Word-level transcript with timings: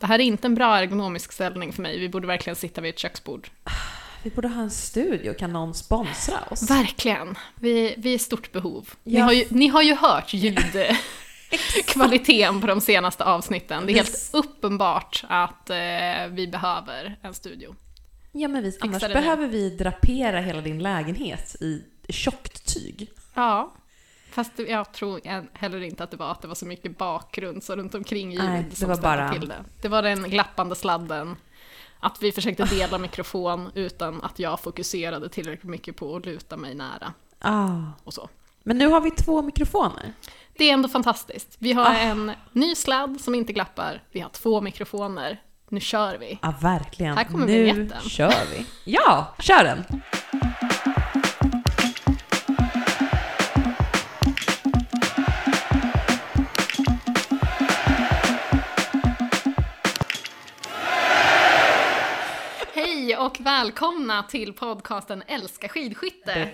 Det 0.00 0.06
här 0.06 0.18
är 0.18 0.22
inte 0.24 0.46
en 0.48 0.54
bra 0.54 0.78
ergonomisk 0.78 1.32
ställning 1.32 1.72
för 1.72 1.82
mig. 1.82 1.98
Vi 1.98 2.08
borde 2.08 2.26
verkligen 2.26 2.56
sitta 2.56 2.80
vid 2.80 2.88
ett 2.94 2.98
köksbord. 2.98 3.48
Vi 4.22 4.30
borde 4.30 4.48
ha 4.48 4.62
en 4.62 4.70
studio, 4.70 5.34
kan 5.34 5.52
någon 5.52 5.74
sponsra 5.74 6.34
oss? 6.50 6.70
Verkligen. 6.70 7.38
Vi, 7.54 7.94
vi 7.98 8.10
är 8.10 8.14
i 8.14 8.18
stort 8.18 8.52
behov. 8.52 8.88
Ni, 9.04 9.18
Ja. 9.18 9.24
har 9.24 9.32
ju, 9.32 9.44
ni 9.50 9.68
har 9.68 9.82
ju 9.82 9.94
hört 9.94 10.32
ljudkvaliteten 10.32 10.96
på 12.60 12.66
de 12.66 12.80
senaste 12.80 13.24
avsnitten. 13.24 13.86
Det 13.86 13.92
är 13.92 13.94
helt 13.94 14.30
uppenbart 14.32 15.24
att 15.28 15.70
eh, 15.70 15.76
vi 16.30 16.48
behöver 16.52 17.18
en 17.22 17.34
studio. 17.34 17.74
Ja 18.32 18.48
men 18.48 18.62
visst, 18.62 18.82
annars 18.82 19.02
behöver 19.02 19.46
vi 19.46 19.70
drapera 19.70 20.40
hela 20.40 20.60
din 20.60 20.78
lägenhet 20.78 21.56
i 21.60 21.82
tjockt 22.08 22.74
tyg. 22.74 23.10
Ja. 23.34 23.74
Fast 24.38 24.58
jag 24.58 24.92
tror 24.92 25.20
heller 25.58 25.80
inte 25.82 26.04
att 26.04 26.10
det 26.10 26.16
var 26.16 26.30
att 26.30 26.42
det 26.42 26.48
var 26.48 26.54
så 26.54 26.66
mycket 26.66 26.98
bakgrund 26.98 27.62
så 27.62 27.76
runt 27.76 27.94
omkring 27.94 28.32
ljud 28.32 28.44
Nej, 28.44 28.66
det 28.70 28.76
som 28.76 28.88
var 28.88 28.96
bara- 28.96 29.32
till 29.32 29.48
det. 29.48 29.64
Det 29.82 29.88
var 29.88 30.02
den 30.02 30.22
glappande 30.22 30.74
sladden. 30.76 31.36
Att 32.00 32.22
vi 32.22 32.32
försökte 32.32 32.64
dela 32.64 32.98
mikrofon 32.98 33.70
utan 33.74 34.22
att 34.22 34.38
jag 34.38 34.60
fokuserade 34.60 35.28
tillräckligt 35.28 35.70
mycket 35.70 35.96
på 35.96 36.16
att 36.16 36.26
luta 36.26 36.56
mig 36.56 36.74
nära 36.74 37.12
Ah. 37.38 37.78
och 38.04 38.14
så. 38.14 38.28
Men 38.62 38.78
nu 38.78 38.86
har 38.88 39.00
vi 39.00 39.10
två 39.10 39.42
mikrofoner. 39.42 40.12
Det 40.58 40.64
är 40.70 40.72
ändå 40.74 40.88
fantastiskt. 40.88 41.56
Vi 41.58 41.72
har 41.72 41.84
Ah. 41.86 41.96
en 41.98 42.32
ny 42.52 42.74
sladd 42.74 43.20
som 43.20 43.34
inte 43.34 43.52
glappar. 43.52 44.02
Vi 44.12 44.20
har 44.20 44.30
två 44.30 44.60
mikrofoner. 44.60 45.42
Nu 45.68 45.80
kör 45.80 46.18
vi. 46.18 46.38
Ja, 46.42 46.54
verkligen. 46.62 47.16
Här 47.16 47.24
kommer 47.24 47.46
nu 47.46 47.62
vignetten. 47.64 48.00
kör 48.08 48.34
vi. 48.56 48.66
Ja, 48.84 49.34
kör 49.38 49.64
den! 49.64 50.02
Och 63.38 63.46
välkomna 63.46 64.22
till 64.22 64.52
podcasten 64.52 65.22
Älska 65.26 65.68
skidskytte. 65.68 66.50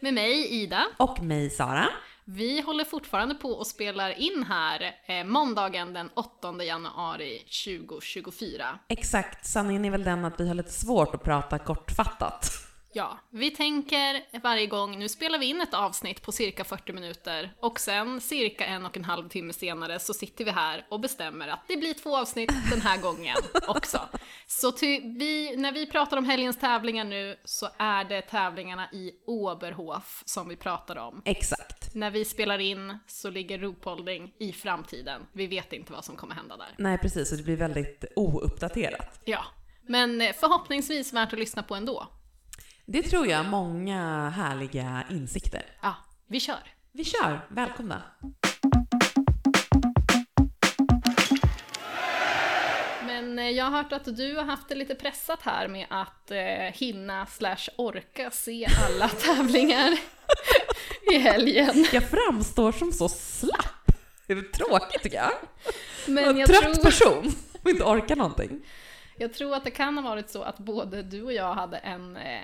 Med 0.00 0.14
mig 0.14 0.48
Ida. 0.62 0.86
Och 0.96 1.22
mig 1.22 1.50
Sara. 1.50 1.88
Vi 2.24 2.60
håller 2.60 2.84
fortfarande 2.84 3.34
på 3.34 3.48
och 3.48 3.66
spelar 3.66 4.18
in 4.18 4.44
här 4.48 4.94
eh, 5.06 5.24
måndagen 5.24 5.92
den 5.92 6.10
8 6.14 6.64
januari 6.64 7.38
2024. 7.38 8.78
Exakt, 8.88 9.46
sanningen 9.46 9.84
är 9.84 9.90
väl 9.90 10.04
den 10.04 10.24
att 10.24 10.40
vi 10.40 10.48
har 10.48 10.54
lite 10.54 10.72
svårt 10.72 11.14
att 11.14 11.24
prata 11.24 11.58
kortfattat. 11.58 12.65
Ja, 12.96 13.18
vi 13.30 13.50
tänker 13.50 14.40
varje 14.42 14.66
gång, 14.66 14.98
nu 14.98 15.08
spelar 15.08 15.38
vi 15.38 15.46
in 15.46 15.60
ett 15.60 15.74
avsnitt 15.74 16.22
på 16.22 16.32
cirka 16.32 16.64
40 16.64 16.92
minuter 16.92 17.54
och 17.60 17.80
sen 17.80 18.20
cirka 18.20 18.66
en 18.66 18.86
och 18.86 18.96
en 18.96 19.04
halv 19.04 19.28
timme 19.28 19.52
senare 19.52 19.98
så 19.98 20.14
sitter 20.14 20.44
vi 20.44 20.50
här 20.50 20.86
och 20.88 21.00
bestämmer 21.00 21.48
att 21.48 21.60
det 21.68 21.76
blir 21.76 21.94
två 21.94 22.16
avsnitt 22.16 22.52
den 22.70 22.80
här 22.80 23.00
gången 23.02 23.36
också. 23.68 24.00
Så 24.46 24.72
vi, 25.02 25.54
när 25.56 25.72
vi 25.72 25.86
pratar 25.86 26.16
om 26.16 26.24
helgens 26.24 26.58
tävlingar 26.58 27.04
nu 27.04 27.36
så 27.44 27.68
är 27.78 28.04
det 28.04 28.22
tävlingarna 28.22 28.88
i 28.92 29.12
Oberhof 29.26 30.22
som 30.26 30.48
vi 30.48 30.56
pratar 30.56 30.96
om. 30.96 31.22
Exakt. 31.24 31.94
När 31.94 32.10
vi 32.10 32.24
spelar 32.24 32.58
in 32.58 32.98
så 33.06 33.30
ligger 33.30 33.58
Ruhpolding 33.58 34.32
i 34.38 34.52
framtiden. 34.52 35.26
Vi 35.32 35.46
vet 35.46 35.72
inte 35.72 35.92
vad 35.92 36.04
som 36.04 36.16
kommer 36.16 36.34
hända 36.34 36.56
där. 36.56 36.74
Nej 36.78 36.98
precis, 36.98 37.32
och 37.32 37.38
det 37.38 37.44
blir 37.44 37.56
väldigt 37.56 38.04
ouppdaterat. 38.16 39.20
Ja, 39.24 39.44
men 39.86 40.20
eh, 40.20 40.32
förhoppningsvis 40.32 41.12
värt 41.12 41.32
att 41.32 41.38
lyssna 41.38 41.62
på 41.62 41.74
ändå. 41.74 42.06
Det 42.88 43.02
tror 43.02 43.26
jag, 43.26 43.46
många 43.46 44.30
härliga 44.30 45.04
insikter. 45.10 45.62
Ja, 45.82 45.94
vi 46.26 46.40
kör. 46.40 46.58
Vi 46.92 47.04
kör, 47.04 47.46
välkomna! 47.48 48.02
Men 53.06 53.38
eh, 53.38 53.50
jag 53.50 53.64
har 53.64 53.70
hört 53.70 53.92
att 53.92 54.16
du 54.16 54.36
har 54.36 54.44
haft 54.44 54.68
det 54.68 54.74
lite 54.74 54.94
pressat 54.94 55.42
här 55.42 55.68
med 55.68 55.86
att 55.90 56.30
eh, 56.30 56.38
hinna 56.74 57.26
slash 57.26 57.68
orka 57.76 58.30
se 58.30 58.68
alla 58.86 59.08
tävlingar 59.24 59.98
i 61.12 61.18
helgen. 61.18 61.86
Jag 61.92 62.02
framstår 62.02 62.72
som 62.72 62.92
så 62.92 63.08
slapp. 63.08 63.92
Det 64.26 64.32
är 64.32 64.42
tråkigt 64.42 65.02
tycker 65.02 65.16
jag. 65.16 65.32
Men 66.06 66.24
en 66.24 66.36
jag 66.36 66.48
trött 66.48 66.74
tror, 66.74 66.84
person 66.84 67.32
som 67.62 67.70
inte 67.70 67.84
orkar 67.84 68.16
någonting. 68.16 68.66
jag 69.18 69.34
tror 69.34 69.54
att 69.54 69.64
det 69.64 69.70
kan 69.70 69.98
ha 69.98 70.10
varit 70.10 70.30
så 70.30 70.42
att 70.42 70.58
både 70.58 71.02
du 71.02 71.22
och 71.22 71.32
jag 71.32 71.54
hade 71.54 71.76
en, 71.76 72.16
eh, 72.16 72.40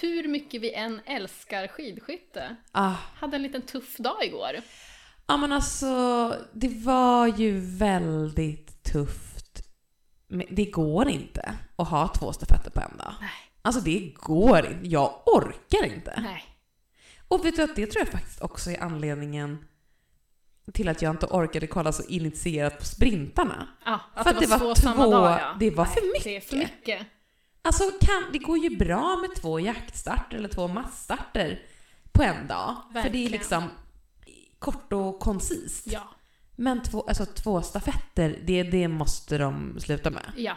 hur 0.00 0.28
mycket 0.28 0.60
vi 0.60 0.72
än 0.72 1.00
älskar 1.06 1.68
skidskytte, 1.68 2.56
Ah. 2.72 2.94
hade 3.16 3.36
en 3.36 3.42
liten 3.42 3.62
tuff 3.62 3.96
dag 3.96 4.24
igår. 4.24 4.50
Ja 5.26 5.36
men 5.36 5.52
alltså, 5.52 5.88
det 6.52 6.68
var 6.84 7.26
ju 7.26 7.60
väldigt 7.78 8.82
tufft. 8.82 9.62
Men 10.28 10.46
det 10.50 10.64
går 10.64 11.08
inte 11.08 11.54
att 11.76 11.88
ha 11.88 12.08
två 12.08 12.32
stafetter 12.32 12.70
på 12.70 12.80
en 12.80 12.96
dag. 12.96 13.14
Nej. 13.20 13.30
Alltså 13.62 13.80
det 13.80 14.12
går 14.14 14.58
inte. 14.66 14.88
Jag 14.88 15.22
orkar 15.26 15.84
inte. 15.86 16.20
Nej. 16.22 16.44
Och 17.28 17.44
vet 17.44 17.56
du 17.56 17.62
att 17.62 17.76
det 17.76 17.86
tror 17.86 18.00
jag 18.04 18.08
faktiskt 18.12 18.40
också 18.42 18.70
är 18.70 18.82
anledningen 18.82 19.64
till 20.72 20.88
att 20.88 21.02
jag 21.02 21.10
inte 21.10 21.26
orkade 21.26 21.66
kolla 21.66 21.92
så 21.92 22.02
initierat 22.08 22.78
på 22.78 22.84
sprintarna. 22.84 23.68
Ja, 23.84 24.00
att 24.14 24.24
För 24.24 24.30
att 24.34 24.40
det 24.40 24.46
var, 24.46 24.58
det 24.58 24.64
var 24.64 24.74
två 24.74 24.80
samma 24.80 25.04
två- 25.04 25.10
dag 25.10 25.40
ja. 25.40 25.56
det 25.60 25.70
var 25.70 25.84
Nej, 25.84 25.94
för 25.94 26.24
Det 26.30 26.36
är 26.36 26.40
för 26.40 26.56
mycket. 26.56 27.06
Alltså 27.66 27.84
kan, 28.00 28.32
det 28.32 28.38
går 28.38 28.58
ju 28.58 28.76
bra 28.76 29.16
med 29.16 29.34
två 29.34 29.60
jaktstarter 29.60 30.36
eller 30.36 30.48
två 30.48 30.68
massstarter 30.68 31.62
på 32.12 32.22
en 32.22 32.46
dag. 32.46 32.76
För 32.86 32.92
det 32.92 32.98
är 32.98 33.02
Verkligen. 33.02 33.32
liksom 33.32 33.70
kort 34.58 34.92
och 34.92 35.20
koncist. 35.20 35.86
Ja. 35.86 36.08
Men 36.56 36.82
två, 36.82 37.04
alltså 37.08 37.26
två 37.26 37.62
stafetter, 37.62 38.38
det, 38.44 38.62
det 38.62 38.88
måste 38.88 39.38
de 39.38 39.80
sluta 39.80 40.10
med. 40.10 40.32
Ja. 40.36 40.56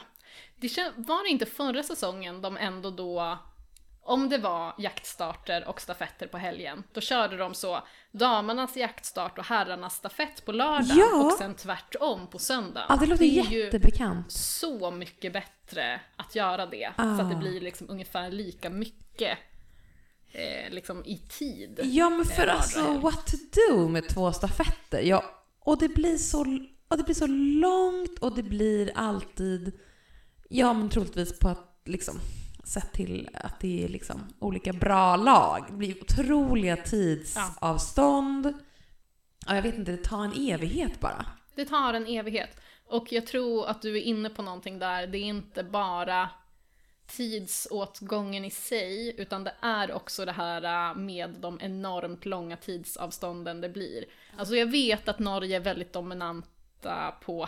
Det 0.56 0.78
var 0.96 1.24
det 1.24 1.30
inte 1.30 1.46
förra 1.46 1.84
säsongen 1.84 2.42
de 2.42 2.58
ändå 2.58 2.92
då, 2.92 3.38
om 4.08 4.30
det 4.30 4.38
var 4.38 4.74
jaktstarter 4.78 5.68
och 5.68 5.82
stafetter 5.82 6.28
på 6.28 6.38
helgen, 6.38 6.84
då 6.94 7.02
körde 7.02 7.38
de 7.38 7.54
så 7.54 7.84
damernas 8.12 8.78
jaktstart 8.78 9.38
och 9.38 9.46
herrarnas 9.46 9.96
stafett 9.96 10.46
på 10.46 10.52
lördag 10.52 10.98
Ja. 10.98 11.26
och 11.26 11.32
sen 11.32 11.56
tvärtom 11.56 12.28
på 12.28 12.40
söndag. 12.40 12.86
Ja, 12.90 12.96
det 12.96 13.06
låter 13.06 13.24
är 13.24 13.28
ju 13.50 13.60
jättebekant. 13.64 14.32
så 14.32 14.92
mycket 14.92 15.34
bättre 15.34 16.02
att 16.16 16.36
göra 16.36 16.66
det, 16.66 16.92
så 16.96 17.02
Ah. 17.04 17.22
att 17.22 17.30
det 17.30 17.36
blir 17.36 17.62
liksom 17.62 17.90
ungefär 17.90 18.32
lika 18.32 18.70
mycket 18.70 19.38
eh, 20.32 20.70
liksom 20.74 21.06
i 21.06 21.18
tid. 21.18 21.80
Ja 21.84 22.10
men 22.10 22.26
för 22.26 22.48
Eh, 22.48 22.56
alltså, 22.56 22.82
vardag. 22.82 23.02
what 23.02 23.28
to 23.28 23.38
do 23.70 23.88
med 23.88 24.10
två 24.10 24.34
stafetter? 24.34 25.02
Ja, 25.02 25.24
och 25.60 25.78
det 25.80 25.88
blir 25.90 26.18
så, 26.18 26.40
och 26.88 26.98
det 26.98 27.04
blir 27.04 27.16
så 27.16 27.28
långt 27.62 28.20
och 28.20 28.36
det 28.36 28.44
blir 28.44 28.92
alltid, 28.96 29.80
ja 30.50 30.74
men 30.74 30.90
troligtvis 30.90 31.40
på 31.40 31.48
att 31.50 31.82
liksom, 31.86 32.20
sett 32.68 32.94
till 32.94 33.30
att 33.34 33.60
det 33.60 33.84
är 33.84 33.88
liksom 33.88 34.34
olika 34.40 34.74
bra 34.74 35.16
lag. 35.16 35.66
Det 35.68 35.74
blir 35.74 36.02
otroliga 36.02 36.78
tidsavstånd. 36.78 38.54
Ja, 39.48 39.56
jag 39.56 39.62
vet 39.62 39.78
inte, 39.78 39.92
det 39.92 40.04
tar 40.04 40.26
en 40.26 40.52
evighet 40.52 41.00
bara. 41.00 41.26
Det 41.56 41.66
tar 41.66 41.94
en 41.94 42.08
evighet. 42.08 42.60
Och 42.86 43.12
jag 43.12 43.28
tror 43.28 43.68
att 43.68 43.82
du 43.82 43.98
är 43.98 44.02
inne 44.02 44.30
på 44.30 44.42
någonting 44.42 44.80
där. 44.80 45.08
Det 45.08 45.18
är 45.18 45.24
inte 45.24 45.64
bara 45.64 46.30
tidsåtgången 47.08 48.46
i 48.46 48.50
sig, 48.50 49.16
utan 49.18 49.44
det 49.44 49.54
är 49.62 49.92
också 49.92 50.26
det 50.26 50.32
här 50.32 50.90
äh, 50.90 50.96
med 50.96 51.30
de 51.30 51.60
enormt 51.62 52.26
långa 52.26 52.58
tidsavstånden 52.58 53.62
det 53.62 53.70
blir. 53.70 54.06
Alltså 54.38 54.56
jag 54.56 54.66
vet 54.66 55.08
att 55.08 55.20
Norge 55.20 55.56
är 55.56 55.60
väldigt 55.60 55.94
dominanta 55.94 57.12
på 57.22 57.46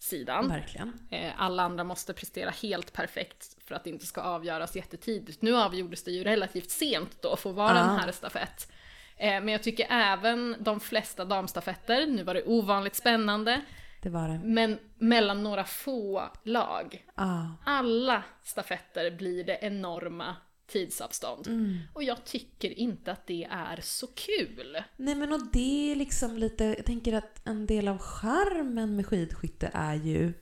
herrsidan. 0.00 0.48
Verkligen. 0.48 0.92
Eh, 1.10 1.30
Alla 1.36 1.62
andra 1.62 1.84
måste 1.84 2.12
prestera 2.12 2.50
helt 2.50 2.92
perfekt 2.92 3.56
för 3.64 3.74
att 3.74 3.84
det 3.84 3.90
inte 3.90 4.06
ska 4.06 4.20
avgöras 4.22 4.76
jättetidigt. 4.76 5.42
Nu 5.42 5.56
avgjordes 5.56 6.04
det 6.04 6.10
ju 6.10 6.24
relativt 6.24 6.70
sent 6.70 7.22
då 7.22 7.36
för 7.36 7.50
att 7.50 7.56
vara 7.56 7.78
en 7.78 7.90
Ah. 7.90 7.96
herrstafett. 7.96 8.72
Eh, 9.16 9.28
Men 9.28 9.48
jag 9.48 9.62
tycker 9.62 9.86
även 9.90 10.56
de 10.60 10.80
flesta 10.80 11.24
damstafetter, 11.24 12.06
nu 12.06 12.22
var 12.22 12.34
det 12.34 12.42
ovanligt 12.46 12.94
spännande, 12.94 13.60
Det 14.02 14.08
var 14.10 14.28
det. 14.28 14.40
men 14.44 14.78
mellan 14.98 15.42
några 15.42 15.64
få 15.64 16.28
lag. 16.44 17.04
Ah. 17.14 17.42
Alla 17.64 18.22
stafetter 18.42 19.10
blir 19.10 19.44
det 19.44 19.58
enorma 19.62 20.36
tidsavstånd. 20.68 21.46
Mm. 21.46 21.78
Och 21.92 22.02
jag 22.02 22.24
tycker 22.24 22.78
inte 22.78 23.12
att 23.12 23.26
det 23.26 23.44
är 23.50 23.80
så 23.82 24.06
kul. 24.06 24.76
Nej 24.96 25.14
men 25.14 25.32
och 25.32 25.46
det 25.52 25.92
är 25.92 25.96
liksom 25.96 26.36
lite, 26.38 26.64
jag 26.64 26.84
tänker 26.86 27.12
att 27.12 27.40
en 27.48 27.66
del 27.66 27.88
av 27.88 27.98
charmen 27.98 28.96
med 28.96 29.06
skidskytte 29.06 29.70
är 29.74 29.94
ju 29.94 30.32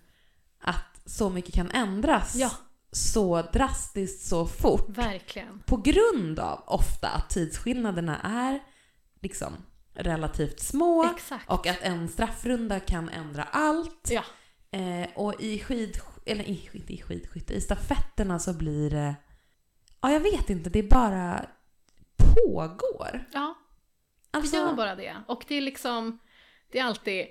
att 0.61 1.00
så 1.05 1.31
mycket 1.31 1.55
kan 1.55 1.70
ändras 1.70 2.34
Ja. 2.37 2.50
så 2.93 3.43
drastiskt 3.43 4.26
så 4.28 4.46
fort. 4.46 4.88
Verkligen. 4.88 5.62
På 5.67 5.76
grund 5.76 6.38
av 6.38 6.62
ofta 6.67 7.08
att 7.08 7.31
tidsskillnaderna 7.31 8.20
är 8.20 8.61
liksom 9.23 9.52
relativt 9.94 10.61
små 10.61 11.05
Exakt. 11.17 11.50
och 11.50 11.67
att 11.67 11.82
en 11.82 12.08
straffrunda 12.08 12.81
kan 12.81 13.08
ändra 13.08 13.43
allt. 13.43 14.11
Ja. 14.11 14.25
Eh, 14.78 15.08
och 15.14 15.40
i 15.40 15.58
skid, 15.58 15.99
eller 16.26 16.44
i, 16.44 16.69
inte 16.73 16.93
i 16.93 17.02
skidskytte, 17.02 17.55
i 17.55 17.61
stafetterna 17.61 18.38
så 18.38 18.52
blir 18.52 18.90
det, 18.90 19.14
ja 20.01 20.13
jag 20.13 20.21
vet 20.21 20.51
inte, 20.51 20.71
det 20.71 20.83
bara 20.83 21.47
pågår. 22.35 23.25
Ja, 23.33 23.55
Alltså, 24.31 24.57
Vi 24.57 24.63
gör 24.63 24.73
bara 24.73 24.95
det. 24.95 25.17
Och 25.27 25.45
det 25.49 25.55
är 25.55 25.61
liksom, 25.61 26.19
det 26.73 26.79
är 26.79 26.85
alltid 26.85 27.27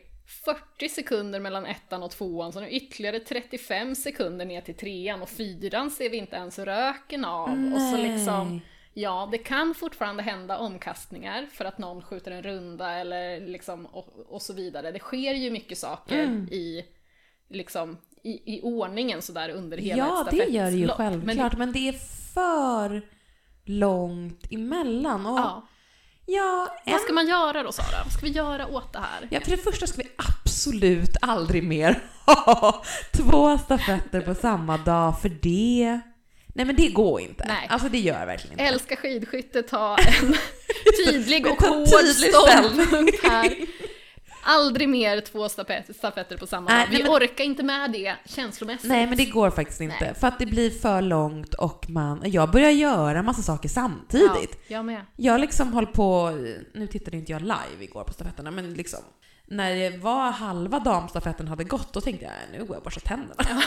40 0.45 0.89
sekunder 0.89 1.39
mellan 1.39 1.65
ettan 1.65 2.03
och 2.03 2.11
tvåan, 2.11 2.53
så 2.53 2.59
nu 2.59 2.69
ytterligare 2.69 3.19
35 3.19 3.95
sekunder 3.95 4.45
ner 4.45 4.61
till 4.61 4.75
trean 4.77 5.21
och 5.21 5.29
fyran 5.29 5.91
ser 5.91 6.09
vi 6.09 6.17
inte 6.17 6.35
ens 6.35 6.59
röken 6.59 7.25
av. 7.25 7.73
Och 7.75 7.81
så 7.81 7.97
liksom, 7.97 8.61
ja, 8.93 9.29
det 9.31 9.37
kan 9.37 9.73
fortfarande 9.75 10.23
hända 10.23 10.57
omkastningar 10.57 11.45
för 11.51 11.65
att 11.65 11.77
någon 11.77 12.01
skjuter 12.01 12.31
en 12.31 12.43
runda 12.43 12.91
eller 12.91 13.39
liksom 13.47 13.85
och, 13.85 14.19
och 14.33 14.41
så 14.41 14.53
vidare. 14.53 14.91
Det 14.91 14.99
sker 14.99 15.33
ju 15.33 15.51
mycket 15.51 15.77
saker 15.77 16.23
Mm. 16.23 16.47
i, 16.51 16.85
liksom, 17.49 17.97
i, 18.25 18.55
i 18.55 18.61
ordningen 18.63 19.21
sådär 19.21 19.49
under 19.49 19.77
hela 19.77 19.97
Ja, 19.97 20.25
ett 20.29 20.37
det 20.37 20.45
gör 20.45 20.71
det 20.71 20.77
ju 20.77 20.87
självklart. 20.87 21.57
Men 21.57 21.59
Men 21.59 21.71
det 21.71 21.87
är 21.87 21.95
för 22.33 23.01
långt 23.65 24.51
emellan. 24.51 25.25
Och, 25.25 25.39
ja, 25.39 25.63
ja, 26.25 26.69
en 26.85 26.91
vad 26.91 27.01
ska 27.01 27.13
man 27.13 27.27
göra 27.27 27.63
då 27.63 27.71
Sara? 27.71 28.03
Vad 28.03 28.13
ska 28.13 28.25
vi 28.25 28.31
göra 28.31 28.67
åt 28.67 28.93
det 28.93 28.99
här? 28.99 29.27
Ja, 29.31 29.39
för 29.41 29.51
det 29.51 29.57
första 29.57 29.87
ska 29.87 30.01
vi 30.01 30.09
absolut 30.15 31.17
aldrig 31.21 31.63
mer 31.63 32.03
ha 32.25 32.83
två 33.13 33.57
stafetter 33.57 34.21
på 34.21 34.35
samma 34.35 34.77
dag, 34.77 35.21
för 35.21 35.29
det... 35.29 35.99
Nej 36.47 36.65
men 36.65 36.75
det 36.75 36.87
går 36.87 37.21
inte. 37.21 37.45
Nej. 37.47 37.67
Alltså 37.69 37.89
det 37.89 37.99
gör 37.99 38.25
verkligen 38.25 38.51
inte. 38.51 38.63
Älskar 38.63 38.95
skidskyttet, 38.95 39.71
ha 39.71 39.97
en 39.97 40.35
tydlig 41.05 41.47
och 41.47 41.57
Ta 41.57 41.67
hård 41.67 41.87
ståndpunkt 42.05 43.23
här. 43.23 43.55
Aldrig 44.47 44.89
mer 44.89 45.21
två 45.21 45.47
stafett- 45.49 45.93
stafetter 45.97 46.37
på 46.37 46.47
samma 46.47 46.69
dag. 46.69 46.87
Vi 46.91 47.03
men- 47.03 47.11
orkar 47.11 47.43
inte 47.43 47.63
med 47.63 47.91
det 47.91 48.15
känslomässigt. 48.25 48.89
Nej 48.89 49.07
men 49.07 49.17
det 49.17 49.25
går 49.25 49.49
faktiskt 49.51 49.81
inte. 49.81 49.97
Nej. 50.01 50.13
För 50.15 50.27
att 50.27 50.39
det 50.39 50.45
blir 50.45 50.69
för 50.71 51.01
långt 51.01 51.53
och 51.53 51.89
man... 51.89 52.21
Jag 52.25 52.51
börjar 52.51 52.69
göra 52.71 53.23
massa 53.23 53.41
saker 53.41 53.69
samtidigt. 53.69 54.59
Ja, 54.67 54.75
jag 54.75 54.85
med. 54.85 55.05
Jag 55.15 55.41
liksom 55.41 55.73
håller 55.73 55.87
på... 55.87 56.29
Nu 56.73 56.87
tittade 56.87 57.17
inte 57.17 57.31
jag 57.31 57.41
live 57.41 57.83
igår 57.83 58.03
på 58.03 58.13
stafetterna 58.13 58.51
men 58.51 58.73
liksom... 58.73 58.99
När 59.47 59.75
det 59.75 59.97
var 59.97 60.31
halva 60.31 60.79
damstafetten 60.79 61.47
hade 61.47 61.63
gått 61.63 61.93
då 61.93 62.01
tänkte 62.01 62.25
jag 62.25 62.33
nu 62.51 62.57
går 62.65 62.67
jag 62.75 62.77
och 62.77 62.83
borstar 62.83 63.01
tänderna. 63.01 63.35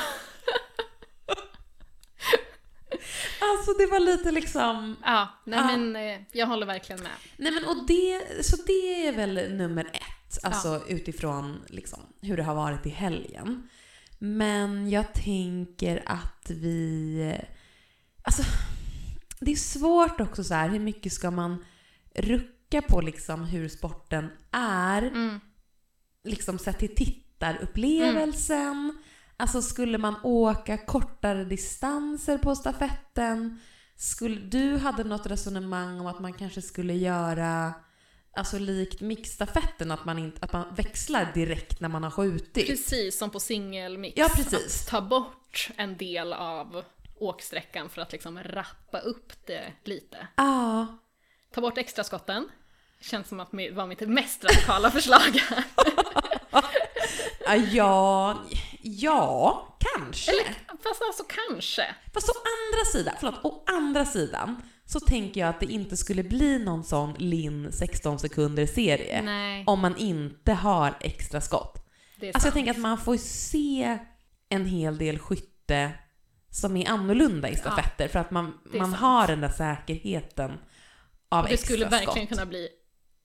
alltså 3.40 3.72
det 3.78 3.86
var 3.86 4.00
lite 4.00 4.30
liksom... 4.30 4.96
Ja, 5.04 5.28
nej 5.44 5.58
Ja. 5.58 5.66
men 5.76 5.96
eh, 5.96 6.18
jag 6.32 6.46
håller 6.46 6.66
verkligen 6.66 7.02
med. 7.02 7.12
Nej 7.36 7.52
men 7.52 7.64
och 7.64 7.86
det, 7.86 8.22
så 8.44 8.56
det 8.66 9.06
är 9.06 9.12
väl 9.12 9.34
nummer 9.56 9.84
ett, 9.84 10.02
alltså 10.42 10.82
utifrån 10.88 11.62
liksom 11.66 12.00
hur 12.20 12.36
det 12.36 12.42
har 12.42 12.54
varit 12.54 12.86
i 12.86 12.90
helgen. 12.90 13.68
Men 14.18 14.90
jag 14.90 15.12
tänker 15.14 16.02
att 16.06 16.50
vi, 16.50 17.34
alltså 18.22 18.42
det 19.40 19.52
är 19.52 19.56
svårt 19.56 20.20
också 20.20 20.44
så 20.44 20.54
här, 20.54 20.68
hur 20.68 20.78
mycket 20.80 21.12
ska 21.12 21.30
man 21.30 21.64
rucka 22.14 22.82
på 22.82 23.00
liksom 23.00 23.44
hur 23.44 23.68
sporten 23.68 24.28
är, 24.50 25.02
Mm. 25.02 25.40
liksom 26.24 26.58
sett 26.58 26.78
till 26.78 26.94
tittarupplevelsen. 26.94 28.98
Alltså 29.36 29.62
skulle 29.62 29.98
man 29.98 30.14
åka 30.22 30.78
kortare 30.78 31.44
distanser 31.44 32.38
på 32.38 32.56
stafetten? 32.56 33.58
Skulle, 33.96 34.40
du 34.40 34.76
hade 34.76 35.04
något 35.04 35.26
resonemang 35.26 36.00
om 36.00 36.06
att 36.06 36.20
man 36.20 36.32
kanske 36.32 36.62
skulle 36.62 36.94
göra 36.94 37.72
Alltså 38.38 38.58
likt 38.58 39.00
mixstafetten, 39.00 39.90
att 39.90 40.04
man, 40.04 40.18
inte, 40.18 40.38
att 40.44 40.52
man 40.52 40.74
växlar 40.74 41.32
direkt 41.34 41.80
när 41.80 41.88
man 41.88 42.02
har 42.02 42.10
skjutit. 42.10 42.66
Precis 42.66 43.18
som 43.18 43.30
på 43.30 43.40
singelmix. 43.40 44.18
Ja, 44.18 44.28
precis. 44.34 44.82
Att 44.82 44.88
ta 44.90 45.00
bort 45.00 45.70
en 45.76 45.96
del 45.96 46.32
av 46.32 46.84
åksträckan 47.18 47.88
för 47.88 48.02
att 48.02 48.12
liksom 48.12 48.42
rappa 48.42 48.98
upp 48.98 49.32
det 49.46 49.72
lite. 49.84 50.28
Ja. 50.36 50.86
Ta 51.54 51.60
bort 51.60 51.78
extra 51.78 52.04
skotten. 52.04 52.48
Känns 53.00 53.28
som 53.28 53.40
att 53.40 53.50
det 53.52 53.70
var 53.70 53.86
mitt 53.86 54.00
mest 54.00 54.44
radikala 54.44 54.90
förslag 54.90 55.40
ja, 57.72 58.38
ja, 58.82 59.76
kanske. 59.78 60.30
Eller 60.30 60.44
fast 60.82 61.02
alltså 61.02 61.24
kanske. 61.28 61.94
Fast 62.14 62.28
å 62.28 62.32
andra 62.32 62.84
sidan, 62.84 63.14
förlåt, 63.20 63.44
å 63.44 63.64
andra 63.66 64.04
sidan 64.04 64.62
så 64.90 65.00
tänker 65.00 65.40
jag 65.40 65.48
att 65.48 65.60
det 65.60 65.66
inte 65.66 65.96
skulle 65.96 66.22
bli 66.22 66.58
någon 66.58 66.84
sån 66.84 67.14
Linn 67.18 67.72
16 67.72 68.18
sekunder 68.18 68.66
serie 68.66 69.22
Nej, 69.22 69.64
om 69.66 69.80
man 69.80 69.96
inte 69.96 70.52
har 70.52 70.94
extra 71.00 71.40
skott. 71.40 71.86
det 72.20 72.32
Alltså 72.34 72.46
jag 72.46 72.54
tänker 72.54 72.70
att 72.70 72.78
man 72.78 72.98
får 72.98 73.16
se 73.16 73.98
en 74.48 74.66
hel 74.66 74.98
del 74.98 75.18
skytte 75.18 75.90
som 76.50 76.76
är 76.76 76.88
annorlunda 76.90 77.48
i 77.48 77.56
stafetter 77.56 78.08
för 78.08 78.18
att 78.18 78.30
man, 78.30 78.58
det 78.72 78.78
man 78.78 78.90
sant. 78.90 79.00
har 79.02 79.26
den 79.26 79.40
där 79.40 79.48
säkerheten 79.48 80.52
av 81.28 81.44
Det 81.46 81.52
extra 81.52 81.66
skulle 81.66 81.84
verkligen 81.88 82.14
skott. 82.26 82.28
kunna 82.28 82.46
bli 82.46 82.68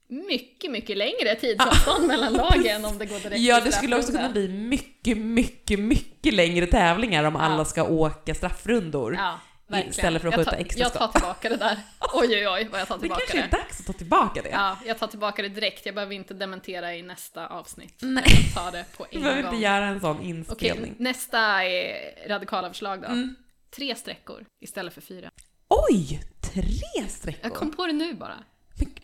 mycket, 0.10 0.72
mycket 0.72 0.98
längre 0.98 1.36
tidsavstånd 1.42 2.08
mellan 2.08 2.34
lagen 2.34 2.86
om 2.92 2.98
det 2.98 3.06
går 3.06 3.20
direkt 3.20 3.42
Ja, 3.42 3.62
det 3.62 3.72
skulle 3.72 3.98
också 3.98 4.12
kunna 4.12 4.30
bli 4.30 4.48
mycket, 4.50 5.18
mycket, 5.18 5.80
mycket 5.80 6.34
längre 6.34 6.66
tävlingar 6.68 7.24
om 7.24 7.34
Ja. 7.36 7.42
alla 7.42 7.66
ska 7.66 7.84
åka 7.84 8.36
straffrundor. 8.36 9.16
Ja, 9.16 9.40
verkligen. 9.74 9.90
Istället 9.92 10.22
för 10.22 10.30
att 10.30 10.36
jag 10.38 10.46
skjuta 10.46 10.58
extra 10.58 10.82
Jag 10.82 10.94
tar 10.94 11.08
tillbaka 11.08 11.50
det 11.50 11.56
där. 11.58 11.78
Oj, 12.14 12.28
oj, 12.30 12.48
oj 12.48 12.68
vad 12.72 12.82
jag 12.82 12.88
tar 12.88 12.96
Det 12.96 13.02
tillbaka 13.02 13.22
kanske 13.22 13.38
det. 13.38 13.58
är 13.58 13.62
dags 13.64 13.80
att 13.80 13.86
ta 13.86 13.94
tillbaka 13.94 14.42
det. 14.42 14.50
Ja, 14.50 14.78
jag 14.86 15.00
tar 15.00 15.08
tillbaka 15.08 15.42
det 15.42 15.50
direkt. 15.50 15.86
Jag 15.86 15.96
behöver 15.96 16.16
inte 16.16 16.34
dementera 16.34 16.96
i 16.96 17.02
nästa 17.02 17.48
avsnitt. 17.48 18.00
Nej. 18.02 18.24
Jag 18.56 18.64
tar 18.64 18.72
det 18.72 18.86
på 18.98 19.06
en 19.12 19.22
behöver 19.22 19.42
gång. 19.42 19.54
inte 19.54 19.64
göra 19.64 19.86
en 19.86 20.00
sån 20.00 20.18
Okej, 20.18 20.30
inspelning. 20.30 20.96
nästa 20.98 21.64
är 21.64 22.28
radikala 22.30 22.68
förslag 22.70 23.02
då. 23.02 23.08
Mm. 23.08 23.36
Tre 23.76 23.96
sträckor 23.96 24.46
istället 24.62 24.94
för 24.94 25.02
fyra. 25.02 25.30
Oj! 25.68 26.22
Tre 26.54 27.08
sträckor! 27.10 27.40
Jag 27.44 27.54
kom 27.54 27.72
på 27.72 27.86
det 27.88 27.94
nu 27.94 28.14
bara. 28.14 28.44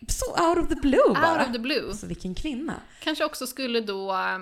Så 0.08 0.48
out 0.48 0.58
of 0.58 0.68
the 0.68 0.74
blue 0.74 1.08
bara. 1.14 1.32
Out 1.38 1.46
of 1.46 1.52
the 1.52 1.58
blue. 1.58 1.88
Alltså 1.88 2.06
vilken 2.06 2.34
kvinna. 2.34 2.74
Kanske 3.02 3.24
också 3.24 3.46
skulle 3.46 3.80
då 3.80 4.12
äh, 4.12 4.38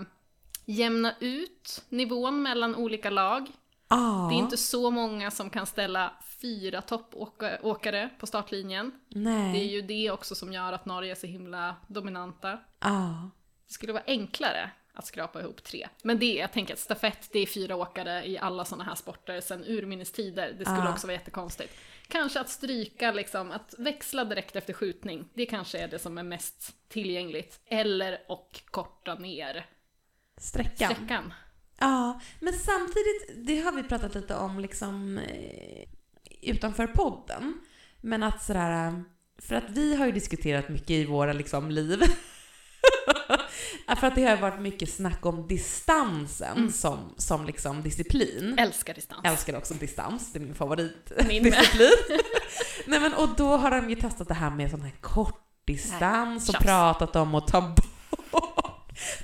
jämna 0.67 1.15
ut 1.21 1.83
nivån 1.89 2.43
mellan 2.43 2.75
olika 2.77 3.11
lag. 3.11 3.47
Ja. 3.88 4.26
Det 4.31 4.35
är 4.37 4.38
inte 4.38 4.56
så 4.56 4.90
många 4.90 5.31
som 5.31 5.50
kan 5.50 5.67
ställa 5.67 6.12
fyra 6.40 6.82
toppåkare 6.82 8.08
på 8.19 8.26
startlinjen. 8.26 8.93
Nej. 9.08 9.52
Det 9.52 9.58
är 9.58 9.69
ju 9.69 9.82
det 9.82 10.11
också 10.11 10.35
som 10.35 10.52
gör 10.52 10.73
att 10.73 10.87
Norge 10.87 11.11
är 11.11 11.14
så 11.14 11.26
himla 11.26 11.76
dominanta. 11.87 12.58
Ja. 12.81 13.31
Det 13.67 13.73
skulle 13.73 13.93
vara 13.93 14.02
enklare 14.06 14.70
att 14.94 15.06
skrapa 15.06 15.40
ihop 15.40 15.62
tre. 15.64 15.88
Men 16.02 16.19
det, 16.19 16.35
jag 16.35 16.52
tänker 16.52 16.75
att 16.75 16.81
stafett, 16.81 17.29
det 17.32 17.38
är 17.38 17.46
fyra 17.46 17.76
åkare 17.76 18.29
i 18.29 18.38
alla 18.38 18.64
sådana 18.64 18.85
här 18.85 18.94
sporter 18.94 19.40
sen 19.40 19.64
urminnes 19.64 20.12
tider. 20.12 20.52
Det 20.58 20.64
skulle 20.64 20.88
Ah. 20.88 20.93
också 20.93 21.06
vara 21.06 21.14
jättekonstigt. 21.14 21.75
Kanske 22.08 22.41
att 22.41 22.49
stryka, 22.49 23.12
liksom, 23.12 23.50
att 23.52 23.75
växla 23.79 24.25
direkt 24.25 24.56
efter 24.56 24.73
skjutning. 24.73 25.29
Det 25.34 25.46
kanske 25.46 25.79
är 25.79 25.88
det 25.88 25.99
som 25.99 26.19
är 26.19 26.23
mest 26.23 26.88
tillgängligt. 26.88 27.61
Eller 27.67 28.19
och 28.29 28.61
korta 28.70 29.14
ner 29.14 29.67
Sträckan. 30.37 30.94
sträckan. 30.94 31.34
Ja, 31.81 32.21
men 32.41 32.53
samtidigt, 32.53 33.47
det 33.47 33.61
har 33.61 33.73
vi 33.73 33.82
pratat 33.82 34.15
lite 34.15 34.37
om 34.37 34.61
liksom 34.61 35.19
eh, 35.19 35.85
utanför 36.43 36.87
podden. 36.87 37.55
Men 38.01 38.23
att 38.23 38.43
sådär, 38.43 39.05
för 39.39 39.55
att 39.55 39.70
vi 39.70 39.97
har 39.97 40.06
ju 40.06 40.13
diskuterat 40.13 40.69
mycket 40.69 40.91
i 40.91 41.05
våra 41.05 41.32
liksom 41.32 41.70
liv. 41.70 42.03
för 44.01 44.06
att 44.06 44.15
det 44.15 44.25
har 44.25 44.37
varit 44.37 44.61
mycket 44.61 44.93
snack 44.94 45.27
om 45.27 45.49
distansen 45.49 46.56
Mm. 46.56 46.70
som, 46.73 47.15
som 47.17 47.47
liksom 47.47 47.82
disciplin. 47.82 48.58
Älskar 48.58 48.94
distans. 48.94 49.20
älskar 49.25 49.56
också 49.56 49.75
distans, 49.75 50.32
det 50.32 50.39
är 50.39 50.41
min 50.41 50.55
favoritdisciplin. 50.55 51.53
Nej 52.87 53.01
men 53.01 53.15
och 53.15 53.29
då 53.37 53.56
har 53.56 53.70
de 53.70 53.91
ju 53.91 53.97
testat 53.97 54.29
det 54.29 54.35
här 54.35 54.51
med 54.51 54.70
sån 54.70 54.82
här 54.82 54.94
kortdistans 55.01 56.49
och 56.49 56.53
tjafs. 56.53 56.65
pratat 56.65 57.17
om 57.17 57.35
att 57.35 57.47
ta 57.47 57.61
bort, 57.61 57.88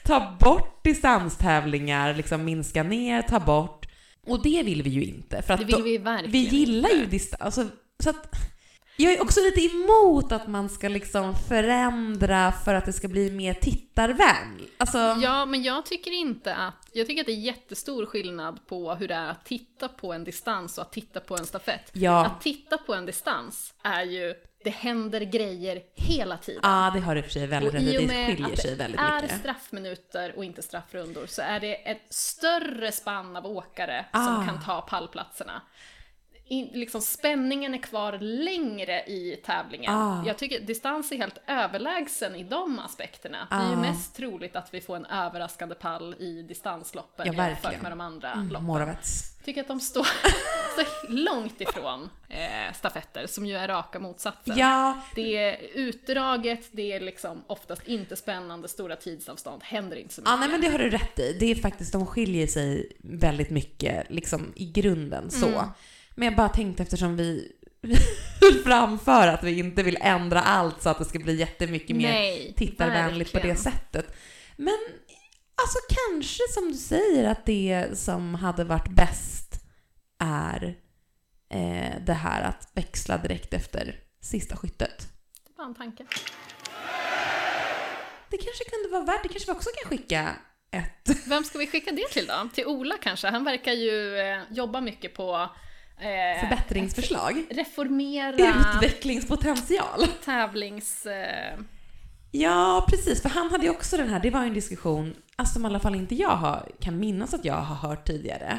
ta 0.05 0.37
bort 0.41 0.85
distanstävlingar, 0.85 2.15
liksom 2.15 2.45
minska 2.45 2.83
ner, 2.83 3.23
ta 3.23 3.41
bort. 3.41 3.87
Och 4.27 4.43
det 4.43 4.63
vill 4.63 4.83
vi 4.83 4.91
ju 4.91 5.05
inte. 5.05 5.43
För 5.43 5.55
att 5.55 5.61
Det 5.61 5.67
vill 5.67 5.83
vi 5.83 5.99
verkligen 5.99 6.33
vi 6.33 6.39
gillar 6.39 6.91
inte. 6.91 7.01
ju 7.01 7.07
distans. 7.07 7.41
Alltså, 7.43 7.69
så 8.03 8.11
att, 8.11 8.27
jag 8.97 9.13
är 9.13 9.23
också 9.23 9.41
lite 9.41 9.61
emot 9.61 10.33
att 10.33 10.49
man 10.49 10.69
ska 10.69 10.89
liksom 10.89 11.35
förändra 11.49 12.53
för 12.53 12.75
att 12.75 12.87
det 12.87 12.93
ska 12.93 13.09
bli 13.09 13.31
mer 13.31 13.55
tittarvänligt. 13.55 14.73
Alltså, 14.79 14.99
Ja, 14.99 15.47
men 15.47 15.63
jag 15.63 15.87
tycker 15.87 16.11
inte 16.11 16.55
att... 16.55 16.89
Jag 16.93 17.07
tycker 17.07 17.21
att 17.21 17.27
det 17.27 17.33
är 17.33 17.41
jättestor 17.41 18.07
skillnad 18.07 18.67
på 18.67 18.95
hur 18.95 19.09
det 19.09 19.15
är 19.15 19.31
att 19.31 19.45
titta 19.45 19.89
på 19.89 20.13
en 20.13 20.25
distans 20.25 20.79
och 20.79 20.85
att 20.85 20.93
titta 20.93 21.21
på 21.21 21.37
en 21.37 21.47
stafett. 21.47 21.91
ja, 21.93 22.27
Att 22.27 22.41
titta 22.41 22.79
på 22.79 22.95
en 22.95 23.07
distans 23.07 23.75
är 23.83 24.03
ju, 24.03 24.35
det 24.65 24.71
händer 24.71 25.21
grejer 25.21 25.83
hela 25.95 26.37
tiden. 26.37 26.61
ja, 26.65 26.91
det 26.95 27.01
har 27.01 27.17
och 27.21 27.25
för 27.25 27.33
sig 27.33 27.47
väldigt 27.47 27.75
rätt 27.75 27.81
Det 27.85 27.87
skiljer 28.27 28.57
sig 28.57 28.71
det 28.71 28.77
väldigt 28.77 29.01
är 29.01 29.23
mycket. 29.23 29.39
straffminuter 29.41 30.37
och 30.37 30.45
inte 30.45 30.63
straffrundor 30.63 31.27
så 31.27 31.43
är 31.43 31.61
det 31.61 31.75
ett 31.91 32.03
större 32.11 32.93
spann 32.93 33.37
av 33.37 33.47
åkare 33.47 34.07
Ah. 34.11 34.25
som 34.25 34.47
kan 34.47 34.63
ta 34.65 34.81
pallplatserna. 34.81 35.63
in, 36.47 36.71
liksom 36.73 37.01
spänningen 37.01 37.75
är 37.75 37.79
kvar 37.79 38.19
längre 38.21 39.05
i 39.07 39.41
tävlingen. 39.45 39.95
Ah. 39.95 40.23
Jag 40.27 40.39
tycker 40.39 40.61
distans 40.61 41.13
är 41.13 41.17
helt 41.17 41.39
överlägsen 41.47 42.35
i 42.37 42.45
de 42.45 42.79
aspekterna. 42.79 43.47
Det 43.51 43.57
är 43.57 43.69
ju 43.69 43.77
Ah. 43.77 43.81
mest 43.81 44.17
troligt 44.17 44.57
att 44.57 44.75
vi 44.75 44.81
får 44.81 44.97
en 44.97 45.07
överraskande 45.07 45.75
pall 45.75 46.15
i 46.19 46.43
distansloppen 46.43 47.27
Ja, 47.27 47.49
jämfört 47.49 47.83
med 47.83 47.93
de 47.93 48.01
andra 48.01 48.33
Mm, 48.33 48.49
loppen. 48.49 48.65
Moravets. 48.67 49.34
Tycker 49.45 49.61
att 49.61 49.69
de 49.69 49.81
står 49.81 50.05
så 50.77 50.85
långt 51.09 51.61
ifrån 51.61 52.11
eh, 52.29 52.75
stafetter, 52.75 53.27
som 53.27 53.47
ju 53.47 53.57
är 53.57 53.69
raka 53.69 53.99
motsatsen. 53.99 54.59
Ja, 54.59 55.01
Det 55.15 55.37
är 55.37 55.57
utdraget, 55.75 56.69
det 56.73 56.93
är 56.93 57.01
liksom 57.01 57.45
oftast 57.47 57.89
inte 57.89 58.17
spännande, 58.17 58.69
stora 58.69 58.97
tidsavstånd, 58.97 59.63
händer 59.63 59.97
inte 59.97 60.15
så 60.15 60.21
mycket. 60.21 60.31
Ja, 60.31 60.37
nej 60.37 60.49
men 60.49 60.61
det 60.61 60.69
har 60.69 60.79
du 60.79 60.91
rätt 60.91 61.19
i. 61.19 61.37
Det 61.41 61.51
är 61.51 61.55
faktiskt, 61.55 61.93
de 61.93 62.07
skiljer 62.07 62.47
sig 62.47 62.93
väldigt 62.99 63.51
mycket 63.51 64.11
liksom 64.11 64.53
i 64.57 64.67
grunden 64.67 65.31
så. 65.31 65.49
Mm. 65.49 65.65
Men 66.15 66.27
jag 66.27 66.37
bara 66.37 66.49
tänkte 66.49 66.83
eftersom 66.83 67.17
vi 67.17 67.53
vill 68.41 68.63
framföra 68.65 69.33
att 69.33 69.43
vi 69.45 69.59
inte 69.59 69.83
vill 69.83 69.99
ändra 70.01 70.41
allt 70.41 70.83
så 70.83 70.89
att 70.89 70.99
det 70.99 71.05
ska 71.05 71.19
bli 71.19 71.35
jättemycket 71.35 71.97
mer 71.97 72.11
Nej, 72.13 72.55
tittarvänligt 72.57 73.33
på 73.33 73.39
det 73.39 73.49
verkligen. 73.49 73.73
sättet. 73.73 74.17
Men 74.57 74.79
alltså 75.55 75.79
kanske 75.89 76.43
som 76.51 76.69
du 76.69 76.79
säger 76.79 77.31
att 77.31 77.47
det 77.47 77.99
som 77.99 78.35
hade 78.35 78.65
varit 78.65 78.89
bäst 78.89 79.65
är 80.19 80.77
eh, 81.51 81.93
det 82.07 82.13
här 82.13 82.43
att 82.43 82.69
växla 82.75 83.19
direkt 83.19 83.55
efter 83.55 84.01
sista 84.21 84.57
skyttet. 84.57 85.09
Det 85.47 85.53
var 85.57 85.65
en 85.65 85.75
tanke. 85.75 86.07
Det 88.31 88.37
kanske 88.37 88.65
kunde 88.65 88.89
vara 88.89 89.05
värt, 89.05 89.23
det 89.23 89.29
kanske 89.29 89.53
vi 89.53 89.59
också 89.59 89.71
kan 89.83 89.91
skicka 89.91 90.37
ett 90.71 91.27
Vem 91.27 91.45
ska 91.45 91.59
vi 91.59 91.67
skicka 91.67 91.93
det 91.93 92.09
till 92.13 92.27
då? 92.27 92.49
Till 92.55 92.67
Ola 92.67 92.97
kanske? 93.03 93.29
Han 93.29 93.45
verkar 93.45 93.73
ju 93.73 94.19
eh, 94.19 94.39
jobba 94.51 94.81
mycket 94.81 95.15
på 95.15 95.49
eh, 95.99 96.41
förbättringsförslag. 96.41 97.45
reformera 97.51 98.55
Utvecklingspotential. 98.77 100.07
tävlings... 100.25 101.07
Eh, 101.07 101.59
Ja, 102.37 102.87
precis. 102.89 103.23
För 103.23 103.29
han 103.29 103.51
hade 103.51 103.65
ju 103.65 103.71
också 103.71 103.97
den 103.97 104.09
här, 104.09 104.21
det 104.21 104.31
var 104.31 104.41
ju 104.43 104.49
en 104.49 104.55
diskussion, 104.55 105.15
alltså 105.37 105.53
som 105.53 105.65
i 105.65 105.67
alla 105.67 105.81
fall 105.81 105.95
inte 105.95 106.15
jag 106.15 106.37
har, 106.37 106.69
kan 106.81 106.99
minnas 106.99 107.35
att 107.35 107.45
jag 107.45 107.55
har 107.55 107.89
hört 107.89 108.07
tidigare. 108.07 108.59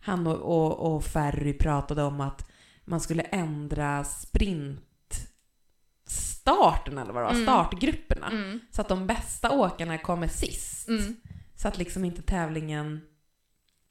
Han 0.00 0.26
och, 0.26 0.36
och, 0.36 0.94
och 0.96 1.04
Ferry 1.04 1.52
pratade 1.58 2.02
om 2.02 2.20
att 2.20 2.50
man 2.84 3.00
skulle 3.00 3.22
ändra 3.22 4.04
sprintstarten 4.04 6.98
eller 6.98 7.12
vad 7.12 7.22
det 7.22 7.26
var, 7.26 7.30
Mm. 7.32 7.42
startgrupperna. 7.44 8.26
mm, 8.26 8.60
Så 8.70 8.80
att 8.80 8.88
de 8.88 9.06
bästa 9.06 9.50
åkarna 9.50 9.98
kommer 9.98 10.28
sist. 10.28 10.88
mm. 10.88 11.16
Så 11.56 11.68
att 11.68 11.78
liksom 11.78 12.04
inte 12.04 12.22
tävlingen 12.22 13.00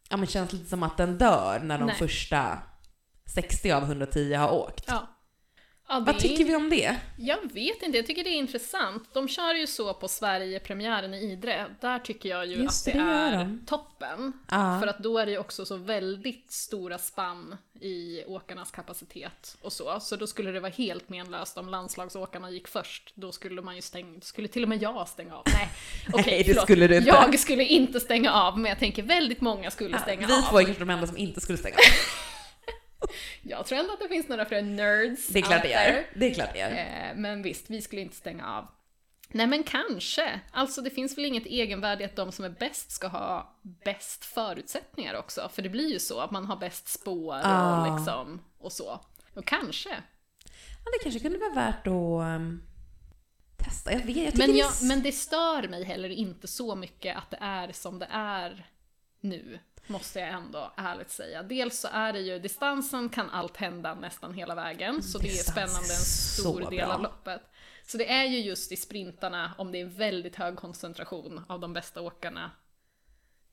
ja, 0.10 0.18
men 0.18 0.27
känns 0.27 0.54
lite 0.54 0.70
som 0.70 0.84
att 0.84 0.98
den 0.98 1.18
dör 1.18 1.60
när 1.63 1.77
de 1.77 1.86
Nej. 1.86 1.96
första 1.96 2.60
60 3.25 3.72
av 3.72 3.84
110 3.84 4.34
har 4.34 4.51
åkt. 4.54 4.84
Ja. 4.88 5.08
Ja, 5.88 6.00
Vad 6.00 6.15
är- 6.15 6.20
tycker 6.20 6.44
vi 6.46 6.56
om 6.56 6.70
det? 6.70 6.96
Jag 7.18 7.54
vet 7.54 7.82
inte, 7.84 7.98
jag 7.98 8.08
tycker 8.08 8.24
det 8.24 8.30
är 8.30 8.38
intressant. 8.38 9.10
De 9.13 9.27
kör 9.27 9.54
ju 9.54 9.68
så 9.68 9.94
på 9.94 10.08
Sverige-premiären 10.08 11.13
i 11.13 11.32
Idre. 11.32 11.65
Där 11.82 12.00
tycker 12.00 12.30
jag 12.30 12.46
ju 12.46 12.56
Just 12.56 12.88
att 12.88 12.94
det, 12.94 13.00
det, 13.00 13.06
är 13.06 13.58
toppen. 13.65 14.34
Ja. 14.51 14.80
För 14.82 14.88
att 14.88 15.00
då 15.00 15.18
är 15.18 15.25
det 15.25 15.32
ju 15.32 15.38
också 15.38 15.65
så 15.65 15.77
väldigt 15.77 16.51
stora 16.51 16.98
spann 16.98 17.56
i 17.82 18.24
åkarnas 18.27 18.72
kapacitet 18.72 19.58
och 19.62 19.74
så. 19.74 20.00
Så 20.00 20.15
då 20.15 20.27
skulle 20.27 20.51
det 20.51 20.60
vara 20.60 20.72
helt 20.72 21.10
menlöst 21.10 21.58
om 21.58 21.70
landslagsåkarna 21.70 22.51
gick 22.51 22.68
först. 22.68 23.12
Då 23.15 23.32
skulle 23.32 23.62
man 23.62 23.75
ju 23.75 23.82
stänga, 23.82 24.22
skulle 24.22 24.48
till 24.48 24.63
och 24.63 24.70
med 24.70 24.82
jag 24.82 25.08
stänga 25.08 25.36
av. 25.36 25.44
Nej, 25.46 25.70
okej, 26.13 26.24
Nej, 26.25 26.44
det 26.44 26.62
skulle 26.62 26.88
du 26.88 26.96
inte. 26.98 27.10
Jag 27.10 27.39
skulle 27.39 27.63
inte 27.63 28.00
stänga 28.00 28.32
av, 28.32 28.60
men 28.60 28.70
jag 28.70 28.80
tänker 28.80 29.04
väldigt 29.04 29.42
många 29.42 29.72
skulle 29.72 30.00
stänga 30.00 30.27
vi 30.27 30.34
av. 30.34 30.42
två 30.50 30.60
är 30.60 30.63
kanske 30.63 30.82
de 30.82 30.89
enda 30.89 31.08
som 31.08 31.18
inte 31.18 31.42
skulle 31.42 31.58
stänga 31.58 31.75
av. 31.75 31.82
Jag 33.42 33.66
tror 33.66 33.80
ändå 33.80 33.94
att 33.94 34.00
det 34.00 34.08
finns 34.10 34.28
några 34.28 34.46
fler 34.46 34.62
nerds 34.62 35.28
Det 35.28 35.40
är 35.40 35.44
klart 35.44 35.62
det 35.62 35.70
gör. 35.70 36.06
Det 36.16 36.26
är 36.26 36.34
klart 36.34 36.54
det 36.54 36.60
gör. 36.60 36.72
Eh, 36.72 37.16
Men 37.16 37.42
visst, 37.42 37.70
vi 37.70 37.82
skulle 37.82 38.02
inte 38.02 38.16
stänga 38.16 38.48
av. 38.58 38.68
Nej 39.30 39.48
men 39.48 39.64
kanske. 39.64 40.40
Alltså 40.52 40.82
det 40.82 40.90
finns 40.90 41.18
väl 41.18 41.26
inget 41.26 41.46
egenvärde 41.46 42.04
i 42.04 42.06
att 42.06 42.16
de 42.16 42.32
som 42.32 42.46
är 42.46 42.50
bäst 42.50 42.92
ska 42.92 43.08
ha 43.08 43.58
bäst 43.62 44.26
förutsättningar 44.26 45.14
också. 45.16 45.50
För 45.54 45.62
det 45.62 45.70
blir 45.70 45.92
ju 45.94 46.00
så 46.00 46.20
att 46.20 46.32
man 46.32 46.46
har 46.46 46.56
bäst 46.58 46.88
spår 46.88 47.40
Ah. 47.44 47.82
och 47.88 47.98
liksom 47.98 48.42
och 48.58 48.72
så. 48.72 49.00
Och 49.34 49.46
kanske. 49.46 49.90
Ja, 50.86 50.92
det 50.94 51.04
kanske 51.04 51.20
kunde 51.20 51.38
vara 51.38 51.54
värt 51.54 51.88
att 51.88 52.36
um, 52.38 52.62
testa. 53.58 53.92
Jag 53.92 54.00
vet, 54.00 54.18
jag 54.18 54.38
Men, 54.38 54.52
det 54.52 54.58
jag, 54.58 54.70
s- 54.70 54.82
men 54.84 55.04
det 55.04 55.12
stör 55.12 55.68
mig 55.68 55.84
heller 55.84 56.10
inte 56.10 56.48
så 56.48 56.76
mycket 56.76 57.18
att 57.18 57.32
det 57.32 57.38
är 57.42 57.72
som 57.72 58.00
det 58.00 58.08
är 58.12 58.68
nu. 59.20 59.60
Måste 59.88 60.20
jag 60.20 60.30
ändå 60.30 60.74
ärligt 60.77 61.12
säga. 61.12 61.44
Dels 61.44 61.80
så 61.80 61.88
är 61.92 62.13
det 62.13 62.20
ju, 62.20 62.39
distansen 62.39 63.10
kan 63.10 63.30
allt 63.30 63.58
hända 63.58 63.96
nästan 63.96 64.34
hela 64.34 64.56
vägen. 64.56 65.04
Så 65.04 65.18
det 65.18 65.39
är 65.39 65.44
spännande 65.44 65.94
en 65.94 66.06
stor 66.06 66.70
del 66.70 66.92
av 66.92 67.01
loppet. 67.01 67.42
Så 67.88 67.98
det 67.98 68.12
är 68.12 68.25
ju 68.25 68.39
just 68.39 68.72
i 68.72 68.75
sprintarna, 68.75 69.51
om 69.58 69.72
det 69.72 69.82
är 69.82 69.86
väldigt 69.86 70.36
hög 70.36 70.56
koncentration 70.56 71.42
av 71.48 71.60
de 71.60 71.74
bästa 71.74 72.01
åkarna 72.01 72.51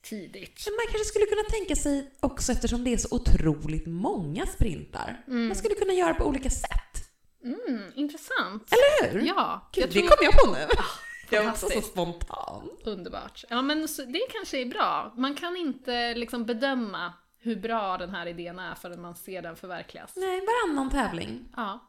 tidigt. 0.03 0.63
Men 0.67 0.75
man 0.75 0.87
kanske 0.91 1.05
skulle 1.05 1.27
kunna 1.27 1.43
tänka 1.51 1.77
sig 1.77 2.11
också 2.21 2.53
eftersom 2.53 2.85
det 2.85 2.93
är 2.93 2.97
så 2.97 3.09
otroligt 3.11 3.87
många 3.87 4.47
sprintar. 4.47 5.25
Man 5.27 5.57
skulle 5.57 5.75
kunna 5.75 5.93
göra 5.93 6.15
på 6.15 6.25
olika 6.25 6.51
sätt. 6.51 6.93
Mm, 7.45 7.93
intressant. 7.95 8.73
Eller 8.73 9.13
hur? 9.13 9.27
Ja, 9.27 9.71
Gud, 9.73 9.91
det 9.93 10.01
kom 10.01 10.19
jag 10.21 10.33
på 10.33 10.53
nu. 10.53 10.67
Jag 11.37 11.47
också 11.49 11.67
så 11.67 11.67
fantastiskt. 11.67 11.93
spontan. 11.93 12.71
Underbart. 12.85 13.45
Ja 13.49 13.63
men 13.63 13.89
så, 13.89 14.03
det 14.03 14.21
kanske 14.33 14.61
är 14.61 14.67
bra. 14.67 15.13
Man 15.17 15.35
kan 15.35 15.57
inte 15.57 16.15
liksom 16.15 16.45
bedöma 16.45 17.13
hur 17.39 17.57
bra 17.57 17.99
den 17.99 18.11
här 18.11 18.27
idén 18.27 18.59
är 18.59 18.75
förrän 18.75 19.01
man 19.01 19.15
ser 19.15 19.43
den 19.43 19.57
förverkligas. 19.57 20.13
Nej, 20.17 20.41
varannan 20.41 20.91
tävling. 20.91 21.49
Ja. 21.57 21.81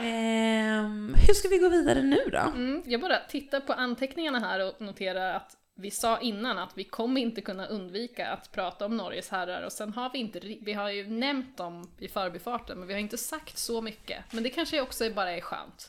Ehm, 0.00 1.14
hur 1.26 1.34
ska 1.34 1.48
vi 1.48 1.58
gå 1.58 1.68
vidare 1.68 2.02
nu 2.02 2.20
då? 2.32 2.38
Mm, 2.38 2.82
jag 2.86 3.00
bara 3.00 3.18
tittar 3.18 3.60
på 3.60 3.72
anteckningarna 3.72 4.38
här 4.38 4.68
och 4.68 4.80
noterar 4.80 5.34
att 5.34 5.56
vi 5.80 5.90
sa 5.90 6.18
innan 6.20 6.58
att 6.58 6.70
vi 6.74 6.84
kommer 6.84 7.20
inte 7.20 7.40
kunna 7.40 7.66
undvika 7.66 8.28
att 8.32 8.52
prata 8.52 8.86
om 8.86 8.96
Norges 8.96 9.28
herrar 9.28 9.62
och 9.62 9.72
sen 9.72 9.92
har 9.92 10.10
vi 10.12 10.18
inte, 10.18 10.40
vi 10.60 10.72
har 10.72 10.90
ju 10.90 11.06
nämnt 11.06 11.56
dem 11.56 11.90
i 11.98 12.08
förbifarten 12.08 12.78
men 12.78 12.88
vi 12.88 12.94
har 12.94 13.00
inte 13.00 13.18
sagt 13.18 13.58
så 13.58 13.80
mycket. 13.80 14.24
Men 14.32 14.42
det 14.42 14.50
kanske 14.50 14.80
också 14.80 15.10
bara 15.10 15.30
är 15.32 15.40
skönt. 15.40 15.88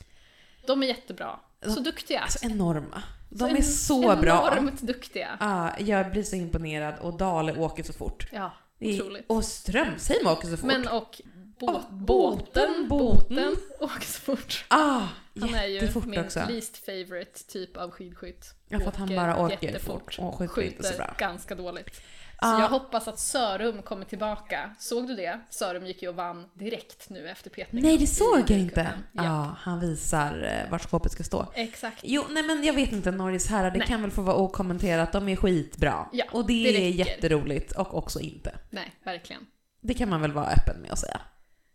De 0.66 0.82
är 0.82 0.86
jättebra. 0.86 1.40
Så 1.62 1.80
duktiga. 1.80 2.20
Alltså 2.20 2.46
enorma. 2.46 3.02
De 3.30 3.50
en- 3.50 3.56
är 3.56 3.62
så 3.62 4.16
bra. 4.16 4.52
Enormt 4.52 4.80
duktiga. 4.80 5.36
Ja, 5.40 5.70
jag 5.78 6.10
blir 6.10 6.22
så 6.22 6.36
imponerad 6.36 6.94
och 7.00 7.16
Dale 7.16 7.58
åker 7.58 7.82
så 7.82 7.92
fort. 7.92 8.26
Ja, 8.32 8.52
otroligt. 8.80 9.24
Och 9.26 9.44
Strömsheim 9.44 10.26
åker 10.26 10.48
så 10.48 10.56
fort. 10.56 10.66
Men 10.66 10.88
och 10.88 11.20
båt, 11.58 11.74
Och 11.76 11.92
båten, 11.92 12.88
båten, 12.88 12.88
båten, 12.88 13.36
båten. 13.36 13.56
åker 13.80 14.06
så 14.06 14.20
fort. 14.20 14.64
ah, 14.68 15.02
Han 15.40 15.54
är 15.54 15.66
ju 15.66 15.90
min 16.06 16.20
också. 16.20 16.44
least 16.48 16.76
favorite 16.76 17.44
typ 17.48 17.76
av 17.76 17.90
skidskytt. 17.90 18.54
Ja, 18.68 18.78
för 18.80 18.88
att 18.88 18.96
han 18.96 19.08
bara 19.16 19.36
åker 19.36 19.78
fort 19.78 20.16
och 20.18 20.34
skjuter 20.38 20.62
inte 20.62 20.82
så 20.82 20.88
skjuter 20.88 20.96
bra. 21.04 21.14
ganska 21.18 21.54
dåligt. 21.54 21.94
Så 21.94 22.46
Ja. 22.46 22.60
jag 22.60 22.68
hoppas 22.68 23.08
att 23.08 23.18
Sörum 23.18 23.82
kommer 23.82 24.04
tillbaka. 24.04 24.74
Såg 24.78 25.06
du 25.08 25.14
det? 25.16 25.40
Sörum 25.50 25.86
gick 25.86 26.02
ju 26.02 26.08
och 26.08 26.14
vann 26.14 26.46
direkt 26.54 27.10
nu 27.10 27.28
efter 27.28 27.50
petningen. 27.50 27.88
Nej, 27.88 27.98
det 27.98 28.06
såg 28.06 28.38
jag 28.50 28.58
inte. 28.58 28.92
Ja, 29.12 29.24
Ja. 29.24 29.54
han 29.58 29.80
visar 29.80 30.42
eh, 30.64 30.70
vart 30.70 30.82
skåpet 30.82 31.12
ska 31.12 31.22
stå. 31.24 31.52
Exakt. 31.54 32.00
Jo, 32.02 32.24
nej 32.30 32.42
men 32.42 32.64
jag 32.64 32.74
vet 32.74 32.92
inte, 32.92 33.10
Norris 33.10 33.46
herrar, 33.48 33.70
det 33.70 33.78
Nej. 33.78 33.86
kan 33.88 34.02
väl 34.02 34.10
få 34.10 34.22
vara 34.22 34.36
okommenterat. 34.36 35.12
De 35.12 35.28
är 35.28 35.36
skitbra. 35.36 36.08
Ja, 36.12 36.24
och 36.32 36.46
det, 36.46 36.52
det 36.72 36.84
är 36.86 36.90
jätteroligt 36.90 37.72
och 37.72 37.94
också 37.94 38.20
inte. 38.20 38.54
Nej, 38.70 38.92
verkligen. 39.04 39.46
Det 39.80 39.94
kan 39.94 40.08
man 40.08 40.20
väl 40.20 40.32
vara 40.32 40.46
öppen 40.46 40.80
med 40.82 40.90
att 40.92 40.98
säga. 40.98 41.20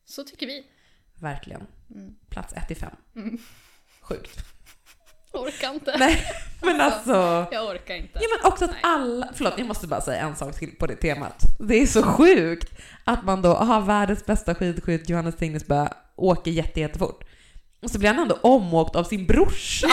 Så 0.06 0.24
tycker 0.24 0.48
vi. 0.48 0.66
Verkligen. 1.20 1.68
Mm. 1.96 2.16
Plats 2.30 2.54
1 2.54 2.68
till 2.68 2.78
5. 2.78 2.90
Mm. 3.16 3.38
Sjukt. 4.02 4.46
Orkar 5.34 5.74
inte. 5.74 5.98
Nej, 5.98 6.24
men 6.62 6.82
alltså. 6.82 7.48
Jag 7.52 7.66
orkar 7.66 7.96
inte. 7.96 8.20
Ja 8.22 8.28
men 8.30 8.52
också 8.52 8.66
att 8.66 8.72
Nej. 8.72 8.80
alla, 8.84 9.30
förlåt 9.36 9.54
jag 9.58 9.68
måste 9.68 9.88
bara 9.88 10.02
säga 10.02 10.22
en 10.22 10.36
sak 10.36 10.60
till 10.60 10.76
på 10.76 10.88
det 10.88 10.96
temat. 10.96 11.44
Det 11.60 11.82
är 11.82 11.86
så 11.86 12.04
sjukt 12.04 12.80
att 13.04 13.26
man 13.26 13.42
då 13.42 13.54
har 13.54 13.82
världens 13.82 14.26
bästa 14.26 14.56
skidskytt, 14.56 15.10
Johannes 15.10 15.36
Tingnesbö, 15.36 15.88
åker 16.16 16.52
jätte, 16.52 16.80
jättefort. 16.80 17.24
Och 17.82 17.92
så 17.92 18.00
blir 18.00 18.10
han 18.10 18.20
ändå 18.20 18.40
omåkt 18.42 18.96
av 18.96 19.04
sin 19.04 19.26
brorsa. 19.26 19.88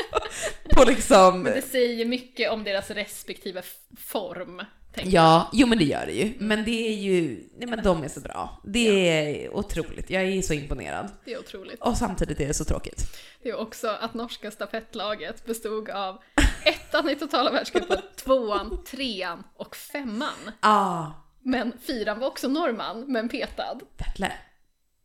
på 0.74 0.84
liksom... 0.84 1.42
Men 1.42 1.52
det 1.52 1.62
säger 1.62 2.04
mycket 2.04 2.50
om 2.50 2.64
deras 2.64 2.90
respektive 2.90 3.62
form. 3.96 4.62
Tänker 4.98 5.16
Ja, 5.16 5.50
jo 5.52 5.66
men 5.66 5.78
det 5.78 5.84
gör 5.84 6.06
det 6.06 6.12
ju. 6.12 6.34
Men 6.38 6.64
det 6.64 6.88
är 6.88 6.94
ju, 6.94 7.48
nej 7.56 7.68
men 7.68 7.82
de 7.82 8.04
är 8.04 8.08
så 8.08 8.20
bra. 8.20 8.60
Det 8.64 9.08
är 9.08 9.54
otroligt. 9.54 10.10
Jag 10.10 10.22
är 10.22 10.42
så 10.42 10.52
imponerad. 10.54 11.10
Det 11.24 11.32
är 11.32 11.38
otroligt. 11.38 11.80
Och 11.80 11.96
samtidigt 11.96 12.40
är 12.40 12.46
det 12.46 12.54
så 12.54 12.64
tråkigt. 12.64 13.16
Det 13.42 13.48
är 13.48 13.56
också 13.56 13.88
att 13.88 14.14
norska 14.14 14.50
stafettlaget 14.50 15.46
bestod 15.46 15.90
av 15.90 16.22
ettan 16.64 17.08
i 17.10 17.14
totala 17.14 17.50
världscupen, 17.50 17.98
tvåan, 18.16 18.84
trean 18.84 19.44
och 19.56 19.76
femman. 19.76 20.50
Ah, 20.60 21.06
Men 21.42 21.72
fyran 21.86 22.20
var 22.20 22.26
också 22.28 22.48
norrman, 22.48 23.04
men 23.12 23.28
petad. 23.28 23.80
Vettle. 23.96 24.32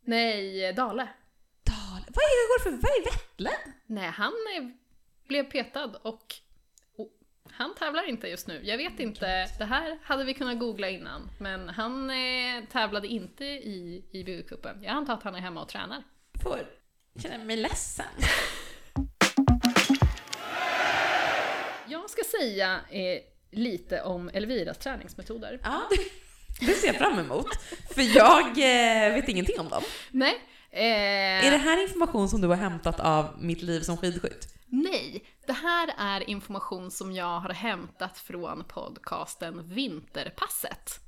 Nej, 0.06 0.72
Dale. 0.72 1.08
Dale. 1.64 2.04
Vad 2.06 2.24
är 2.24 2.34
det 2.42 2.48
går 2.48 2.62
för, 2.62 2.70
vad 2.70 2.90
är 2.90 3.04
Vettle? 3.12 3.50
Nej, 3.86 4.10
han 4.10 4.32
är, 4.32 4.72
blev 5.28 5.44
petad 5.44 5.90
och... 6.02 6.34
Han 7.56 7.74
tävlar 7.74 8.08
inte 8.08 8.28
just 8.28 8.46
nu. 8.46 8.60
Jag 8.64 8.76
vet 8.76 9.00
inte, 9.00 9.48
det 9.58 9.64
här 9.64 9.98
hade 10.02 10.24
vi 10.24 10.34
kunnat 10.34 10.58
googla 10.58 10.88
innan. 10.88 11.30
Men 11.38 11.68
han 11.68 12.10
eh, 12.10 12.64
tävlade 12.72 13.08
inte 13.08 13.44
i 13.44 14.04
IBU-cupen. 14.12 14.78
Jag 14.82 14.90
antar 14.90 15.14
att 15.14 15.22
han 15.22 15.34
är 15.34 15.40
hemma 15.40 15.62
och 15.62 15.68
tränar. 15.68 16.02
Får 16.42 16.58
känna 17.22 17.44
mig 17.44 17.56
ledsen. 17.56 18.06
Jag 21.88 22.10
ska 22.10 22.22
säga 22.38 22.80
eh, 22.90 23.18
lite 23.50 24.02
om 24.02 24.28
Elviras 24.34 24.78
träningsmetoder. 24.78 25.60
Ja, 25.62 25.82
det 26.60 26.72
ser 26.74 26.86
jag 26.86 26.96
fram 26.96 27.18
emot. 27.18 27.46
För 27.94 28.16
jag 28.16 28.46
eh, 28.48 29.14
vet 29.14 29.28
ingenting 29.28 29.60
om 29.60 29.68
dem. 29.68 29.82
Nej. 30.10 30.34
Eh, 30.70 31.46
Är 31.46 31.50
det 31.50 31.56
här 31.56 31.82
information 31.82 32.28
som 32.28 32.40
du 32.40 32.48
har 32.48 32.56
hämtat 32.56 33.00
av 33.00 33.26
mitt 33.40 33.62
liv 33.62 33.80
som 33.80 33.96
skidskytt? 33.96 34.48
Nej, 34.66 35.13
det 35.46 35.52
här 35.52 35.94
är 35.98 36.30
information 36.30 36.90
som 36.90 37.12
jag 37.12 37.40
har 37.40 37.50
hämtat 37.52 38.18
från 38.18 38.64
podcasten 38.64 39.68
Vinterpasset. 39.68 41.00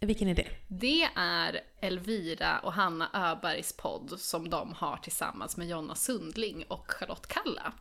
Vilken 0.00 0.28
är 0.28 0.34
det? 0.34 0.48
Det 0.68 1.08
är 1.16 1.60
Elvira 1.80 2.58
och 2.58 2.72
Hanna 2.72 3.10
Öbergs 3.14 3.76
podd 3.76 4.20
som 4.20 4.50
de 4.50 4.72
har 4.72 4.96
tillsammans 4.96 5.56
med 5.56 5.68
Jonna 5.68 5.94
Sundling 5.94 6.64
och 6.68 6.90
Charlotte 6.90 7.26
Kalla. 7.26 7.72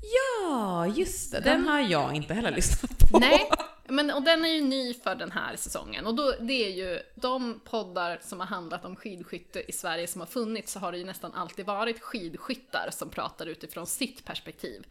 Ja, 0.00 0.86
just 0.86 1.32
det. 1.32 1.40
Den, 1.40 1.68
har 1.68 1.80
jag 1.80 2.14
inte 2.16 2.34
heller 2.34 2.50
lyssnat 2.50 2.98
på. 3.10 3.18
Nej, 3.18 3.50
men 3.88 4.10
och 4.10 4.22
den 4.22 4.44
är 4.44 4.48
ju 4.48 4.60
ny 4.60 4.94
för 4.94 5.14
den 5.14 5.30
här 5.30 5.56
säsongen. 5.56 6.06
Och 6.06 6.14
då, 6.14 6.34
det 6.40 6.52
är 6.52 6.70
ju 6.70 7.00
de 7.14 7.60
poddar 7.64 8.18
som 8.22 8.40
har 8.40 8.46
handlat 8.46 8.84
om 8.84 8.96
skidskytte 8.96 9.70
i 9.70 9.72
Sverige 9.72 10.06
som 10.06 10.20
har 10.20 10.28
funnits 10.28 10.72
så 10.72 10.78
har 10.78 10.92
det 10.92 10.98
ju 10.98 11.04
nästan 11.04 11.32
alltid 11.34 11.66
varit 11.66 12.00
skidskyttar 12.02 12.88
som 12.92 13.08
pratar 13.10 13.46
utifrån 13.46 13.86
sitt 13.86 14.24
perspektiv. 14.24 14.86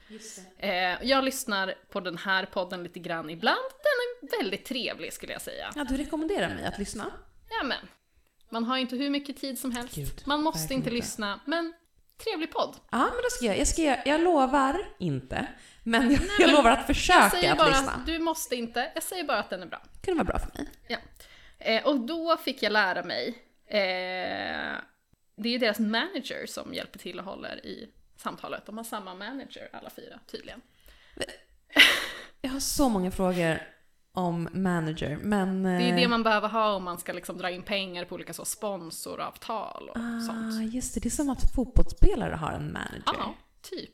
Eh, 0.58 1.04
jag 1.04 1.24
lyssnar 1.24 1.74
på 1.90 2.00
den 2.00 2.18
här 2.18 2.46
podden 2.46 2.84
lite 2.84 3.00
grann 3.00 3.30
ibland. 3.30 3.58
Den 3.70 4.30
är 4.30 4.38
väldigt 4.44 4.66
trevlig 4.66 5.14
skulle 5.14 5.34
jag 5.34 5.42
säga. 5.42 5.72
Ja, 5.76 5.84
du 5.84 5.98
rekommenderar 5.98 6.50
mig 6.56 6.66
att 6.66 6.80
lyssna. 6.80 7.12
Ja, 7.50 7.64
men. 7.64 7.78
Man 8.50 8.64
har 8.64 8.76
ju 8.76 8.82
inte 8.82 8.96
hur 8.96 9.10
mycket 9.10 9.38
tid 9.42 9.60
som 9.60 9.72
helst. 9.72 9.96
Gud, 9.96 10.22
Man 10.26 10.44
måste 10.44 10.74
inte. 10.74 10.90
lyssna, 10.90 11.40
men 11.46 11.74
trevlig 12.18 12.52
podd. 12.52 12.76
Ja, 12.92 12.98
men 12.98 13.10
då 13.24 13.30
ska 13.30 13.46
jag, 13.46 13.58
jag, 13.58 13.68
ska, 13.68 13.82
jag, 13.82 14.00
jag 14.06 14.22
lovar 14.22 14.88
inte, 15.00 15.48
men 15.84 16.02
jag, 16.12 16.20
Nej, 16.22 16.30
jag 16.40 16.52
lovar 16.52 16.72
att 16.72 16.78
Jag 16.78 16.88
försöka 16.88 17.30
säger 17.30 17.52
att 17.52 17.70
lyssna. 17.70 17.92
att 17.92 18.06
du 18.06 18.20
måste 18.20 18.56
inte, 18.56 18.92
jag 18.94 19.04
säger 19.04 19.24
bara 19.24 19.40
att 19.40 19.50
den 19.50 19.62
är 19.62 19.66
bra. 19.66 19.82
Det 19.94 20.06
kunde 20.06 20.24
vara 20.24 20.38
bra 20.38 20.40
för 20.40 20.58
mig. 20.58 20.70
Ja. 20.88 20.98
Eh, 21.60 21.86
och 21.88 22.00
då 22.00 22.38
fick 22.38 22.64
jag 22.64 22.72
lära 22.72 23.04
mig, 23.04 23.28
eh, 23.68 24.78
det 25.36 25.50
är 25.50 25.52
ju 25.54 25.58
deras 25.58 25.80
manager 25.80 26.46
som 26.48 26.74
hjälper 26.74 27.00
till 27.00 27.20
och 27.20 27.26
håller 27.26 27.66
i 27.66 27.90
samtalet. 28.18 28.66
De 28.66 28.78
har 28.78 28.84
samma 28.86 29.16
manager 29.16 29.70
alla 29.74 29.90
fyra 29.90 30.20
tydligen. 30.32 30.62
Jag 32.42 32.50
har 32.50 32.60
så 32.60 32.90
många 32.90 33.12
frågor 33.12 33.62
om 34.18 34.50
manager, 34.54 35.18
men... 35.22 35.64
Det 35.64 35.70
är 35.70 35.80
ju 35.80 35.90
eh, 35.90 35.96
det 35.96 36.08
man 36.08 36.24
behöver 36.24 36.48
ha 36.50 36.74
om 36.76 36.84
man 36.84 36.98
ska 36.98 37.14
liksom 37.14 37.38
dra 37.38 37.50
in 37.50 37.64
pengar 37.64 38.06
på 38.06 38.16
olika 38.16 38.34
så 38.34 38.46
sponsoravtal 38.46 39.90
och 39.90 39.98
Ah, 39.98 40.20
sånt. 40.20 40.74
just 40.74 40.94
det. 40.94 41.00
Det 41.00 41.08
är 41.08 41.12
som 41.12 41.30
att 41.30 41.54
fotbollsspelare 41.56 42.36
har 42.36 42.52
en 42.52 42.74
manager. 42.74 43.04
Ja, 43.06 43.34
typ. 43.62 43.90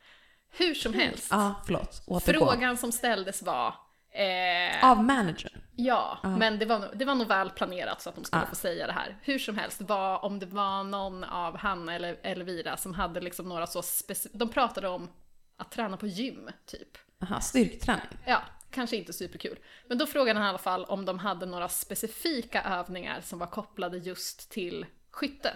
Hur 0.58 0.74
som 0.74 0.94
helst. 0.94 1.28
Ja, 1.32 1.56
förlåt. 1.66 2.04
Återgå. 2.08 2.46
Frågan 2.46 2.78
som 2.78 2.92
ställdes 2.92 3.42
var 3.44 3.68
eh, 4.12 4.90
Av 4.92 5.04
managern. 5.04 5.62
Ja, 5.76 6.18
men 6.24 6.60
det 6.60 6.66
var, 6.66 6.90
det 6.96 7.06
var 7.06 7.16
nog 7.16 7.28
väl 7.28 7.50
planerat 7.50 8.02
så 8.02 8.10
att 8.10 8.16
de 8.16 8.24
skulle 8.26 8.46
få 8.46 8.56
säga 8.56 8.88
det 8.88 8.94
här. 8.94 9.18
Hur 9.22 9.40
som 9.40 9.58
helst, 9.58 9.82
var, 9.82 10.26
om 10.26 10.40
det 10.40 10.46
var 10.46 10.84
någon 10.84 11.24
av 11.24 11.58
Hanna 11.58 11.96
eller 11.96 12.18
Elvira 12.24 12.78
som 12.78 12.94
hade 12.94 13.22
liksom 13.22 13.50
några 13.50 13.68
så 13.68 13.82
speci- 13.82 14.30
De 14.34 14.50
pratade 14.50 14.88
om 14.88 15.10
att 15.58 15.72
träna 15.72 15.98
på 15.98 16.08
gym, 16.08 16.50
typ. 16.66 16.98
Aha, 17.24 17.40
styrketräning. 17.42 18.06
Ja, 18.26 18.42
kanske 18.74 18.96
inte 18.96 19.14
superkul. 19.14 19.60
Men 19.88 19.98
då 19.98 20.08
frågade 20.08 20.40
han 20.40 20.48
i 20.48 20.50
alla 20.50 20.58
fall 20.58 20.86
om 20.86 21.06
de 21.06 21.20
hade 21.20 21.46
några 21.46 21.70
specifika 21.70 22.64
övningar 22.64 23.22
som 23.22 23.40
var 23.40 23.48
kopplade 23.48 23.98
just 23.98 24.52
till 24.52 24.86
skytte. 25.12 25.54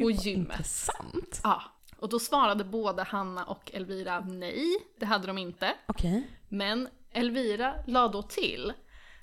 Och 0.00 0.10
gymmet. 0.10 0.50
Intressant. 0.50 1.40
Ja. 1.42 1.62
Och 1.96 2.08
då 2.08 2.18
svarade 2.18 2.64
både 2.64 3.02
Hanna 3.02 3.44
och 3.44 3.70
Elvira 3.74 4.20
nej, 4.20 4.66
det 4.98 5.06
hade 5.06 5.26
de 5.26 5.38
inte. 5.38 5.74
Okej. 5.86 6.30
Men 6.48 6.88
Elvira 7.12 7.74
la 7.86 8.08
då 8.08 8.22
till 8.22 8.72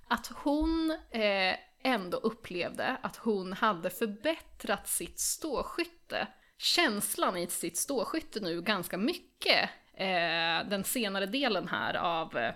att 0.08 0.28
hon 0.28 0.98
eh, 1.10 1.56
ändå 1.84 2.18
upplevde 2.18 2.98
att 3.02 3.16
hon 3.18 3.54
hade 3.54 3.90
förbättrat 3.90 4.88
sitt 4.88 5.20
ståskytte, 5.20 6.28
känslan 6.58 7.38
i 7.38 7.48
sitt 7.48 7.78
ståskytte 7.78 8.40
nu 8.40 8.62
ganska 8.62 8.98
mycket 8.98 9.70
eh, 9.94 10.70
den 10.70 10.84
senare 10.84 11.26
delen 11.26 11.68
här 11.68 11.94
av 11.94 12.38
eh, 12.38 12.54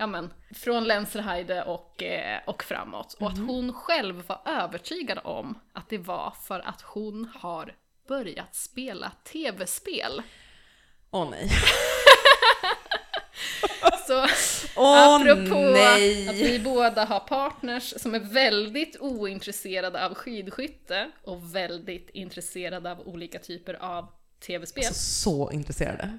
Ja 0.00 0.06
men, 0.06 0.30
från 0.54 0.84
Lenzerheide 0.84 1.62
och, 1.62 2.02
eh, 2.02 2.40
och 2.46 2.64
framåt. 2.64 3.16
Och 3.20 3.26
att 3.26 3.38
hon 3.38 3.72
själv 3.72 4.26
var 4.26 4.40
övertygad 4.44 5.18
om 5.24 5.58
att 5.72 5.88
det 5.88 5.98
var 5.98 6.34
för 6.42 6.60
att 6.68 6.80
hon 6.80 7.30
har 7.34 7.74
börjat 8.08 8.54
spela 8.54 9.12
tv-spel. 9.24 10.22
Åh 11.10 11.30
nej. 11.30 11.50
Så 14.06 14.26
Åh 14.76 15.14
Apropå 15.14 15.60
nej. 15.60 16.28
att 16.28 16.34
vi 16.34 16.58
båda 16.58 17.04
har 17.04 17.20
partners 17.20 17.94
som 18.00 18.14
är 18.14 18.20
väldigt 18.20 18.96
ointresserade 19.00 20.06
av 20.06 20.14
skidskytte 20.14 21.10
och 21.24 21.54
väldigt 21.54 22.10
intresserade 22.10 22.92
av 22.92 23.00
olika 23.08 23.38
typer 23.38 23.74
av 23.74 24.06
tv-spel. 24.46 24.84
Alltså, 24.86 25.20
så 25.22 25.50
intresserade. 25.52 26.18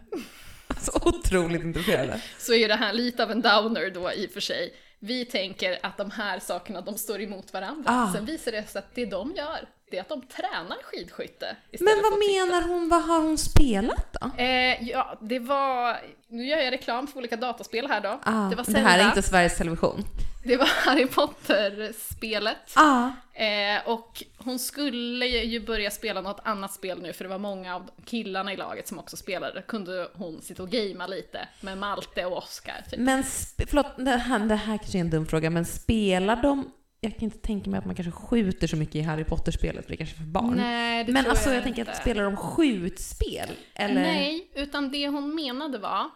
Så 0.83 0.91
otroligt 1.09 1.63
intresserade. 1.63 2.21
Så 2.37 2.53
är 2.53 2.67
det 2.67 2.75
här 2.75 2.93
lite 2.93 3.23
av 3.23 3.31
en 3.31 3.41
downer 3.41 3.91
då 3.93 4.11
i 4.11 4.27
och 4.27 4.31
för 4.31 4.39
sig. 4.41 4.73
Vi 4.99 5.25
tänker 5.25 5.79
att 5.83 5.97
de 5.97 6.11
här 6.11 6.39
sakerna 6.39 6.81
de 6.81 6.97
står 6.97 7.21
emot 7.21 7.53
varandra. 7.53 7.91
Ah. 7.91 8.13
Sen 8.13 8.25
visar 8.25 8.51
det 8.51 8.69
sig 8.69 8.79
att 8.79 8.95
det 8.95 9.05
de 9.05 9.33
gör, 9.35 9.67
det 9.91 9.97
är 9.97 10.01
att 10.01 10.09
de 10.09 10.21
tränar 10.21 10.77
skidskytte. 10.83 11.55
Men 11.79 12.01
vad 12.03 12.19
menar 12.19 12.67
hon? 12.67 12.89
Vad 12.89 13.03
har 13.03 13.21
hon 13.21 13.37
spelat 13.37 14.17
då? 14.21 14.43
Eh, 14.43 14.89
ja, 14.89 15.17
det 15.21 15.39
var... 15.39 15.97
Nu 16.27 16.47
gör 16.47 16.57
jag 16.57 16.71
reklam 16.71 17.07
för 17.07 17.17
olika 17.17 17.35
dataspel 17.35 17.87
här 17.87 18.01
då. 18.01 18.19
Ah, 18.23 18.49
det 18.49 18.55
var 18.55 18.63
det 18.63 18.71
Zelda, 18.71 18.89
här 18.89 18.99
är 18.99 19.05
inte 19.05 19.21
Sveriges 19.21 19.57
Television. 19.57 20.03
Det 20.49 20.57
var 20.57 20.65
Harry 20.85 21.07
Potter-spelet. 21.07 22.73
Ah, 22.75 23.09
Eh, 23.39 23.89
och 23.89 24.23
hon 24.37 24.59
skulle 24.59 25.25
ju 25.25 25.59
börja 25.59 25.91
spela 25.91 26.21
något 26.21 26.39
annat 26.43 26.73
spel 26.73 27.01
nu 27.01 27.13
för 27.13 27.23
det 27.23 27.29
var 27.29 27.37
många 27.37 27.75
av 27.75 27.89
killarna 28.05 28.53
i 28.53 28.57
laget 28.57 28.87
som 28.87 28.99
också 28.99 29.17
spelade. 29.17 29.61
kunde 29.61 30.09
hon 30.13 30.41
sitta 30.41 30.63
och 30.63 30.69
gamea 30.69 31.07
lite 31.07 31.47
med 31.61 31.77
Malte 31.77 32.25
och 32.25 32.37
Oscar. 32.37 32.83
Typ. 32.89 32.99
men 32.99 33.23
förlåt, 33.67 33.85
det 33.97 34.11
här, 34.11 34.39
det 34.39 34.55
här 34.55 34.77
kanske 34.77 34.97
är 34.97 34.99
en 34.99 35.09
dum 35.09 35.25
fråga, 35.25 35.49
men 35.49 35.65
spelar 35.65 36.35
de... 36.41 36.71
Jag 37.01 37.13
kan 37.13 37.23
inte 37.23 37.37
tänka 37.37 37.69
mig 37.69 37.77
att 37.77 37.85
man 37.85 37.95
kanske 37.95 38.11
skjuter 38.11 38.67
så 38.67 38.75
mycket 38.75 38.95
i 38.95 39.01
Harry 39.01 39.23
Potter-spelet, 39.23 39.85
för 39.85 39.89
det 39.89 39.95
är 39.95 39.97
kanske 39.97 40.15
är 40.15 40.17
för 40.17 40.23
barn. 40.23 40.53
Nej, 40.57 41.03
det 41.03 41.11
men 41.11 41.23
tror 41.23 41.31
alltså 41.31 41.49
jag, 41.49 41.55
jag 41.57 41.63
tänker 41.63 41.79
inte. 41.81 41.91
att 41.91 41.97
spelar 42.01 42.23
de 42.23 42.37
skjutspel? 42.37 43.49
Eller? 43.75 44.01
Nej, 44.01 44.51
utan 44.55 44.91
det 44.91 45.07
hon 45.07 45.35
menade 45.35 45.77
var 45.77 46.09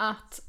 att 0.00 0.40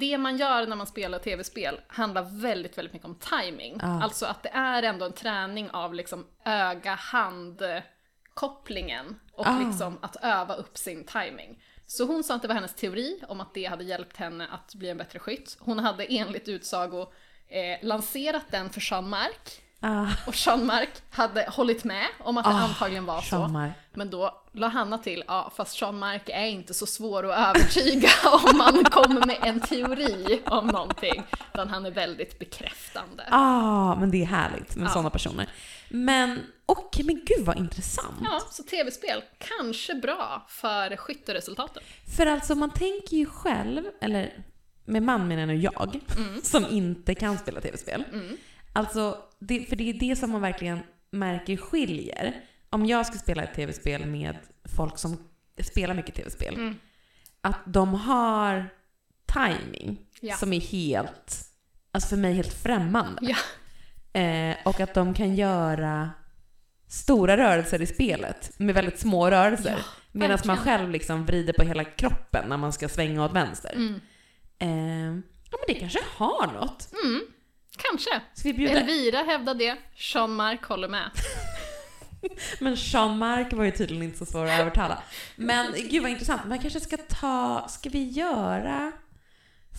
det 0.00 0.18
man 0.18 0.36
gör 0.36 0.66
när 0.66 0.76
man 0.76 0.86
spelar 0.86 1.18
tv-spel 1.18 1.80
handlar 1.88 2.22
väldigt, 2.40 2.78
väldigt 2.78 2.92
mycket 2.92 3.08
om 3.08 3.18
timing. 3.40 3.78
Ja. 3.82 4.02
Alltså 4.02 4.26
att 4.26 4.42
det 4.42 4.48
är 4.48 4.82
ändå 4.82 5.04
en 5.06 5.12
träning 5.12 5.70
av 5.70 5.94
liksom 5.94 6.26
öga-hand-kopplingen 6.44 9.20
och 9.32 9.48
Ah. 9.48 9.58
liksom 9.58 9.98
att 10.02 10.16
öva 10.22 10.54
upp 10.54 10.78
sin 10.78 11.04
timing. 11.04 11.62
Så 11.86 12.04
hon 12.04 12.24
sa 12.24 12.34
att 12.34 12.42
det 12.42 12.48
var 12.48 12.54
hennes 12.54 12.74
teori 12.74 13.20
om 13.28 13.40
att 13.40 13.54
det 13.54 13.64
hade 13.64 13.84
hjälpt 13.84 14.16
henne 14.16 14.48
att 14.50 14.74
bli 14.74 14.88
en 14.88 14.98
bättre 14.98 15.18
skytt. 15.18 15.56
Hon 15.60 15.78
hade 15.78 16.04
enligt 16.04 16.48
utsago 16.48 17.12
eh, 17.48 17.86
lanserat 17.86 18.44
den 18.50 18.70
för 18.70 18.90
Jean 18.90 19.08
Marc 19.08 19.60
Ah, 19.80 20.06
och 20.26 20.34
Jean 20.46 20.66
Marc 20.66 20.88
hade 21.10 21.46
hållit 21.50 21.84
med 21.84 22.06
om 22.18 22.38
att 22.38 22.44
det 22.44 22.50
Ah, 22.50 22.54
antagligen 22.54 23.04
var 23.06 23.20
så. 23.20 23.70
Men 23.94 24.10
då 24.10 24.42
la 24.52 24.66
Hanna 24.68 24.98
till, 24.98 25.24
ja 25.26 25.52
fast 25.56 25.80
Jean 25.80 25.98
Marc 25.98 26.22
är 26.26 26.46
inte 26.46 26.74
så 26.74 26.86
svår 26.86 27.30
att 27.32 27.56
övertyga 27.56 28.08
om 28.32 28.58
man 28.58 28.84
kommer 28.84 29.26
med 29.26 29.38
en 29.42 29.60
teori 29.60 30.42
om 30.46 30.66
någonting. 30.66 31.22
Utan 31.54 31.68
han 31.68 31.86
är 31.86 31.90
väldigt 31.90 32.38
bekräftande. 32.38 33.24
ah, 33.30 33.94
men 33.94 34.10
det 34.10 34.22
är 34.22 34.26
härligt 34.26 34.76
med 34.76 34.86
Ja. 34.86 34.90
sådana 34.92 35.10
personer. 35.10 35.48
Men, 35.88 36.38
okej, 36.66 37.04
men 37.04 37.14
gud 37.26 37.46
vad 37.46 37.58
intressant. 37.58 38.16
Ja, 38.24 38.40
så 38.50 38.62
tv-spel, 38.62 39.22
kanske 39.38 39.94
bra 39.94 40.46
för 40.48 40.96
skytteresultaten. 40.96 41.82
För 42.16 42.26
alltså 42.26 42.54
man 42.54 42.70
tänker 42.70 43.16
ju 43.16 43.26
själv, 43.26 43.82
eller 44.00 44.32
med 44.84 45.02
man 45.02 45.28
menar 45.28 45.46
nu 45.46 45.56
jag, 45.56 46.00
som 46.42 46.66
inte 46.70 47.14
kan 47.14 47.38
spela 47.38 47.60
tv-spel. 47.60 48.04
Mm. 48.12 48.36
Alltså, 48.72 49.18
det, 49.38 49.64
för 49.68 49.76
det 49.76 49.88
är 49.90 49.94
det 49.94 50.16
som 50.16 50.30
man 50.30 50.40
verkligen 50.40 50.78
märker 51.10 51.56
skiljer. 51.56 52.34
Om 52.70 52.86
jag 52.86 53.06
ska 53.06 53.18
spela 53.18 53.42
ett 53.42 53.54
tv-spel 53.54 54.06
med 54.06 54.36
folk 54.76 54.98
som 54.98 55.16
spelar 55.62 55.94
mycket 55.94 56.14
tv-spel, 56.14 56.54
Mm. 56.54 56.74
att 57.40 57.58
de 57.66 57.94
har 57.94 58.68
timing 59.26 59.98
Ja. 60.20 60.36
som 60.36 60.52
är 60.52 60.60
helt, 60.60 61.36
alltså 61.92 62.08
för 62.08 62.16
mig 62.16 62.34
helt 62.34 62.52
främmande. 62.52 63.20
Ja. 63.22 63.36
Eh, 64.20 64.56
och 64.64 64.80
att 64.80 64.94
de 64.94 65.14
kan 65.14 65.34
göra 65.34 66.10
stora 66.88 67.36
rörelser 67.36 67.82
i 67.82 67.86
spelet 67.86 68.58
med 68.58 68.74
väldigt 68.74 68.98
små 68.98 69.30
rörelser. 69.30 69.74
Ja, 69.78 69.84
Medan 70.12 70.38
man 70.44 70.56
själv 70.56 70.90
liksom 70.90 71.26
vrider 71.26 71.52
på 71.52 71.62
hela 71.62 71.84
kroppen 71.84 72.48
när 72.48 72.56
man 72.56 72.72
ska 72.72 72.88
svänga 72.88 73.24
åt 73.24 73.32
vänster. 73.32 73.72
Mm. 73.72 74.00
Eh, 74.58 75.22
Ja, 75.50 75.58
men 75.66 75.74
det 75.74 75.80
kanske 75.80 75.98
har 76.16 76.46
något. 76.52 76.88
Mm, 77.04 77.20
kanske. 77.76 78.20
Ska 78.34 78.48
vi 78.48 78.52
bjuda... 78.54 78.80
Elvira 78.80 79.18
hävdar 79.22 79.54
det, 79.54 79.76
Sean 79.96 80.34
Mark 80.34 80.64
håller 80.64 80.88
med. 80.88 81.10
Men 82.60 82.76
Sean 82.76 83.18
Mark 83.18 83.52
var 83.52 83.64
ju 83.64 83.70
tydligen 83.70 84.02
inte 84.02 84.18
så 84.18 84.26
svår 84.26 84.44
att 84.46 84.60
övertala. 84.60 85.02
Men 85.36 85.74
gud 85.90 86.02
vad 86.02 86.10
intressant. 86.10 86.44
Man 86.44 86.58
kanske 86.58 86.80
ska 86.80 86.96
ta, 86.96 87.66
ska 87.68 87.90
vi 87.90 88.08
göra, 88.08 88.92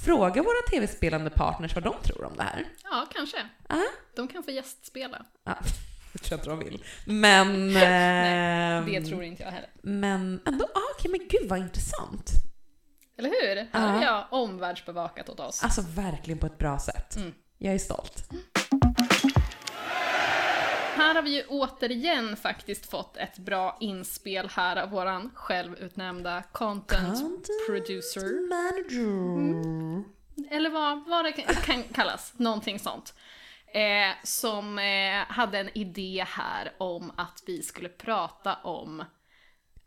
fråga 0.06 0.41
våra 0.43 0.62
tv-spelande 0.71 1.30
partners 1.30 1.75
vad 1.75 1.84
de 1.84 1.93
tror 2.04 2.25
om 2.25 2.34
det 2.38 2.43
här? 2.43 2.65
Ja, 2.84 3.06
kanske. 3.13 3.38
Ja. 3.69 3.84
De 4.15 4.28
kan 4.28 4.43
få 4.43 4.52
gästspela. 4.52 5.25
Ja, 5.45 5.58
det 6.13 6.19
tror 6.19 6.32
jag 6.32 6.38
inte 6.39 6.49
de 6.49 6.60
vill. 6.69 6.84
Men... 7.06 7.73
Nej, 7.73 8.78
ehm, 8.78 8.86
Det 8.86 9.02
tror 9.02 9.23
inte 9.23 9.43
jag 9.43 9.52
heller. 9.52 9.69
Men 9.84 10.41
ändå, 10.45 10.65
ah, 10.65 10.80
okej 10.97 11.12
men 11.12 11.28
gud 11.28 11.49
vad 11.49 11.60
intressant. 11.60 12.32
Eller 13.17 13.30
hur? 13.30 13.67
Här 13.80 13.88
har 13.88 14.02
Ja. 14.02 14.06
jag 14.06 14.28
omvärldsbevakat 14.43 15.30
åt 15.30 15.39
oss. 15.39 15.63
Alltså 15.63 15.82
verkligen 15.95 16.38
på 16.38 16.45
ett 16.45 16.58
bra 16.58 16.80
sätt. 16.80 17.15
Mm. 17.15 17.34
Jag 17.62 17.74
är 17.74 17.78
stolt. 17.80 18.30
Här 20.95 21.15
har 21.15 21.22
vi 21.22 21.36
ju 21.36 21.43
återigen 21.48 22.38
faktiskt 22.38 22.89
fått 22.91 23.17
ett 23.17 23.38
bra 23.38 23.78
inspel 23.80 24.50
här 24.50 24.76
av 24.84 24.89
våran 24.89 25.32
självutnämnda 25.36 26.43
content, 26.52 27.22
Content 27.22 27.48
producer. 27.67 28.50
Manager. 28.50 30.04
Eller 30.52 30.69
vad, 30.69 31.06
vad 31.08 31.26
det 31.26 31.32
kan, 31.32 31.84
kallas, 31.84 32.34
någonting 32.38 32.80
sånt. 32.80 33.13
Eh, 33.74 34.15
som 34.24 34.80
eh, 34.80 35.26
hade 35.28 35.60
en 35.60 35.78
idé 35.78 36.26
här 36.28 36.72
om 36.78 37.12
att 37.17 37.43
vi 37.45 37.62
skulle 37.62 37.89
prata 37.89 38.56
om 38.56 39.04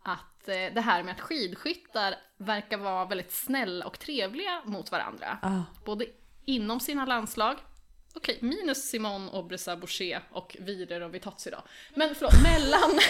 att 0.03 0.49
eh, 0.49 0.75
det 0.75 0.81
här 0.81 1.03
med 1.03 1.13
att 1.15 1.21
skidskyttar 1.21 2.15
verkar 2.37 2.77
vara 2.77 3.05
väldigt 3.05 3.33
snälla 3.33 3.87
och 3.87 3.99
trevliga 3.99 4.63
mot 4.65 4.93
varandra. 4.93 5.39
Ah, 5.43 5.61
Både 5.85 6.07
inom 6.45 6.81
sina 6.81 7.07
landslag, 7.07 7.57
okej, 8.15 8.39
minus 8.41 8.83
Simon 8.91 9.29
Obresa 9.29 9.77
Boucher 9.77 10.23
och 10.33 10.57
Vider 10.61 11.01
och 11.01 11.15
Vitozzi 11.15 11.51
då. 11.51 11.65
Men 11.95 12.15
förlåt, 12.15 12.33
mellan, 12.43 13.01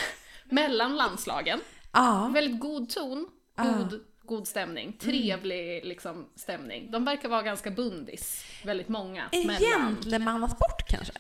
mellan 0.45 0.97
landslagen. 0.97 1.61
ah, 1.91 2.29
Väldigt 2.29 2.61
god 2.61 2.91
ton, 2.91 3.29
Ah. 3.57 3.65
god, 3.79 4.05
god 4.23 4.49
stämning, 4.49 4.93
trevlig 4.93 5.85
liksom, 5.85 6.29
stämning. 6.37 6.91
De 6.91 7.05
verkar 7.05 7.29
vara 7.29 7.43
ganska 7.43 7.71
bundis, 7.71 8.45
väldigt 8.65 8.89
många. 8.89 9.29
en 9.33 9.47
mellan. 9.47 9.61
gentlemannasport 9.63 10.89
kanske? 10.89 11.13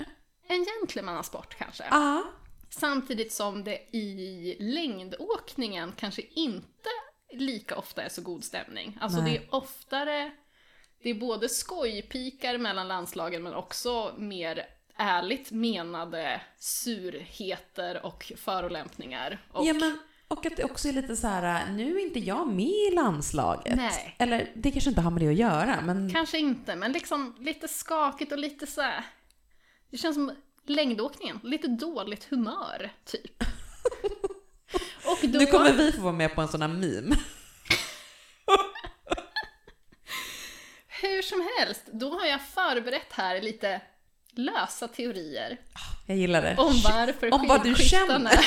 En 0.48 0.64
gentlemannasport 0.64 1.54
kanske. 1.58 1.84
Ja. 1.90 2.24
Samtidigt 2.70 3.32
som 3.32 3.64
det 3.64 3.96
i 3.96 4.56
längdåkningen 4.60 5.92
kanske 5.96 6.22
inte 6.30 6.88
lika 7.32 7.76
ofta 7.76 8.02
är 8.02 8.08
så 8.08 8.22
god 8.22 8.44
stämning. 8.44 8.98
Alltså 9.00 9.20
Nej. 9.20 9.32
det 9.32 9.38
är 9.38 9.54
oftare, 9.54 10.30
det 11.02 11.10
är 11.10 11.14
både 11.14 11.48
skojpikar 11.48 12.58
mellan 12.58 12.88
landslagen 12.88 13.42
men 13.42 13.54
också 13.54 14.14
mer 14.18 14.66
ärligt 14.96 15.50
menade 15.50 16.40
surheter 16.58 18.06
och 18.06 18.32
förolämpningar. 18.36 19.38
Och, 19.52 19.66
ja 19.66 19.74
men, 19.74 19.98
och 20.28 20.46
att 20.46 20.56
det 20.56 20.64
också 20.64 20.88
är 20.88 20.92
lite 20.92 21.16
så 21.16 21.26
här, 21.26 21.70
nu 21.70 21.96
är 21.96 22.02
inte 22.02 22.18
jag 22.18 22.48
med 22.48 22.66
i 22.66 22.94
landslaget. 22.94 23.76
Nej. 23.76 24.14
Eller 24.18 24.50
det 24.54 24.70
kanske 24.70 24.90
inte 24.90 25.00
har 25.00 25.10
med 25.10 25.22
det 25.22 25.28
att 25.28 25.34
göra, 25.34 25.80
men 25.80 26.12
Kanske 26.12 26.38
inte, 26.38 26.76
men 26.76 26.92
liksom 26.92 27.36
lite 27.38 27.68
skakigt 27.68 28.32
och 28.32 28.38
lite 28.38 28.66
så 28.66 28.80
här. 28.80 29.04
Det 29.90 29.96
känns 29.96 30.16
som 30.16 30.32
längdåkningen, 30.66 31.40
lite 31.42 31.68
dåligt 31.68 32.24
humör, 32.24 32.92
typ. 33.04 33.42
och 35.04 35.18
då... 35.22 35.38
nu 35.38 35.46
kommer 35.46 35.72
vi 35.72 35.92
få 35.92 36.02
vara 36.02 36.12
med 36.12 36.34
på 36.34 36.40
en 36.40 36.48
sån 36.48 36.62
här 36.62 36.68
meme. 36.68 37.16
Hur 41.02 41.22
som 41.22 41.48
helst, 41.58 41.86
då 41.92 42.18
har 42.18 42.26
jag 42.26 42.40
förberett 42.40 43.12
här 43.12 43.40
lite 43.40 43.80
lösa 44.30 44.88
teorier 44.88 45.58
Jag 46.06 46.16
gillar 46.16 46.42
det. 46.42 46.56
om 46.58 46.80
varför 46.84 47.34
Om 47.34 47.46
vad 47.48 47.62
du 47.62 47.74
känner. 47.74 48.46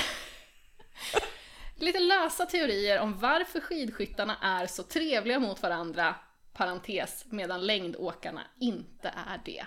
lite 1.76 2.00
lösa 2.00 2.46
teorier 2.46 3.00
om 3.00 3.20
varför 3.20 3.60
skidskyttarna 3.60 4.38
är 4.42 4.68
så 4.68 4.84
trevliga 4.84 5.40
mot 5.40 5.62
varandra, 5.62 6.16
parentes, 6.54 7.26
medan 7.30 7.66
längdåkarna 7.66 8.42
inte 8.60 9.08
är 9.08 9.42
det. 9.46 9.66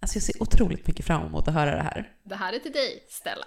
Alltså 0.00 0.16
jag 0.16 0.22
ser 0.22 0.42
otroligt 0.42 0.86
mycket 0.86 1.06
fram 1.06 1.26
emot 1.26 1.48
att 1.48 1.54
höra 1.54 1.76
det 1.76 1.82
här. 1.82 2.12
Det 2.22 2.36
här 2.36 2.52
är 2.52 2.58
till 2.58 2.72
dig, 2.72 3.06
Stella. 3.08 3.46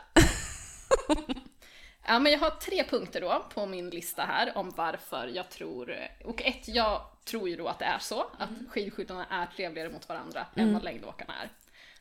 ja, 2.08 2.19
men 2.19 2.32
jag 2.32 2.39
har 2.39 2.50
tre 2.50 2.84
punkter 2.84 3.22
då 3.22 3.46
på 3.54 3.65
min 3.65 3.89
lista 3.89 4.24
här 4.24 4.58
om 4.58 4.74
varför 4.76 5.28
jag 5.28 5.50
tror, 5.50 5.96
och 6.26 6.41
ett, 6.41 6.67
jag 6.67 7.12
tror 7.25 7.49
ju 7.49 7.55
då 7.55 7.67
att 7.67 7.79
det 7.79 7.86
är 7.86 7.99
så, 7.99 8.21
att 8.38 8.49
skidskyttarna 8.69 9.25
är 9.25 9.45
trevligare 9.45 9.89
mot 9.89 10.09
varandra 10.09 10.45
än 10.55 10.73
vad 10.73 10.83
längdåkarna 10.83 11.33
är. 11.41 11.49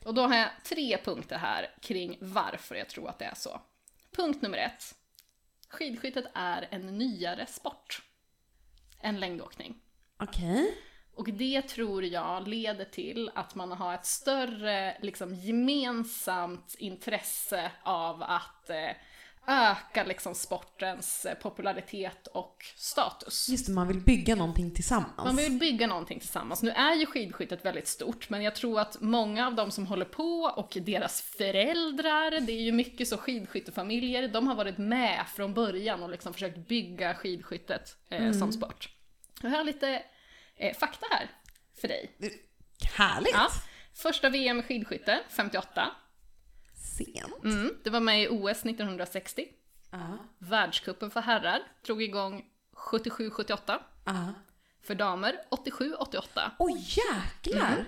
Och 0.05 0.15
då 0.15 0.23
har 0.23 0.37
jag 0.37 0.49
tre 0.65 0.99
punkter 1.05 1.37
här 1.37 1.75
kring 1.81 2.19
varför 2.21 2.75
jag 2.75 2.89
tror 2.89 3.09
att 3.09 3.19
det 3.19 3.25
är 3.25 3.35
så. 3.35 3.61
Punkt 4.17 4.43
nummer 4.43 4.59
ett. 4.59 4.95
Skidskyttet 5.69 6.25
är 6.35 6.69
en 6.71 6.99
nyare 6.99 7.47
sport 7.47 8.03
än 9.01 9.21
längdåkning. 9.21 9.83
Okej. 10.19 10.75
Och 11.15 11.33
det 11.33 11.63
tror 11.63 12.05
jag 12.05 12.49
leder 12.49 12.85
till 12.85 13.31
att 13.35 13.55
man 13.55 13.73
har 13.73 13.95
ett 13.95 14.07
större 14.07 14.99
liksom, 15.01 15.35
gemensamt 15.35 16.75
intresse 16.79 17.73
av 17.83 18.23
att 18.23 18.71
eh, 18.71 18.91
öka 19.47 20.05
liksom, 20.05 20.35
sportens 20.35 21.25
eh, 21.25 21.35
popularitet 21.35 22.27
och 22.27 22.65
status. 22.77 23.49
Just 23.49 23.67
det, 23.67 23.73
man 23.73 23.89
vill 23.89 24.01
bygga 24.01 24.35
någonting 24.35 24.71
tillsammans. 24.71 25.17
Man 25.17 25.37
vill 25.37 25.59
bygga 25.59 25.87
någonting 25.87 26.21
tillsammans. 26.21 26.63
Nu 26.63 26.71
är 26.71 26.95
ju 26.95 27.07
skidskyttet 27.07 27.65
väldigt 27.65 27.89
stort, 27.89 28.31
men 28.31 28.43
jag 28.43 28.55
tror 28.55 28.81
att 28.81 29.01
många 29.01 29.47
av 29.47 29.55
de 29.55 29.71
som 29.71 29.87
håller 29.87 30.05
på 30.05 30.53
och 30.57 30.79
deras 30.81 31.23
föräldrar, 31.23 32.41
det 32.41 32.53
är 32.53 32.63
ju 32.63 32.73
mycket 32.73 33.09
så 33.09 33.17
skidskyttefamiljer, 33.17 34.29
de 34.29 34.47
har 34.47 34.55
varit 34.55 34.79
med 34.79 35.25
från 35.35 35.55
början 35.55 36.03
och 36.03 36.11
liksom 36.11 36.33
försökt 36.33 36.69
bygga 36.69 37.15
skidskyttet 37.15 37.97
eh, 38.11 38.33
som 38.33 38.53
sport. 38.53 38.89
Jag 39.43 39.51
har 39.51 39.65
lite 39.65 40.03
eh, 40.57 40.77
fakta 40.77 41.07
här 41.11 41.31
för 41.81 41.89
dig. 41.89 42.11
Härligt! 42.95 43.33
Ja. 43.33 43.49
Första 43.95 44.31
VM 44.31 44.59
i 44.59 44.63
skidskytte, 44.63 45.21
58. 45.29 45.91
Sent. 47.05 47.45
Mm, 47.45 47.75
det 47.85 47.91
var 47.91 48.01
med 48.01 48.23
i 48.23 48.29
OS 48.29 48.65
1960. 48.65 49.49
Ja. 49.91 50.19
Världscupen 50.39 51.11
för 51.11 51.21
herrar 51.21 51.63
drog 51.87 52.03
igång 52.03 52.45
77-78. 52.73 53.79
Ja. 54.05 54.35
För 54.83 54.95
damer 54.95 55.41
87-88. 55.51 56.51
Oj 56.59 56.73
jäklar! 56.77 57.73
Mm. 57.73 57.85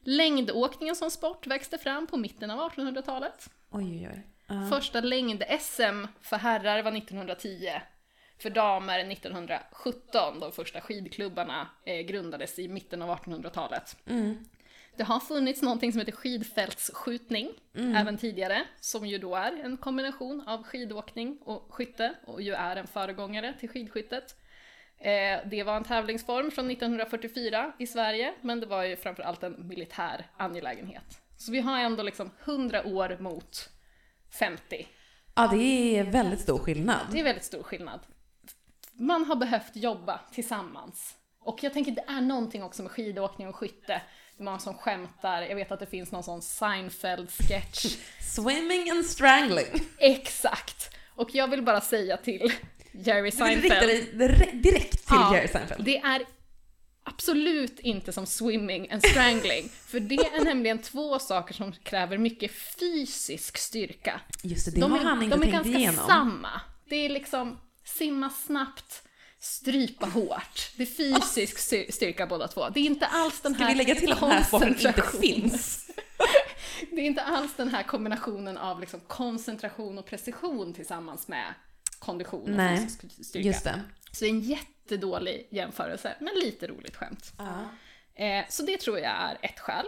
Längdåkningen 0.00 0.96
som 0.96 1.10
sport 1.10 1.46
växte 1.46 1.78
fram 1.78 2.06
på 2.06 2.16
mitten 2.16 2.50
av 2.50 2.70
1800-talet. 2.70 3.50
Oj 3.70 3.84
oj 3.84 4.10
oj. 4.12 4.26
Ja. 4.46 4.68
Första 4.70 5.00
längd-SM 5.00 6.06
för 6.20 6.36
herrar 6.36 6.82
var 6.82 6.96
1910. 6.96 7.80
För 8.38 8.50
damer 8.50 8.98
1917. 9.12 10.40
De 10.40 10.52
första 10.52 10.80
skidklubbarna 10.80 11.68
eh, 11.84 12.00
grundades 12.00 12.58
i 12.58 12.68
mitten 12.68 13.02
av 13.02 13.18
1800-talet. 13.18 13.96
Mm. 14.06 14.44
Det 14.98 15.04
har 15.04 15.20
funnits 15.20 15.62
någonting 15.62 15.92
som 15.92 15.98
heter 15.98 16.12
skidfältsskjutning 16.12 17.50
även 17.74 18.18
tidigare, 18.18 18.64
som 18.80 19.06
ju 19.06 19.18
då 19.18 19.36
är 19.36 19.64
en 19.64 19.76
kombination 19.76 20.48
av 20.48 20.62
skidåkning 20.62 21.38
och 21.44 21.66
skytte 21.74 22.14
och 22.26 22.42
ju 22.42 22.52
är 22.52 22.76
en 22.76 22.86
föregångare 22.86 23.54
till 23.60 23.68
skidskyttet. 23.68 24.36
Eh, 24.98 25.38
det 25.50 25.62
var 25.62 25.76
en 25.76 25.84
tävlingsform 25.84 26.50
från 26.50 26.70
1944 26.70 27.72
i 27.78 27.86
Sverige, 27.86 28.34
men 28.40 28.60
det 28.60 28.66
var 28.66 28.84
ju 28.84 28.96
framförallt 28.96 29.42
en 29.42 29.68
militär 29.68 30.26
angelägenhet. 30.36 31.20
Så 31.36 31.52
vi 31.52 31.60
har 31.60 31.78
ändå 31.78 32.02
liksom 32.02 32.30
100 32.44 32.86
år 32.86 33.16
mot 33.20 33.68
50. 34.38 34.86
ja, 35.34 35.48
det 35.52 35.98
är 35.98 36.04
väldigt 36.04 36.40
stor 36.40 36.58
skillnad. 36.58 37.06
Det 37.12 37.20
är 37.20 37.24
väldigt 37.24 37.44
stor 37.44 37.62
skillnad. 37.62 38.00
Man 38.92 39.24
har 39.24 39.36
behövt 39.36 39.76
jobba 39.76 40.20
tillsammans. 40.32 41.14
Och 41.40 41.62
jag 41.62 41.72
tänker 41.72 41.92
det 41.92 42.04
är 42.08 42.20
någonting 42.20 42.62
också 42.62 42.82
med 42.82 42.92
skidåkning 42.92 43.48
och 43.48 43.56
skytte. 43.56 44.02
Är 44.38 44.42
många 44.44 44.58
som 44.58 44.74
skämtar, 44.74 45.42
jag 45.42 45.56
vet 45.56 45.72
att 45.72 45.80
det 45.80 45.86
finns 45.86 46.12
någon 46.12 46.22
sån 46.22 46.40
Seinfeld-sketch. 46.42 47.96
Swimming 48.34 48.90
and 48.90 49.04
strangling. 49.06 49.66
Exakt! 49.98 50.90
Och 51.14 51.30
jag 51.34 51.48
vill 51.48 51.62
bara 51.62 51.80
säga 51.80 52.16
till 52.16 52.52
Jerry 52.92 53.30
Du 53.30 53.36
vill 53.46 53.62
rikta 53.62 53.80
Seinfeld. 53.80 53.88
dig 53.88 54.12
dire- 54.28 54.52
direkt 54.62 54.92
till 54.92 55.00
Ja, 55.08 55.34
Jerry 55.36 55.48
Seinfeld. 55.48 55.84
Det 55.84 55.96
är 55.98 56.22
absolut 57.04 57.78
inte 57.80 58.12
som 58.12 58.26
swimming 58.26 58.90
and 58.92 59.02
strangling. 59.06 59.68
För 59.68 60.00
det 60.00 60.14
är 60.14 60.44
nämligen 60.44 60.78
två 60.82 61.18
saker 61.18 61.54
som 61.54 61.72
kräver 61.72 62.18
mycket 62.18 62.50
fysisk 62.80 63.58
styrka. 63.58 64.20
Just 64.42 64.64
det, 64.64 64.70
det 64.70 64.80
de 64.80 64.92
har 64.92 64.98
är, 65.00 65.04
han 65.04 65.22
inte 65.22 65.36
de 65.36 65.42
är 65.42 65.44
tänkt 65.52 65.54
ganska 65.54 65.78
igenom. 65.78 66.06
samma. 66.06 66.60
Det 66.88 66.96
är 66.96 67.08
liksom 67.08 67.58
simma 67.84 68.30
snabbt, 68.30 69.02
strypa 69.40 70.06
hårt. 70.06 70.70
Det 70.76 70.82
är 70.82 70.86
fysisk 70.86 71.58
styr- 71.58 71.92
styrka 71.92 72.26
båda 72.26 72.48
två. 72.48 72.68
Det 72.68 72.80
är 72.80 72.84
inte 72.84 73.06
alls 73.06 73.40
den 73.40 73.54
Ska 73.54 73.62
här 73.64 73.70
vi 73.70 73.78
lägga 73.78 73.94
till 73.94 74.12
att 74.12 74.20
den 74.20 74.30
här 74.30 74.42
sporten 74.44 74.68
inte 74.86 75.02
finns? 75.20 75.84
Det 76.90 77.00
är 77.00 77.04
inte 77.06 77.22
alls 77.22 77.54
den 77.56 77.68
här 77.68 77.82
kombinationen 77.82 78.58
av 78.58 78.80
liksom 78.80 79.00
koncentration 79.00 79.98
och 79.98 80.06
precision 80.06 80.74
tillsammans 80.74 81.28
med 81.28 81.54
kondition 81.98 82.42
och 82.42 82.56
Nej, 82.56 82.76
fysisk 82.78 83.26
styrka. 83.26 83.46
Just 83.48 83.64
det. 83.64 83.80
Så 84.12 84.24
det 84.24 84.28
är 84.28 84.30
en 84.30 84.40
jättedålig 84.40 85.48
jämförelse, 85.50 86.16
men 86.20 86.34
lite 86.34 86.66
roligt 86.66 86.96
skämt. 86.96 87.32
Ja. 87.38 87.44
Eh, 88.24 88.44
så 88.48 88.62
det 88.62 88.76
tror 88.80 88.98
jag 88.98 89.12
är 89.12 89.38
ett 89.42 89.60
skäl. 89.60 89.86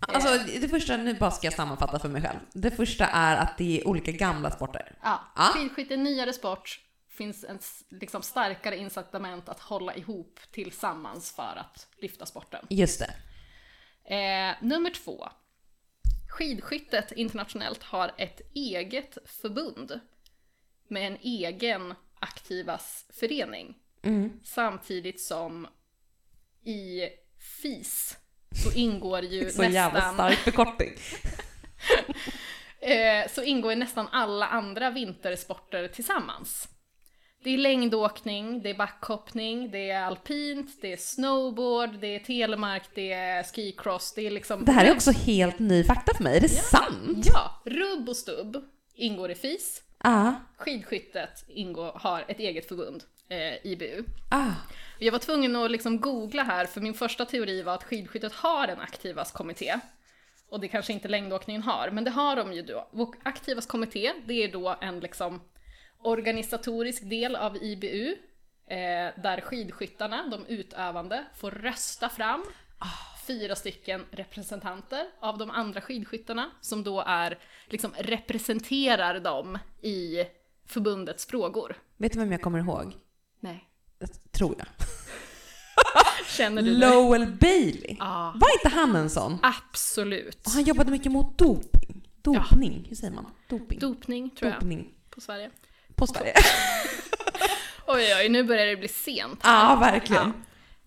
Alltså 0.00 0.38
det 0.60 0.68
första, 0.68 0.96
nu 0.96 1.14
bara 1.14 1.30
ska 1.30 1.46
jag 1.46 1.54
sammanfatta 1.54 1.98
för 1.98 2.08
mig 2.08 2.22
själv. 2.22 2.38
Det 2.52 2.70
första 2.70 3.06
är 3.06 3.36
att 3.36 3.58
det 3.58 3.80
är 3.80 3.88
olika 3.88 4.12
gamla 4.12 4.50
sporter. 4.50 4.98
Ja, 5.02 5.20
Ja. 5.36 5.42
Skidskytte 5.42 5.94
är 5.94 5.98
en 5.98 6.04
nyare 6.04 6.32
sport, 6.32 6.80
finns 7.20 7.44
en 7.44 7.56
s- 7.56 7.84
liksom, 7.88 8.22
starkare 8.22 8.76
incitament 8.76 9.48
att 9.48 9.60
hålla 9.60 9.94
ihop 9.94 10.40
tillsammans 10.50 11.32
för 11.32 11.56
att 11.56 11.86
lyfta 11.98 12.26
sporten. 12.26 12.66
Just 12.70 13.00
det. 13.00 13.14
Eh, 14.14 14.54
nummer 14.60 14.90
två. 14.90 15.28
Skidskyttet 16.28 17.12
internationellt 17.12 17.82
har 17.82 18.12
ett 18.18 18.40
eget 18.54 19.18
förbund 19.24 20.00
med 20.88 21.06
en 21.06 21.18
egen 21.20 21.94
aktivas 22.20 23.04
förening. 23.20 23.74
Mm. 24.02 24.40
Samtidigt 24.44 25.20
som 25.20 25.66
i 26.64 27.00
FIS 27.62 28.18
så 28.64 28.72
ingår 28.78 29.20
ju 29.20 29.50
Så 29.50 29.64
jävla 29.64 29.98
nästan, 29.98 30.14
stark 30.14 30.38
förkortning. 30.38 30.90
eh, 32.80 33.28
så 33.30 33.42
ingår 33.42 33.72
ju 33.72 33.78
nästan 33.78 34.08
alla 34.12 34.46
andra 34.46 34.90
vintersporter 34.90 35.88
tillsammans. 35.88 36.68
Det 37.42 37.50
är 37.50 37.58
längdåkning, 37.58 38.62
det 38.62 38.70
är 38.70 38.74
backhoppning, 38.74 39.70
det 39.70 39.90
är 39.90 40.02
alpint, 40.02 40.70
det 40.80 40.92
är 40.92 40.96
snowboard, 40.96 41.90
det 42.00 42.06
är 42.06 42.18
telemark, 42.18 42.82
det 42.94 43.12
är 43.12 43.42
skicross, 43.42 44.12
det 44.14 44.26
är 44.26 44.30
liksom... 44.30 44.64
Det 44.64 44.72
här 44.72 44.84
är 44.84 44.92
också 44.92 45.10
helt 45.10 45.58
ny 45.58 45.84
fakta 45.84 46.14
för 46.14 46.24
mig. 46.24 46.36
Är 46.36 46.40
det 46.40 46.48
sant? 46.48 47.26
Ja, 47.32 47.62
rubb 47.64 48.08
och 48.08 48.16
stubb 48.16 48.64
ingår 48.94 49.30
i 49.30 49.34
FIS. 49.34 49.82
Ja. 50.02 50.34
Skidskyttet 50.56 51.44
ingår, 51.48 51.92
har 51.94 52.24
ett 52.28 52.38
eget 52.38 52.68
förbund, 52.68 53.02
eh, 53.28 53.66
IBU. 53.66 54.04
Ah. 54.30 54.52
Jag 54.98 55.12
var 55.12 55.18
tvungen 55.18 55.56
att 55.56 55.70
liksom 55.70 56.00
googla 56.00 56.42
här, 56.42 56.66
för 56.66 56.80
min 56.80 56.94
första 56.94 57.24
teori 57.24 57.62
var 57.62 57.74
att 57.74 57.84
skidskyttet 57.84 58.32
har 58.32 58.68
en 58.68 58.80
aktivas 58.80 59.32
kommitté. 59.32 59.74
Och 60.50 60.60
det 60.60 60.68
kanske 60.68 60.92
inte 60.92 61.08
längdåkningen 61.08 61.62
har, 61.62 61.90
men 61.90 62.04
det 62.04 62.10
har 62.10 62.36
de 62.36 62.52
ju 62.52 62.62
då. 62.62 62.88
Och 62.92 63.14
aktivas 63.22 63.66
kommitté, 63.66 64.12
det 64.26 64.44
är 64.44 64.52
då 64.52 64.76
en 64.80 65.00
liksom 65.00 65.40
organisatorisk 66.02 67.02
del 67.10 67.36
av 67.36 67.56
IBU, 67.56 68.16
eh, 68.66 69.22
där 69.22 69.40
skidskyttarna, 69.40 70.28
de 70.30 70.46
utövande, 70.46 71.24
får 71.34 71.50
rösta 71.50 72.08
fram 72.08 72.44
fyra 73.26 73.56
stycken 73.56 74.04
representanter 74.10 75.06
av 75.20 75.38
de 75.38 75.50
andra 75.50 75.80
skidskyttarna, 75.80 76.50
som 76.60 76.84
då 76.84 77.04
är, 77.06 77.38
liksom 77.66 77.92
representerar 77.98 79.20
dem 79.20 79.58
i 79.82 80.24
förbundets 80.66 81.26
frågor. 81.26 81.76
Vet 81.96 82.12
du 82.12 82.18
vem 82.18 82.32
jag 82.32 82.42
kommer 82.42 82.58
ihåg? 82.58 82.96
Nej. 83.40 83.68
Tror 84.30 84.54
jag. 84.58 84.66
Känner 86.26 86.62
du? 86.62 86.78
Lowell 86.78 87.26
Bailey. 87.26 87.96
Ja. 87.98 88.34
Var 88.40 88.48
inte 88.52 88.68
han 88.78 88.96
en 88.96 89.10
sån? 89.10 89.38
Absolut. 89.42 90.46
Och 90.46 90.52
han 90.52 90.62
jobbade 90.62 90.90
mycket 90.90 91.12
mot 91.12 91.38
doping. 91.38 92.08
Dopning, 92.22 92.86
hur 92.88 92.96
säger 92.96 93.14
man? 93.14 93.26
Doping. 93.48 93.78
Dopning, 93.78 94.30
tror 94.30 94.50
jag, 94.50 94.60
Dopning. 94.60 94.94
på 95.10 95.20
Sverige. 95.20 95.50
På 96.00 96.06
Sverige. 96.06 96.34
Oj, 97.86 98.14
oj, 98.20 98.28
nu 98.28 98.42
börjar 98.44 98.66
det 98.66 98.76
bli 98.76 98.88
sent. 98.88 99.40
Ja, 99.42 99.76
verkligen. 99.80 100.22
Ja. 100.22 100.32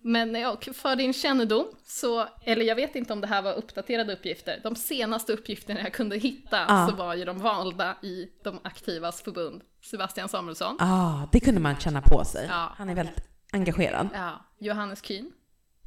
Men 0.06 0.34
ja, 0.34 0.56
för 0.74 0.96
din 0.96 1.12
kännedom, 1.12 1.66
så, 1.86 2.26
eller 2.44 2.64
jag 2.64 2.76
vet 2.76 2.96
inte 2.96 3.12
om 3.12 3.20
det 3.20 3.26
här 3.26 3.42
var 3.42 3.52
uppdaterade 3.52 4.12
uppgifter, 4.12 4.60
de 4.62 4.76
senaste 4.76 5.32
uppgifterna 5.32 5.80
jag 5.80 5.92
kunde 5.92 6.16
hitta 6.16 6.64
Ja. 6.68 6.86
så 6.90 6.96
var 6.96 7.14
ju 7.14 7.24
de 7.24 7.38
valda 7.38 7.96
i 8.02 8.28
de 8.44 8.60
aktivas 8.64 9.22
förbund, 9.22 9.62
Sebastian 9.90 10.28
Samuelsson, 10.28 10.76
ah, 10.80 11.28
det 11.32 11.40
kunde 11.40 11.60
man 11.60 11.76
känna 11.80 12.02
på 12.02 12.24
sig. 12.24 12.46
Ja. 12.50 12.72
Han 12.76 12.88
är 12.88 12.94
väldigt 12.94 13.28
engagerad. 13.52 14.08
ja, 14.14 14.44
Johannes 14.58 15.02
Kühn, 15.02 15.30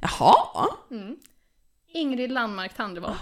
Jaha? 0.00 0.34
mm. 0.90 1.16
Ingrid 1.94 2.32
Landmark 2.32 2.70
Ah, 2.74 2.76
Tandrevold. 2.76 3.16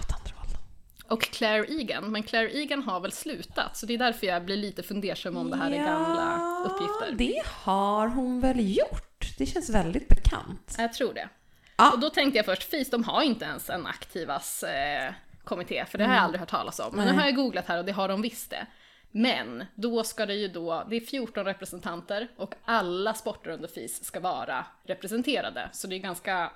Och 1.09 1.23
Claire 1.23 1.67
Egan. 1.69 2.13
Men 2.13 2.23
Claire 2.23 2.51
Egan 2.59 2.83
har 2.83 3.01
väl 3.01 3.13
slutat, 3.13 3.77
så 3.77 3.87
det 3.87 3.95
är 3.95 3.99
därför 3.99 4.27
jag 4.27 4.45
blir 4.45 4.57
lite 4.57 4.83
fundersam 4.83 5.37
om 5.37 5.51
det 5.51 5.57
här 5.57 5.71
är 5.71 5.85
gamla 5.85 6.41
uppgifter. 6.67 7.13
det 7.13 7.43
har 7.47 8.09
hon 8.09 8.41
väl 8.41 8.77
gjort. 8.79 9.35
Det 9.39 9.47
känns 9.47 9.71
väldigt 9.71 10.09
bekant. 10.09 10.75
Jag 10.79 10.93
tror 10.93 11.15
det. 11.15 11.29
Ja. 11.77 11.93
Och 11.93 11.99
då 12.01 12.11
tänkte 12.11 12.37
jag 12.37 12.45
först, 12.47 12.63
FIS 12.63 12.91
de 12.91 13.05
har 13.05 13.23
inte 13.23 13.45
ens 13.45 13.71
en 13.71 13.87
aktivas 13.87 14.63
eh, 14.63 15.13
kommitté, 15.45 15.85
för 15.89 15.99
det 15.99 16.05
har 16.05 16.15
jag 16.15 16.23
aldrig 16.23 16.41
hört 16.41 16.49
talas 16.51 16.79
om. 16.81 16.87
Men 16.91 16.95
Mm. 16.95 17.05
Nej. 17.07 17.15
nu 17.15 17.21
har 17.21 17.27
jag 17.29 17.37
googlat 17.37 17.67
här 17.67 17.79
och 17.79 17.85
det 17.85 17.93
har 17.93 18.09
de 18.09 18.23
visst 18.23 18.51
det. 18.51 18.67
Men 19.11 19.65
då 19.75 20.05
ska 20.05 20.27
det 20.27 20.35
ju 20.35 20.49
då, 20.49 20.87
det 20.91 20.97
är 20.97 21.01
14 21.01 21.45
representanter 21.45 22.29
och 22.37 22.55
alla 22.65 23.15
sporter 23.15 23.51
under 23.51 23.69
FIS 23.69 24.05
ska 24.05 24.21
vara 24.21 24.67
representerade. 24.87 25.69
Så 25.73 25.87
det 25.87 25.95
är 25.97 25.99
ganska 25.99 26.53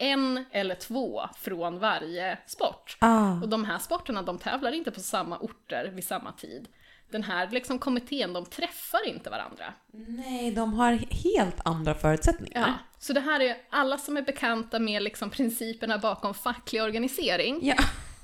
en 0.00 0.44
eller 0.50 0.74
två 0.74 1.22
från 1.36 1.78
varje 1.78 2.38
sport. 2.46 2.96
Ah. 2.98 3.32
Och 3.42 3.48
de 3.48 3.64
här 3.64 3.78
sporterna, 3.78 4.22
de 4.22 4.38
tävlar 4.38 4.72
inte 4.72 4.90
på 4.90 5.00
samma 5.00 5.38
orter 5.38 5.90
vid 5.94 6.04
samma 6.04 6.32
tid. 6.32 6.68
Den 7.10 7.22
här 7.22 7.48
liksom 7.50 7.78
kommittén, 7.78 8.32
de 8.32 8.44
träffar 8.44 9.08
inte 9.08 9.30
varandra. 9.30 9.64
Nej, 9.92 10.50
de 10.50 10.72
har 10.72 10.92
helt 11.10 11.56
andra 11.64 11.94
förutsättningar. 11.94 12.60
Ja, 12.60 12.74
så 12.98 13.12
det 13.12 13.20
här 13.20 13.40
är 13.40 13.56
alla 13.70 13.98
som 13.98 14.16
är 14.16 14.22
bekanta 14.22 14.78
med 14.78 15.02
liksom 15.02 15.30
principerna 15.30 15.98
bakom 15.98 16.34
facklig 16.34 16.82
organisering. 16.82 17.60
Ja. 17.62 17.74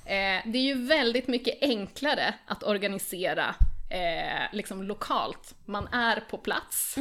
Eh, 0.05 0.43
det 0.47 0.59
är 0.59 0.63
ju 0.63 0.87
väldigt 0.87 1.29
mycket 1.29 1.63
enklare 1.63 2.35
att 2.47 2.63
organisera 2.63 3.55
eh, 3.97 4.49
liksom 4.53 4.83
lokalt. 4.83 5.55
Man 5.65 5.89
är 5.89 6.21
på 6.21 6.39
plats, 6.39 6.97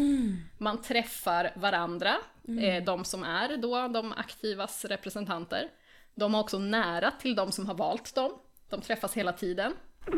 man 0.58 0.82
träffar 0.82 1.52
varandra, 1.56 2.16
eh, 2.62 2.84
de 2.84 3.06
som 3.06 3.24
är 3.24 3.58
då 3.58 3.88
de 3.88 4.14
aktivas 4.14 4.86
representanter. 4.86 5.70
De 6.16 6.34
har 6.34 6.42
också 6.42 6.60
nära 6.60 7.12
till 7.12 7.36
de 7.36 7.52
som 7.52 7.66
har 7.68 7.76
valt 7.76 8.16
dem. 8.16 8.32
De 8.70 8.82
träffas 8.82 9.14
hela 9.14 9.34
tiden. 9.34 9.74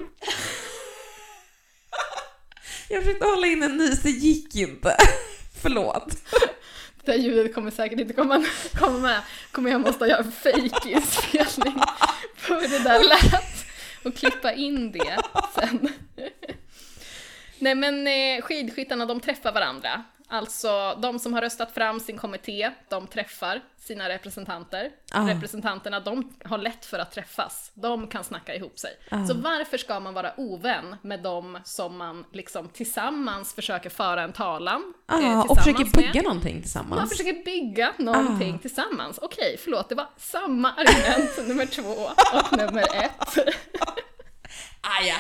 Jag 2.90 3.04
försökte 3.04 3.26
hålla 3.26 3.48
in 3.48 3.64
en 3.64 3.78
nys, 3.78 4.02
det 4.02 4.10
gick 4.10 4.56
inte. 4.56 4.98
Förlåt. 5.62 6.16
Det 7.06 7.12
här 7.12 7.20
ljudet 7.20 7.56
kommer 7.56 7.72
säkert 7.72 8.00
inte 8.00 8.14
komma, 8.14 8.46
komma 8.80 9.00
med. 9.00 9.22
Kommer 9.52 9.72
jag 9.72 9.82
måste 9.82 10.06
göra 10.06 10.20
en 10.20 10.32
fake-inspelning 10.32 11.80
på 12.48 12.54
hur 12.54 12.68
det 12.68 12.84
där 12.84 13.04
lät 13.04 13.66
och 14.04 14.16
klippa 14.16 14.54
in 14.54 14.92
det 14.92 15.18
sen. 15.56 15.90
Nej 17.60 17.76
men 17.76 18.08
eh, 18.08 18.42
skidskyttarna 18.42 19.06
de 19.06 19.20
träffar 19.20 19.52
varandra. 19.52 20.04
Alltså 20.30 20.96
de 21.02 21.20
som 21.20 21.34
har 21.34 21.42
röstat 21.42 21.72
fram 21.74 22.00
sin 22.00 22.18
kommitté, 22.18 22.72
de 22.90 23.08
träffar 23.08 23.62
sina 23.78 24.10
representanter. 24.10 24.90
Ah. 25.12 25.28
Representanterna 25.30 26.00
de 26.00 26.34
har 26.46 26.58
lätt 26.58 26.86
för 26.86 27.00
att 27.00 27.12
träffas. 27.12 27.72
De 27.74 28.08
kan 28.08 28.24
snacka 28.24 28.56
ihop 28.56 28.80
sig. 28.80 28.92
Så 29.28 29.34
varför 29.34 29.78
ska 29.78 30.00
man 30.00 30.14
vara 30.14 30.34
ovän 30.38 30.96
med 31.02 31.20
dem 31.24 31.60
som 31.64 31.98
man 31.98 32.26
liksom 32.34 32.70
tillsammans 32.70 33.54
försöker 33.54 33.90
föra 33.90 34.22
en 34.24 34.34
talan 34.34 34.94
eh, 35.12 35.16
Ah, 35.40 35.44
och 35.50 35.58
försöker 35.58 35.84
med? 35.86 35.92
bygga 35.94 36.22
någonting 36.22 36.54
Man 36.56 36.62
tillsammans. 36.62 37.10
försöker 37.10 37.44
bygga 37.46 37.94
någonting 37.98 38.60
tillsammans. 38.60 39.20
Okej, 39.22 39.58
förlåt, 39.64 39.90
det 39.90 39.96
var 39.96 40.08
samma 40.18 40.72
argument 40.72 41.38
nummer 41.48 41.66
två 41.66 41.90
och 42.38 42.58
nummer 42.58 42.82
ett. 43.04 43.38
Ah, 44.82 45.02
ja. 45.08 45.16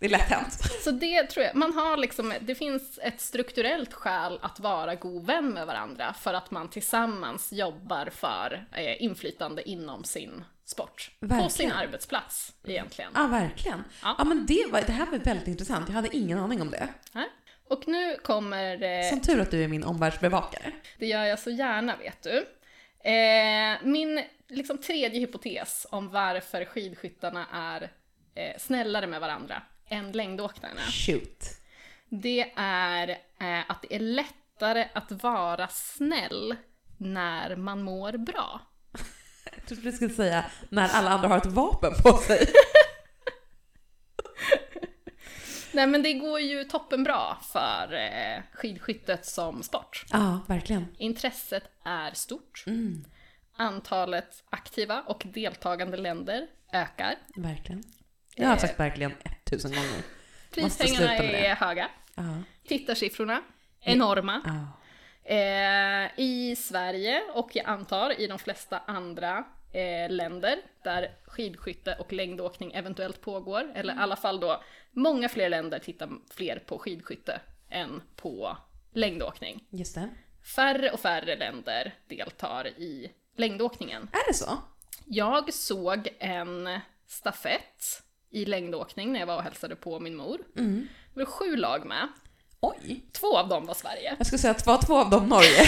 Det 0.00 0.06
är 0.06 0.10
lätt 0.10 0.28
hänt. 0.28 0.52
Så 0.84 0.90
det 0.90 1.22
tror 1.22 1.46
jag, 1.46 1.54
man 1.54 1.72
har 1.72 1.96
liksom, 1.96 2.34
det 2.40 2.54
finns 2.54 2.98
ett 3.02 3.20
strukturellt 3.20 3.92
skäl 3.92 4.38
att 4.42 4.60
vara 4.60 4.94
god 4.94 5.26
vän 5.26 5.48
med 5.50 5.66
varandra 5.66 6.14
för 6.20 6.34
att 6.34 6.50
man 6.50 6.70
tillsammans 6.70 7.52
jobbar 7.52 8.10
för 8.12 8.66
eh, 8.72 9.02
inflytande 9.02 9.68
inom 9.68 10.04
sin 10.04 10.44
sport. 10.64 11.10
På 11.20 11.26
Verkligen. 11.26 11.50
sin 11.50 11.72
arbetsplats 11.72 12.52
egentligen. 12.64 13.10
Ja, 13.14 13.26
verkligen. 13.26 13.84
Ja. 14.02 14.14
Ja, 14.18 14.24
men 14.24 14.46
det, 14.46 14.66
var, 14.72 14.82
det 14.86 14.92
här 14.92 15.06
var 15.06 15.18
väldigt 15.18 15.48
intressant. 15.48 15.88
Jag 15.88 15.94
hade 15.94 16.16
ingen 16.16 16.38
aning 16.38 16.62
om 16.62 16.70
det. 16.70 16.88
Nej. 17.12 17.28
Och 17.68 17.88
nu 17.88 18.16
kommer 18.16 18.82
eh, 18.82 19.10
Som 19.10 19.20
tur 19.20 19.40
att 19.40 19.50
du 19.50 19.64
är 19.64 19.68
min 19.68 19.84
omvärldsbevakare. 19.84 20.72
Det 20.98 21.06
gör 21.06 21.24
jag 21.24 21.38
så 21.38 21.50
gärna, 21.50 21.96
vet 21.96 22.22
du. 22.22 22.46
Eh, 23.10 23.78
min 23.82 24.22
liksom, 24.48 24.78
tredje 24.78 25.20
hypotes 25.20 25.86
om 25.90 26.08
varför 26.10 26.64
skidskyttarna 26.64 27.46
är 27.52 27.90
eh, 28.34 28.58
snällare 28.58 29.06
med 29.06 29.20
varandra 29.20 29.62
än 29.90 30.12
längdåktarna, 30.12 30.80
Shoot. 30.80 31.44
det 32.08 32.52
är 32.56 33.08
eh, 33.40 33.70
att 33.70 33.82
det 33.82 33.94
är 33.94 34.00
lättare 34.00 34.88
att 34.94 35.12
vara 35.12 35.68
snäll 35.68 36.56
när 36.98 37.56
man 37.56 37.82
mår 37.82 38.12
bra. 38.12 38.60
Jag 39.56 39.66
trodde 39.66 39.82
du 39.82 39.92
skulle 39.92 40.14
säga 40.14 40.44
när 40.68 40.88
alla 40.88 41.10
andra 41.10 41.28
har 41.28 41.36
ett 41.38 41.46
vapen 41.46 41.92
på 42.02 42.16
sig. 42.16 42.46
Nej 45.72 45.86
men 45.86 46.02
det 46.02 46.12
går 46.12 46.40
ju 46.40 46.64
toppenbra 46.64 47.36
för 47.52 47.92
eh, 47.94 48.42
skidskyttet 48.52 49.26
som 49.26 49.62
sport. 49.62 50.04
Ja, 50.12 50.40
verkligen. 50.46 50.86
Intresset 50.98 51.64
är 51.84 52.10
stort. 52.14 52.64
Mm, 52.66 53.04
Antalet 53.56 54.44
aktiva 54.50 55.02
och 55.02 55.22
deltagande 55.26 55.96
länder 55.96 56.46
ökar. 56.72 57.14
verkligen. 57.36 57.82
Jag 58.40 58.48
har 58.48 58.56
sagt 58.56 58.80
verkligen 58.80 59.12
ett 59.12 59.44
tusen 59.44 59.70
gånger. 59.70 60.02
Prispengarna 60.50 61.14
är 61.16 61.54
höga. 61.54 61.88
Ja. 62.14 62.22
Tittarsiffrorna, 62.68 63.42
enorma. 63.80 64.42
ja. 64.44 64.76
Eh, 65.34 66.10
I 66.16 66.56
Sverige 66.56 67.22
och 67.34 67.50
jag 67.54 67.66
antar 67.66 68.20
i 68.20 68.26
de 68.26 68.38
flesta 68.38 68.78
andra 68.86 69.44
eh, 69.72 70.10
länder 70.10 70.58
där 70.84 71.10
skidskytte 71.24 71.96
och 72.00 72.12
längdåkning 72.12 72.72
eventuellt 72.72 73.20
pågår, 73.20 73.72
eller 73.74 73.94
i 73.94 73.98
alla 73.98 74.16
fall 74.16 74.40
då 74.40 74.62
många 74.90 75.28
fler 75.28 75.48
länder 75.48 75.78
tittar 75.78 76.10
fler 76.30 76.58
på 76.58 76.78
skidskytte 76.78 77.40
än 77.70 78.02
på 78.16 78.56
längdåkning. 78.92 79.64
Just 79.70 79.94
det. 79.94 80.08
Färre 80.56 80.90
och 80.90 81.00
färre 81.00 81.36
länder 81.36 81.94
deltar 82.08 82.66
i 82.66 83.12
längdåkningen. 83.36 84.02
Är 84.12 84.28
det 84.28 84.34
så? 84.34 84.58
Jag 85.06 85.54
såg 85.54 86.08
en 86.18 86.80
stafett 87.06 88.02
i 88.30 88.44
längdåkning 88.44 89.12
när 89.12 89.20
jag 89.20 89.26
var 89.26 89.36
och 89.36 89.42
hälsade 89.42 89.76
på 89.76 90.00
min 90.00 90.16
mor. 90.16 90.38
Mm. 90.56 90.88
Det 91.14 91.20
var 91.20 91.26
sju 91.26 91.56
lag 91.56 91.86
med. 91.86 92.08
Oj. 92.60 93.00
Två 93.12 93.38
av 93.38 93.48
dem 93.48 93.66
var 93.66 93.74
Sverige. 93.74 94.14
Jag 94.18 94.26
skulle 94.26 94.38
säga 94.38 94.50
att 94.50 94.66
var 94.66 94.82
två 94.86 94.96
av 94.96 95.10
dem 95.10 95.28
Norge. 95.28 95.62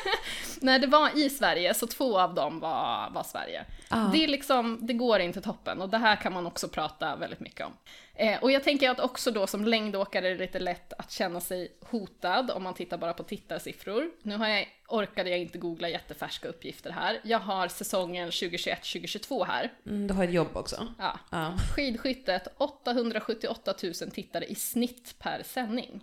Nej, 0.60 0.78
det 0.78 0.86
var 0.86 1.18
i 1.18 1.30
Sverige, 1.30 1.74
så 1.74 1.86
två 1.86 2.20
av 2.20 2.34
dem 2.34 2.60
var, 2.60 3.10
var 3.10 3.22
Sverige. 3.22 3.64
Ja. 3.90 4.10
Det, 4.12 4.24
är 4.24 4.28
liksom, 4.28 4.78
det 4.82 4.92
går 4.92 5.20
inte 5.20 5.40
toppen 5.40 5.80
och 5.80 5.88
det 5.88 5.98
här 5.98 6.16
kan 6.16 6.32
man 6.32 6.46
också 6.46 6.68
prata 6.68 7.16
väldigt 7.16 7.40
mycket 7.40 7.66
om. 7.66 7.72
Eh, 8.14 8.42
och 8.42 8.50
jag 8.50 8.64
tänker 8.64 8.90
att 8.90 9.00
också 9.00 9.30
då 9.30 9.46
som 9.46 9.64
längdåkare 9.64 10.28
är 10.28 10.30
det 10.30 10.38
lite 10.38 10.58
lätt 10.58 10.92
att 10.92 11.10
känna 11.10 11.40
sig 11.40 11.72
hotad 11.90 12.50
om 12.50 12.62
man 12.62 12.74
tittar 12.74 12.98
bara 12.98 13.12
på 13.12 13.22
tittarsiffror. 13.22 14.10
Nu 14.22 14.36
har 14.36 14.48
jag, 14.48 14.68
orkade 14.88 15.30
jag 15.30 15.38
inte 15.38 15.58
googla 15.58 15.88
jättefärska 15.88 16.48
uppgifter 16.48 16.90
här. 16.90 17.20
Jag 17.24 17.38
har 17.38 17.68
säsongen 17.68 18.30
2021-2022 18.30 19.44
här. 19.44 19.72
Mm, 19.86 20.06
du 20.06 20.14
har 20.14 20.24
ett 20.24 20.32
jobb 20.32 20.56
också. 20.56 20.88
Ja. 20.98 21.18
Ja. 21.30 21.54
Skidskyttet, 21.74 22.46
878 22.56 23.74
000 23.82 23.94
tittare 23.94 24.44
i 24.44 24.54
snitt 24.54 25.14
per 25.18 25.42
sändning. 25.42 26.00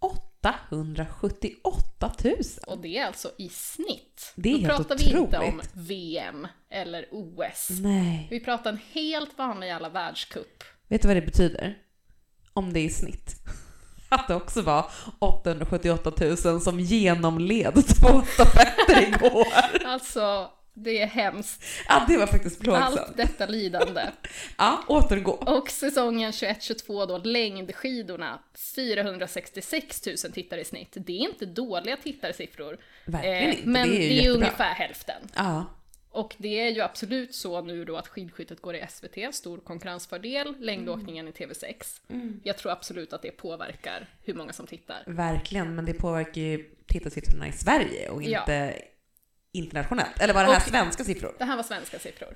878 0.00 2.12
000. 2.24 2.34
Och 2.66 2.78
det 2.78 2.98
är 2.98 3.06
alltså 3.06 3.30
i 3.38 3.48
snitt. 3.48 4.32
Det 4.36 4.48
är 4.48 4.52
Då 4.52 4.58
helt 4.60 4.76
pratar 4.76 4.96
vi 4.98 5.04
inte 5.04 5.18
otroligt. 5.18 5.52
om 5.52 5.60
VM 5.74 6.46
eller 6.70 7.06
OS. 7.12 7.68
Nej. 7.70 8.26
Vi 8.30 8.40
pratar 8.40 8.70
en 8.70 8.78
helt 8.92 9.38
vanlig 9.38 9.66
jävla 9.66 9.88
världscup. 9.88 10.64
Vet 10.88 11.02
du 11.02 11.08
vad 11.08 11.16
det 11.16 11.22
betyder? 11.22 11.78
Om 12.52 12.72
det 12.72 12.80
är 12.80 12.84
i 12.84 12.90
snitt. 12.90 13.34
Att 14.08 14.28
det 14.28 14.34
också 14.34 14.62
var 14.62 14.90
878 15.18 16.12
000 16.44 16.60
som 16.60 16.80
genomled 16.80 17.74
två 18.00 18.22
stafetter 18.34 19.02
igår. 19.08 19.46
Alltså, 19.84 20.50
det 20.84 21.02
är 21.02 21.06
hemskt. 21.06 21.64
Ja, 21.88 22.04
det 22.08 22.16
var 22.16 22.26
faktiskt 22.26 22.60
plågsamt. 22.60 22.98
Allt 22.98 23.16
detta 23.16 23.46
lidande. 23.46 24.02
Ja, 24.58 24.84
återgå. 24.88 25.30
Och 25.32 25.70
säsongen 25.70 26.30
21-22 26.30 27.06
då, 27.06 27.18
längdskidorna, 27.18 28.38
466 28.74 30.06
000 30.06 30.16
tittare 30.32 30.60
i 30.60 30.64
snitt. 30.64 30.92
Det 30.92 31.12
är 31.12 31.28
inte 31.28 31.46
dåliga 31.46 31.96
tittarsiffror. 31.96 32.78
Verkligen 33.06 33.52
inte. 33.52 33.68
Men 33.68 33.88
det 33.88 33.96
är 33.96 34.08
det 34.08 34.26
är 34.26 34.30
ungefär 34.30 34.74
hälften. 34.74 35.22
Ja. 35.34 35.66
Och 36.10 36.34
det 36.38 36.60
är 36.60 36.70
ju 36.70 36.80
absolut 36.80 37.34
så 37.34 37.60
nu 37.60 37.84
då 37.84 37.96
att 37.96 38.08
skidskyttet 38.08 38.62
går 38.62 38.74
i 38.74 38.84
SVT, 38.88 39.34
stor 39.34 39.58
konkurrensfördel, 39.58 40.54
längdåkningen 40.60 41.28
i 41.28 41.30
TV6. 41.30 42.00
Mm. 42.08 42.40
Jag 42.44 42.58
tror 42.58 42.72
absolut 42.72 43.12
att 43.12 43.22
det 43.22 43.30
påverkar 43.30 44.08
hur 44.24 44.34
många 44.34 44.52
som 44.52 44.66
tittar. 44.66 45.02
Verkligen, 45.06 45.74
men 45.74 45.84
det 45.84 45.94
påverkar 45.94 46.40
ju 46.40 46.70
tittarsiffrorna 46.86 47.48
i 47.48 47.52
Sverige 47.52 48.08
och 48.08 48.22
Ja. 48.22 48.44
Inte 49.52 49.66
internationellt. 49.66 50.20
Eller 50.20 50.34
var 50.34 50.44
det 50.44 50.50
här 50.50 50.56
Och- 50.56 50.62
svenska 50.62 51.04
siffror? 51.04 51.34
Det 51.38 51.44
här 51.44 51.56
var 51.56 51.62
svenska 51.62 51.98
siffror. 51.98 52.28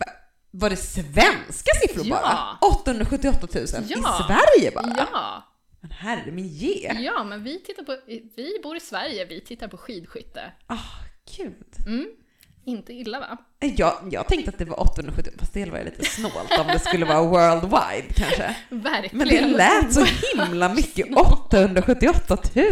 Var 0.51 0.71
det 0.71 0.77
svenska 0.77 1.71
siffror 1.83 2.07
Ja. 2.07 2.21
bara? 2.61 2.71
878 2.71 3.47
000 3.55 3.65
i 3.65 3.67
Ja. 3.89 4.27
Sverige 4.27 4.71
bara? 4.75 4.95
Ja, 5.13 5.49
Men 5.81 5.91
herre 5.91 6.31
min 6.33 6.47
ge. 6.49 6.93
ja, 7.01 7.25
men 7.25 7.43
vi 7.45 7.59
tittar 7.63 7.83
på, 7.83 7.97
vi 8.37 8.61
bor 8.63 8.77
i 8.77 8.81
Sverige, 8.81 9.25
vi 9.25 9.41
tittar 9.41 9.69
på 9.69 9.77
skidskytte. 9.77 10.53
Ah, 10.67 10.77
gud. 11.37 11.87
Mm. 11.87 12.07
Inte 12.65 12.93
illa 12.93 13.21
va? 13.21 13.37
Jag, 13.61 14.09
jag 14.11 14.29
tänkte 14.29 14.51
att 14.51 14.59
det 14.59 14.65
var 14.65 14.81
870, 14.81 15.33
fast 15.39 15.53
det 15.55 15.71
var 15.71 15.79
ju 15.79 15.85
lite 15.85 16.05
snålt 16.05 16.35
om 16.61 16.67
det 16.67 16.79
skulle 16.79 17.05
vara 17.05 17.23
worldwide 17.23 18.15
kanske. 18.15 18.57
Verkligen. 18.71 19.19
Men 19.19 19.29
det 19.29 19.47
lät 19.47 19.93
så 19.95 20.05
himla 20.05 20.69
mycket, 20.75 21.17
878 21.17 22.39
000. 22.55 22.67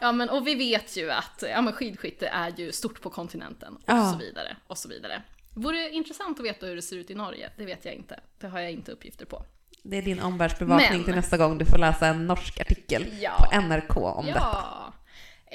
Ja 0.00 0.12
men 0.12 0.28
och 0.30 0.46
vi 0.46 0.54
vet 0.54 0.96
ju 0.96 1.10
att 1.10 1.44
ja, 1.50 1.62
men 1.62 1.72
skidskytte 1.72 2.28
är 2.28 2.52
ju 2.56 2.72
stort 2.72 3.00
på 3.02 3.10
kontinenten 3.10 3.76
och 3.76 3.82
Ja. 3.86 4.12
så 4.12 4.18
vidare. 4.18 4.56
Och 4.66 4.78
så 4.78 4.88
vidare. 4.88 5.22
Vore 5.54 5.90
intressant 5.90 6.38
att 6.38 6.44
veta 6.44 6.66
hur 6.66 6.76
det 6.76 6.82
ser 6.82 6.96
ut 6.96 7.10
i 7.10 7.14
Norge, 7.14 7.50
det 7.56 7.64
vet 7.64 7.84
jag 7.84 7.94
inte. 7.94 8.20
Det 8.38 8.46
har 8.48 8.60
jag 8.60 8.70
inte 8.72 8.92
uppgifter 8.92 9.24
på. 9.26 9.44
Det 9.82 9.96
är 9.96 10.02
din 10.02 10.20
omvärldsbevakning 10.20 10.90
Men- 10.98 11.04
till 11.04 11.14
nästa 11.14 11.36
gång 11.36 11.58
du 11.58 11.64
får 11.64 11.78
läsa 11.78 12.06
en 12.06 12.26
norsk 12.26 12.60
artikel 12.60 13.06
Ja. 13.20 13.48
på 13.52 13.60
NRK 13.60 13.96
om 13.96 14.26
detta. 14.26 14.38
Ja. 14.40 14.92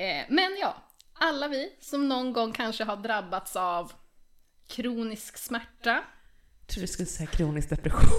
Eh, 0.04 0.26
men 0.30 0.58
ja, 0.62 0.76
alla 1.14 1.48
vi 1.48 1.74
som 1.82 2.10
någon 2.10 2.34
gång 2.34 2.52
kanske 2.52 2.84
har 2.84 2.98
drabbats 2.98 3.56
av 3.56 3.92
kronisk 4.68 5.38
smärta, 5.38 6.04
Jag 6.60 6.68
tror 6.68 6.82
du 6.82 6.88
skulle 6.88 7.06
säga 7.06 7.28
kronisk 7.28 7.70
depression. 7.70 8.10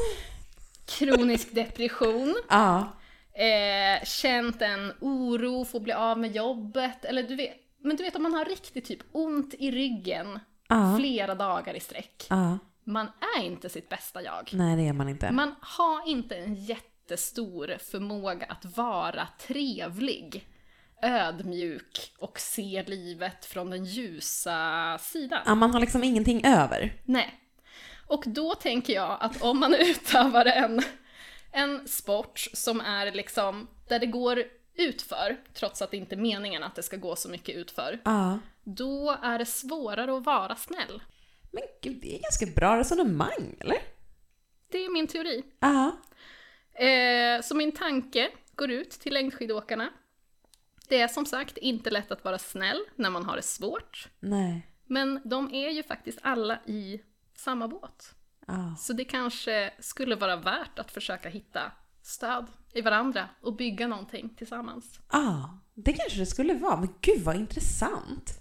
kronisk 0.87 1.55
depression, 1.55 2.35
Ja. 2.49 2.93
Eh, 3.35 4.05
känt 4.05 4.63
en 4.63 4.93
oro 5.01 5.65
för 5.65 5.79
att 5.79 5.83
bli 5.85 5.93
av 5.93 6.19
med 6.19 6.33
jobbet, 6.37 7.05
eller 7.05 7.23
du 7.23 7.37
vet, 7.37 7.57
men 7.79 7.97
du 7.97 8.03
vet 8.03 8.17
om 8.17 8.23
man 8.23 8.35
har 8.35 8.45
riktigt 8.45 8.85
typ 8.85 9.01
ont 9.13 9.55
i 9.59 9.71
ryggen 9.71 10.39
Ja. 10.69 10.97
flera 10.99 11.35
dagar 11.35 11.75
i 11.75 11.81
sträck. 11.81 12.27
Ja. 12.31 12.59
Man 12.85 13.07
är 13.39 13.43
inte 13.43 13.69
sitt 13.69 13.89
bästa 13.89 14.23
jag. 14.23 14.51
Nej, 14.53 14.77
det 14.77 14.89
är 14.89 14.93
man 14.93 15.09
inte. 15.09 15.33
Man 15.33 15.55
har 15.61 16.09
inte 16.09 16.37
en 16.37 16.55
jättestor 16.55 17.77
förmåga 17.91 18.47
att 18.49 18.65
vara 18.77 19.29
trevlig, 19.47 20.49
ödmjuk 21.03 22.13
och 22.19 22.41
se 22.41 22.85
livet 22.87 23.45
från 23.45 23.71
den 23.71 23.85
ljusa 23.85 24.99
sidan. 25.01 25.41
Ja, 25.47 25.55
man 25.55 25.71
har 25.71 25.81
liksom 25.81 26.05
ingenting 26.05 26.47
över. 26.47 26.93
Nej. 27.05 27.35
Och 28.07 28.25
då 28.27 28.55
tänker 28.55 28.93
jag 28.93 29.17
att 29.21 29.43
om 29.43 29.59
man 29.61 29.75
utövar 29.79 30.45
en, 30.47 30.83
en 31.55 31.89
sport 31.89 32.39
som 32.53 32.81
är 32.81 33.13
liksom 33.13 33.69
där 33.89 33.99
det 33.99 34.07
går 34.07 34.45
utför, 34.75 35.37
trots 35.55 35.83
att 35.83 35.91
det 35.91 35.97
inte 35.97 36.15
är 36.15 36.19
meningen 36.19 36.63
att 36.63 36.75
det 36.75 36.83
ska 36.83 36.97
gå 36.97 37.17
så 37.17 37.29
mycket 37.29 37.57
utför, 37.57 38.01
Ja. 38.05 38.39
då 38.65 39.17
är 39.23 39.39
det 39.39 39.47
svårare 39.47 40.17
att 40.17 40.25
vara 40.27 40.57
snäll. 40.57 41.03
Men 41.53 41.63
gud, 41.83 41.99
det 42.03 42.17
är 42.17 42.21
ganska 42.23 42.47
bra 42.47 42.79
resonemang, 42.79 43.57
eller? 43.61 43.79
Det 44.71 44.79
är 44.79 44.91
min 44.93 45.07
teori. 45.07 45.43
Ja. 45.61 45.97
Eh, 46.85 47.43
så 47.43 47.55
min 47.57 47.73
tanke 47.73 48.31
går 48.57 48.71
ut 48.71 48.91
till 48.91 49.15
längdskidåkarna. 49.15 49.91
Det 50.89 51.01
är 51.01 51.09
som 51.09 51.27
sagt 51.27 51.57
inte 51.59 51.91
lätt 51.91 52.11
att 52.11 52.25
vara 52.25 52.39
snäll 52.39 52.85
när 52.95 53.11
man 53.11 53.25
har 53.25 53.37
det 53.37 53.43
svårt. 53.43 54.09
Nej. 54.21 54.69
Men 54.87 55.21
de 55.25 55.55
är 55.55 55.71
ju 55.71 55.83
faktiskt 55.83 56.19
alla 56.23 56.59
i 56.67 57.01
samma 57.37 57.69
båt. 57.69 58.15
Så 58.79 58.93
det 58.93 59.05
kanske 59.05 59.73
skulle 59.79 60.17
vara 60.17 60.37
värt 60.37 60.79
att 60.79 60.91
försöka 60.91 61.29
hitta 61.29 61.73
stöd 62.03 62.47
i 62.73 62.81
varandra 62.81 63.29
och 63.43 63.57
bygga 63.57 63.87
någonting 63.87 64.35
tillsammans. 64.37 65.01
Ja, 65.13 65.59
det 65.75 65.93
kanske 65.93 66.19
det 66.19 66.27
skulle 66.27 66.55
vara. 66.55 66.77
Men 66.77 66.95
gud 67.01 67.23
vad 67.23 67.37
intressant. 67.37 68.41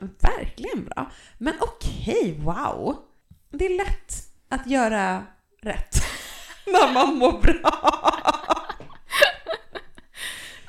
Verkligen 0.00 0.84
bra. 0.84 1.10
Men 1.38 1.54
okej, 1.60 2.40
wow. 2.44 2.96
Det 3.50 3.66
är 3.66 3.76
lätt 3.76 4.12
att 4.48 4.66
göra 4.66 5.26
rätt 5.62 5.94
när 6.66 6.94
man 6.94 7.18
mår 7.18 7.40
bra. 7.42 7.90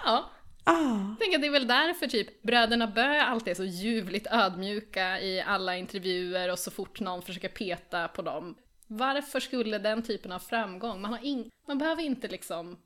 Ja, 0.06 0.30
Ah. 0.68 1.16
tänker 1.20 1.36
att 1.38 1.42
det 1.42 1.48
är 1.48 1.52
väl 1.52 1.68
därför 1.68 2.08
typ 2.08 2.42
bröderna 2.44 2.88
Bö 2.88 3.20
alltid 3.22 3.52
är 3.52 3.56
så 3.56 3.64
ljuvligt 3.64 4.28
ödmjuka 4.32 5.20
i 5.22 5.42
alla 5.42 5.78
intervjuer 5.78 6.52
och 6.52 6.60
så 6.60 6.72
fort 6.72 7.00
någon 7.00 7.22
försöker 7.22 7.50
peta 7.50 8.08
på 8.08 8.22
dem. 8.22 8.56
Varför 8.88 9.40
skulle 9.40 9.78
den 9.78 10.04
typen 10.04 10.32
av 10.32 10.40
framgång, 10.40 11.02
man, 11.02 11.12
har 11.12 11.26
in, 11.26 11.50
man 11.68 11.78
behöver 11.78 12.04
inte 12.04 12.28
liksom 12.28 12.78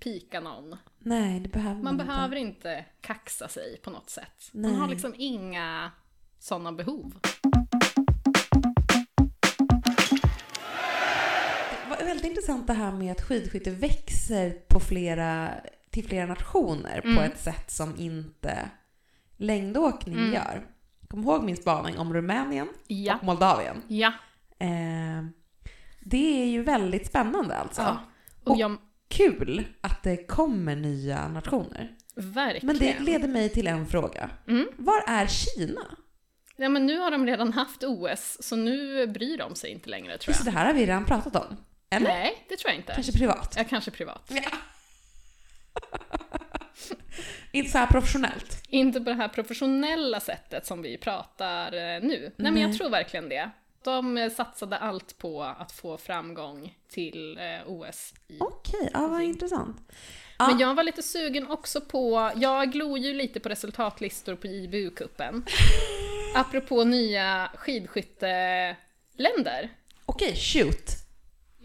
pika 0.00 0.40
någon. 0.40 0.76
Nej, 0.98 1.40
det 1.40 1.48
behöver 1.48 1.74
man, 1.74 1.84
Man 1.84 1.94
inte. 1.94 2.04
behöver 2.06 2.36
inte 2.36 2.84
kaxa 3.00 3.48
sig 3.48 3.80
på 3.82 3.90
något 3.90 4.10
sätt. 4.10 4.50
Man 4.52 4.62
Nej. 4.62 4.74
har 4.74 4.88
liksom 4.88 5.14
inga 5.18 5.90
sådana 6.38 6.72
behov. 6.72 7.20
Det 11.84 11.90
var 11.90 12.06
väldigt 12.06 12.26
intressant 12.26 12.66
det 12.66 12.72
här 12.72 12.92
med 12.92 13.12
att 13.12 13.22
skidskytte 13.22 13.70
växer 13.70 14.50
på 14.68 14.80
flera, 14.80 15.50
till 15.94 16.08
flera 16.08 16.26
nationer 16.26 17.00
på 17.00 17.08
Mm. 17.08 17.24
ett 17.24 17.38
sätt 17.40 17.70
som 17.70 17.96
inte 17.98 18.70
längdåkning 19.36 20.18
Mm. 20.18 20.32
gör. 20.32 20.66
Kom 21.08 21.22
ihåg 21.22 21.44
min 21.44 21.56
spaning 21.56 21.98
om 21.98 22.14
Rumänien 22.14 22.68
Ja. 22.86 23.16
och 23.16 23.24
Moldavien. 23.24 23.82
Ja. 23.88 24.12
Eh, 24.58 25.24
det 26.00 26.42
är 26.42 26.46
ju 26.46 26.62
väldigt 26.62 27.06
spännande 27.06 27.56
alltså. 27.56 27.82
ja. 27.82 28.00
Och 28.44 28.58
jag, 28.58 28.76
Kul 29.08 29.64
att 29.80 30.02
det 30.02 30.26
kommer 30.26 30.76
nya 30.76 31.28
nationer. 31.28 31.90
verkligen. 32.16 32.66
Men 32.66 32.78
det 32.78 33.00
leder 33.00 33.28
mig 33.28 33.48
till 33.48 33.66
en 33.66 33.86
fråga. 33.86 34.30
Mm. 34.48 34.68
Var 34.76 35.02
är 35.06 35.26
Kina? 35.26 35.80
Ja 36.56 36.68
men 36.68 36.86
nu 36.86 36.98
har 36.98 37.10
de 37.10 37.26
redan 37.26 37.52
haft 37.52 37.82
OS, 37.84 38.36
så 38.40 38.56
nu 38.56 39.06
bryr 39.06 39.38
de 39.38 39.54
sig 39.54 39.70
inte 39.70 39.90
längre 39.90 40.18
tror 40.18 40.30
Just 40.32 40.44
jag. 40.44 40.54
det 40.54 40.58
här 40.58 40.66
har 40.66 40.72
vi 40.74 40.86
redan 40.86 41.04
pratat 41.04 41.36
om. 41.36 41.56
Eller? 41.90 42.08
Nej, 42.08 42.46
det 42.48 42.56
tror 42.56 42.70
jag 42.70 42.80
inte. 42.80 42.92
Kanske 42.94 43.12
privat? 43.12 43.54
Ja, 43.56 43.64
kanske 43.68 43.90
privat. 43.90 44.22
Ja. 44.34 44.42
Inte 47.52 47.70
så 47.70 47.78
här 47.78 47.86
professionellt. 47.86 48.62
Inte 48.68 49.00
på 49.00 49.10
det 49.10 49.16
här 49.16 49.28
professionella 49.28 50.20
sättet 50.20 50.66
som 50.66 50.82
vi 50.82 50.98
pratar 50.98 51.72
eh, 51.72 52.02
nu. 52.02 52.32
Nej, 52.36 52.52
men 52.52 52.62
jag 52.62 52.68
Nej. 52.68 52.78
tror 52.78 52.90
verkligen 52.90 53.28
det. 53.28 53.50
De 53.84 54.18
eh, 54.18 54.32
satsade 54.32 54.78
allt 54.78 55.18
på 55.18 55.42
att 55.42 55.72
få 55.72 55.96
framgång 55.96 56.74
till 56.88 57.38
eh, 57.38 57.60
OS 57.66 58.14
Okej, 58.40 58.90
ja 58.92 59.06
vad 59.06 59.22
intressant. 59.22 59.92
Ja. 60.38 60.48
Men 60.48 60.58
jag 60.58 60.74
var 60.74 60.82
lite 60.82 61.02
sugen 61.02 61.50
också 61.50 61.80
på, 61.80 62.30
jag 62.36 62.72
glor 62.72 62.98
ju 62.98 63.14
lite 63.14 63.40
på 63.40 63.48
resultatlistor 63.48 64.34
på 64.34 64.46
JBU-cupen. 64.46 65.42
Apropå 66.34 66.84
nya 66.84 67.50
skidskytteländer. 67.54 69.70
Okej, 70.06 70.36
shoot. 70.36 71.03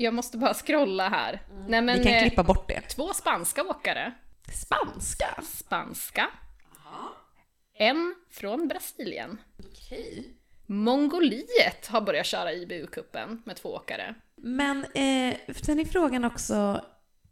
Jag 0.01 0.13
måste 0.13 0.37
bara 0.37 0.53
scrolla 0.53 1.09
här. 1.09 1.41
Nej 1.67 1.81
men, 1.81 1.97
Vi 1.97 2.03
kan 2.03 2.13
eh, 2.13 2.21
klippa 2.21 2.43
bort 2.43 2.67
det. 2.67 2.81
två 2.81 3.13
spanska 3.13 3.63
åkare. 3.63 4.13
Spanska? 4.53 5.41
Spanska. 5.43 6.27
En 7.77 8.15
från 8.31 8.67
Brasilien. 8.67 9.37
Okej. 9.59 10.33
Mongoliet 10.65 11.87
har 11.87 12.01
börjat 12.01 12.25
köra 12.25 12.53
IBU-cupen 12.53 13.41
med 13.45 13.55
två 13.55 13.69
åkare. 13.69 14.15
Men 14.35 14.77
eh, 14.83 15.35
sen 15.61 15.79
är 15.79 15.85
frågan 15.85 16.25
också, 16.25 16.81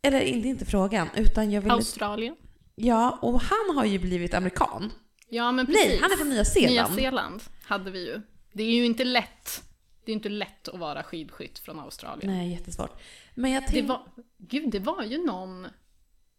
eller 0.01 0.21
inte, 0.21 0.47
inte 0.47 0.65
frågan, 0.65 1.09
utan 1.15 1.51
jag 1.51 1.61
vill... 1.61 1.71
Australien. 1.71 2.35
Ja, 2.75 3.19
och 3.21 3.41
han 3.41 3.77
har 3.77 3.85
ju 3.85 3.99
blivit 3.99 4.33
amerikan. 4.33 4.91
Ja 5.29 5.51
men 5.51 5.65
precis. 5.65 5.85
Nej, 5.87 5.99
han 6.01 6.11
är 6.11 6.15
från 6.15 6.29
Nya 6.29 6.45
Zeeland. 6.45 6.95
Nya 6.95 7.03
Zeeland 7.03 7.41
hade 7.63 7.91
vi 7.91 8.05
ju. 8.05 8.21
Det 8.53 8.63
är 8.63 8.71
ju 8.71 8.85
inte 8.85 9.03
lätt. 9.03 9.63
Det 10.07 10.11
är 10.11 10.13
inte 10.13 10.29
lätt 10.29 10.67
att 10.67 10.79
vara 10.79 11.03
skidskytt 11.03 11.59
från 11.59 11.79
Australien. 11.79 12.33
Nej, 12.33 12.51
jättesvårt. 12.51 13.01
Men 13.35 13.51
jag 13.51 13.63
Det 13.63 13.67
tänkte... 13.67 13.87
var, 13.87 14.01
gud, 14.37 14.71
det 14.71 14.79
var 14.79 15.03
ju 15.03 15.25
någon... 15.25 15.67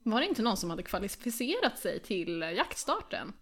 Var 0.03 0.21
det 0.21 0.27
inte 0.27 0.43
någon 0.43 0.57
som 0.57 0.71
hade 0.71 0.83
kvalificerat 0.83 1.79
sig 1.79 2.01
till 2.01 2.41
jaktstarten? 2.57 3.33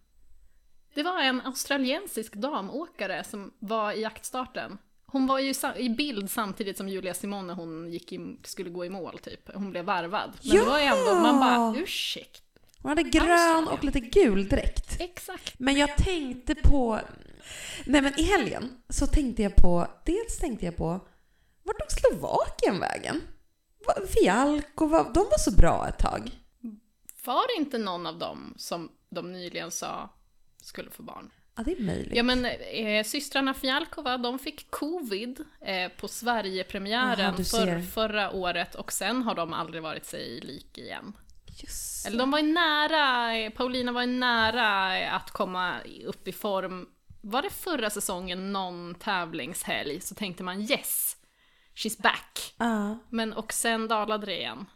Det 0.94 1.02
var 1.02 1.22
en 1.22 1.40
australiensisk 1.40 2.34
damåkare 2.34 3.24
som 3.24 3.52
var 3.58 3.92
i 3.92 4.00
jaktstarten. 4.00 4.78
Hon 5.06 5.26
var 5.26 5.38
ju 5.38 5.54
i 5.76 5.88
bild 5.88 6.30
samtidigt 6.30 6.76
som 6.76 6.88
Julia 6.88 7.14
Simone 7.14 7.52
hon 7.52 7.92
gick 7.92 8.12
i, 8.12 8.36
skulle 8.44 8.70
gå 8.70 8.84
i 8.84 8.90
mål, 8.90 9.18
typ. 9.18 9.54
Hon 9.54 9.70
blev 9.70 9.84
varvad. 9.84 10.32
Men 10.42 10.56
det 10.56 10.62
var 10.64 10.78
ändå, 10.78 11.14
man 11.14 11.40
bara, 11.40 11.82
ursäkta. 11.82 12.45
Hon 12.86 12.98
hade 12.98 13.10
grön 13.10 13.68
och 13.68 13.84
lite 13.84 14.00
gul 14.00 14.48
dräkt. 14.48 15.00
Exakt. 15.00 15.58
Men 15.58 15.76
jag 15.76 15.96
tänkte 15.96 16.54
på... 16.54 17.00
Nej 17.86 18.02
men 18.02 18.20
i 18.20 18.22
helgen 18.22 18.82
så 18.88 19.06
tänkte 19.06 19.42
jag 19.42 19.56
på... 19.56 19.86
Dels 20.04 20.38
tänkte 20.38 20.64
jag 20.64 20.76
på... 20.76 21.00
Vart 21.62 21.78
tog 21.78 21.90
Slovakien 21.90 22.80
vägen? 22.80 23.22
Fialko, 24.08 24.88
de 24.88 25.24
var 25.30 25.38
så 25.38 25.56
bra 25.56 25.88
ett 25.88 25.98
tag. 25.98 26.30
Var 27.24 27.56
det 27.56 27.62
inte 27.62 27.78
någon 27.78 28.06
av 28.06 28.18
dem 28.18 28.54
som 28.56 28.92
de 29.10 29.32
nyligen 29.32 29.70
sa 29.70 30.10
skulle 30.62 30.90
få 30.90 31.02
barn? 31.02 31.30
Ja, 31.56 31.62
det 31.62 31.72
är 31.72 31.82
möjligt. 31.82 32.16
Ja 32.16 32.22
men 32.22 32.44
eh, 32.44 33.04
systrarna 33.04 33.54
Fjalkova, 33.54 34.18
de 34.18 34.38
fick 34.38 34.70
covid 34.70 35.44
eh, 35.60 35.88
på 36.00 36.08
Sverigepremiären 36.08 37.18
Jaha, 37.18 37.34
du 37.36 37.44
för, 37.44 37.80
förra 37.80 38.30
året 38.30 38.74
och 38.74 38.92
sen 38.92 39.22
har 39.22 39.34
de 39.34 39.52
aldrig 39.52 39.82
varit 39.82 40.06
sig 40.06 40.40
lik 40.40 40.78
igen. 40.78 41.12
Just. 41.62 42.06
Eller 42.06 42.18
de 42.18 42.30
var 42.30 42.38
ju 42.38 42.52
nära, 42.52 43.50
Paulina 43.50 43.92
var 43.92 44.00
ju 44.00 44.06
nära 44.06 45.10
att 45.16 45.30
komma 45.30 45.74
upp 46.06 46.28
i 46.28 46.32
form. 46.32 46.86
Var 47.20 47.42
det 47.42 47.50
förra 47.50 47.90
säsongen 47.90 48.52
någon 48.52 48.94
tävlingshelg 48.94 50.00
så 50.00 50.14
tänkte 50.14 50.42
man 50.42 50.60
yes, 50.60 51.16
she's 51.74 52.02
back. 52.02 52.54
Ja. 52.56 52.98
Men 53.10 53.32
och 53.32 53.52
sen 53.52 53.88
dalade 53.88 54.26
det 54.26 54.38
igen. 54.38 54.66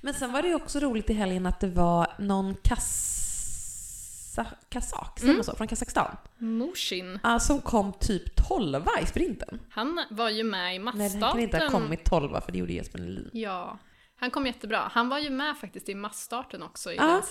Men 0.00 0.14
sen 0.14 0.32
var 0.32 0.42
det 0.42 0.48
ju 0.48 0.54
också 0.54 0.80
roligt 0.80 1.10
i 1.10 1.12
helgen 1.12 1.46
att 1.46 1.60
det 1.60 1.68
var 1.68 2.14
någon 2.18 2.54
kassa... 2.62 4.46
kazak, 4.68 5.20
man 5.22 5.44
så? 5.44 5.56
Från 5.56 5.68
Kazakstan. 5.68 6.16
Mushin, 6.38 7.18
Ja, 7.22 7.40
som 7.40 7.60
kom 7.60 7.92
typ 7.92 8.36
12 8.48 8.84
i 9.02 9.06
sprinten. 9.06 9.60
han 9.70 10.00
var 10.10 10.30
ju 10.30 10.44
med 10.44 10.74
i 10.76 10.78
Nej, 10.78 10.78
den 10.78 10.84
massstarten. 10.84 11.20
kan 11.32 11.40
inte 11.40 11.58
ha 11.58 11.70
kommit 11.70 12.04
12 12.04 12.40
för 12.40 12.52
det 12.52 12.58
gjorde 12.58 12.72
Jesper 12.72 12.98
Nelin. 12.98 13.30
Ja, 13.32 13.78
han 14.16 14.30
kom 14.30 14.46
jättebra. 14.46 14.90
Han 14.92 15.08
var 15.08 15.18
ju 15.18 15.30
med 15.30 15.56
faktiskt 15.56 15.88
i 15.88 15.94
massstarten 15.94 16.62
också 16.62 16.92
i 16.92 16.96
Ja. 16.96 17.22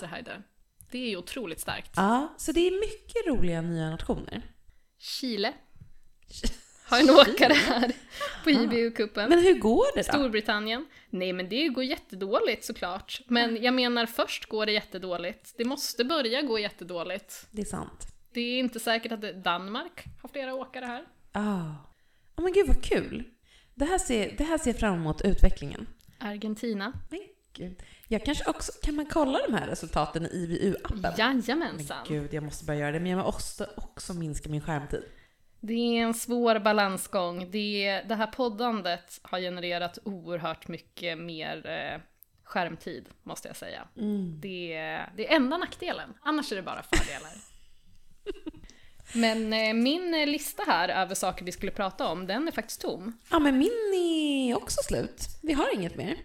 Det 0.90 0.98
är 0.98 1.08
ju 1.08 1.16
otroligt 1.16 1.60
starkt. 1.60 1.92
Ja, 1.96 2.34
så 2.36 2.52
det 2.52 2.60
är 2.60 2.80
mycket 2.80 3.26
roliga 3.26 3.60
nya 3.62 3.90
nationer. 3.90 4.42
Chile 4.98 5.52
har 6.88 7.00
en 7.00 7.10
åkare 7.10 7.52
här 7.52 7.92
på 8.44 8.50
IBU-cupen. 8.50 9.28
Men 9.28 9.38
hur 9.38 9.58
går 9.58 9.96
det 9.96 10.02
då? 10.02 10.12
Storbritannien. 10.12 10.86
Nej 11.10 11.32
men 11.32 11.48
det 11.48 11.68
går 11.68 11.84
jättedåligt 11.84 12.64
såklart. 12.64 13.20
Men 13.26 13.62
jag 13.62 13.74
menar 13.74 14.06
först 14.06 14.46
går 14.46 14.66
det 14.66 14.72
jättedåligt. 14.72 15.54
Det 15.58 15.64
måste 15.64 16.04
börja 16.04 16.42
gå 16.42 16.58
jättedåligt. 16.58 17.46
Det 17.50 17.62
är 17.62 17.66
sant. 17.66 18.06
Det 18.32 18.40
är 18.40 18.58
inte 18.58 18.80
säkert 18.80 19.12
att 19.12 19.20
det, 19.20 19.32
Danmark 19.32 20.04
har 20.22 20.28
flera 20.28 20.54
åkare 20.54 20.84
här. 20.84 21.04
Ah. 21.32 21.74
Ja 22.36 22.42
men 22.42 22.52
gud 22.52 22.66
vad 22.66 22.84
kul. 22.84 23.24
Det 23.74 23.84
här 23.84 23.98
ser, 23.98 24.34
det 24.38 24.44
här 24.44 24.58
ser 24.58 24.70
jag 24.70 24.80
fram 24.80 24.94
emot 24.94 25.22
utvecklingen. 25.22 25.86
Argentina. 26.18 26.92
Men 27.10 27.20
gud. 27.52 27.82
Jag 28.08 28.24
kanske 28.24 28.50
också, 28.50 28.72
kan 28.82 28.94
man 28.94 29.06
kolla 29.06 29.38
de 29.48 29.54
här 29.54 29.66
resultaten 29.66 30.26
i 30.26 30.28
IBU-appen? 30.28 31.00
Men 31.00 31.12
Jajamensan. 31.18 32.04
gud, 32.08 32.34
jag 32.34 32.42
måste 32.44 32.64
börja 32.64 32.80
göra 32.80 32.92
det. 32.92 33.00
Men 33.00 33.10
jag 33.10 33.24
måste 33.24 33.68
också 33.76 34.14
minska 34.14 34.48
min 34.48 34.60
skärmtid. 34.60 35.02
Det 35.60 35.98
är 35.98 36.02
en 36.02 36.14
svår 36.14 36.58
balansgång. 36.58 37.50
Det, 37.50 38.02
det 38.08 38.14
här 38.14 38.26
poddandet 38.26 39.20
har 39.22 39.38
genererat 39.40 39.98
oerhört 40.04 40.68
mycket 40.68 41.18
mer 41.18 41.66
eh, 41.66 42.00
skärmtid, 42.44 43.08
måste 43.22 43.48
jag 43.48 43.56
säga. 43.56 43.88
Det, 44.40 44.74
det 45.16 45.32
är 45.32 45.36
enda 45.36 45.56
nackdelen. 45.58 46.14
Annars 46.22 46.52
är 46.52 46.56
det 46.56 46.62
bara 46.62 46.82
fördelar. 46.82 47.32
Men 49.12 49.52
eh, 49.52 49.74
min 49.74 50.14
eh, 50.14 50.26
lista 50.26 50.62
här 50.66 50.88
över 50.88 51.14
saker 51.14 51.44
vi 51.44 51.52
skulle 51.52 51.72
prata 51.72 52.08
om, 52.08 52.26
den 52.26 52.48
är 52.48 52.52
faktiskt 52.52 52.80
tom. 52.80 53.18
Ja 53.30 53.38
men 53.38 53.58
min 53.58 53.94
är 54.50 54.56
också 54.56 54.80
slut. 54.82 55.22
Vi 55.42 55.52
har 55.52 55.74
inget 55.74 55.96
mer. 55.96 56.16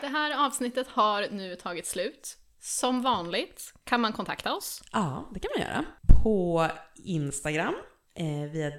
Det 0.00 0.06
här 0.06 0.46
avsnittet 0.46 0.88
har 0.88 1.28
nu 1.30 1.56
tagit 1.56 1.86
slut. 1.86 2.38
Som 2.60 3.02
vanligt 3.02 3.74
kan 3.84 4.00
man 4.00 4.12
kontakta 4.12 4.54
oss. 4.54 4.82
Ja, 4.92 5.30
det 5.34 5.40
kan 5.40 5.50
man 5.56 5.66
göra. 5.66 5.84
På 6.22 6.68
Instagram, 6.96 7.74
eh, 8.14 8.50
via, 8.52 8.72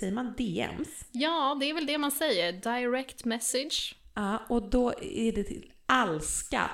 säger 0.00 0.12
man 0.12 0.34
DMs? 0.38 0.88
Ja, 1.12 1.56
det 1.60 1.70
är 1.70 1.74
väl 1.74 1.86
det 1.86 1.98
man 1.98 2.10
säger. 2.10 2.52
Direct 2.52 3.24
message. 3.24 3.94
Ja, 4.14 4.42
och 4.48 4.70
då 4.70 4.92
är 5.02 5.32
det 5.32 5.42
till 5.42 5.72
alska 5.86 6.70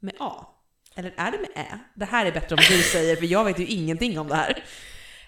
med 0.00 0.14
A. 0.18 0.46
Eller 0.94 1.12
är 1.16 1.30
det 1.32 1.38
med 1.38 1.50
Ä? 1.54 1.78
Det 1.94 2.04
här 2.04 2.26
är 2.26 2.32
bättre 2.32 2.54
om 2.54 2.62
du 2.68 2.82
säger, 2.82 3.16
för 3.16 3.26
jag 3.26 3.44
vet 3.44 3.58
ju 3.58 3.66
ingenting 3.66 4.18
om 4.18 4.28
det 4.28 4.34
här. 4.34 4.64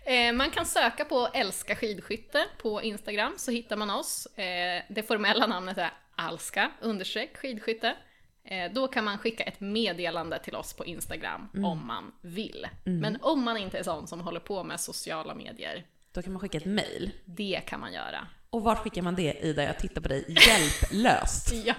Eh, 0.07 0.33
man 0.33 0.51
kan 0.51 0.67
söka 0.67 1.05
på 1.05 1.29
Älska 1.35 1.77
skidskytte 1.77 2.45
på 2.63 2.83
Instagram 2.83 3.35
så 3.37 3.51
hittar 3.51 3.77
man 3.77 3.91
oss. 3.91 4.27
Eh, 4.27 4.83
det 4.89 5.03
formella 5.03 5.47
namnet 5.47 5.79
är 5.79 5.91
alska 6.17 6.71
understreck 6.81 7.37
skidskytte. 7.37 7.97
Eh, 8.45 8.73
då 8.73 8.89
kan 8.89 9.05
man 9.05 9.19
skicka 9.19 9.45
ett 9.45 9.61
meddelande 9.61 10.39
till 10.39 10.55
oss 10.55 10.73
på 10.77 10.85
Instagram 10.85 11.49
om 11.65 11.87
man 11.87 12.13
vill. 12.21 12.67
Men 12.85 13.19
om 13.23 13.43
man 13.45 13.57
inte 13.57 13.79
är 13.79 13.83
sån 13.83 14.07
som 14.07 14.21
håller 14.21 14.41
på 14.41 14.65
med 14.65 14.81
sociala 14.81 15.35
medier, 15.35 15.85
Då 16.13 16.23
kan 16.23 16.33
man 16.33 16.41
skicka 16.41 16.59
ett 16.59 16.65
mail. 16.67 17.11
det 17.25 17.61
kan 17.67 17.81
man 17.81 17.93
göra. 17.93 18.27
Och 18.51 18.63
var 18.63 18.75
skickar 18.77 19.03
man 19.03 19.15
det 19.15 19.35
Ida? 19.45 19.63
Jag 19.65 19.79
tittar 19.79 20.01
på 20.01 20.09
dig 20.09 20.25
hjälplöst. 20.29 21.53
Ja, 21.65 21.75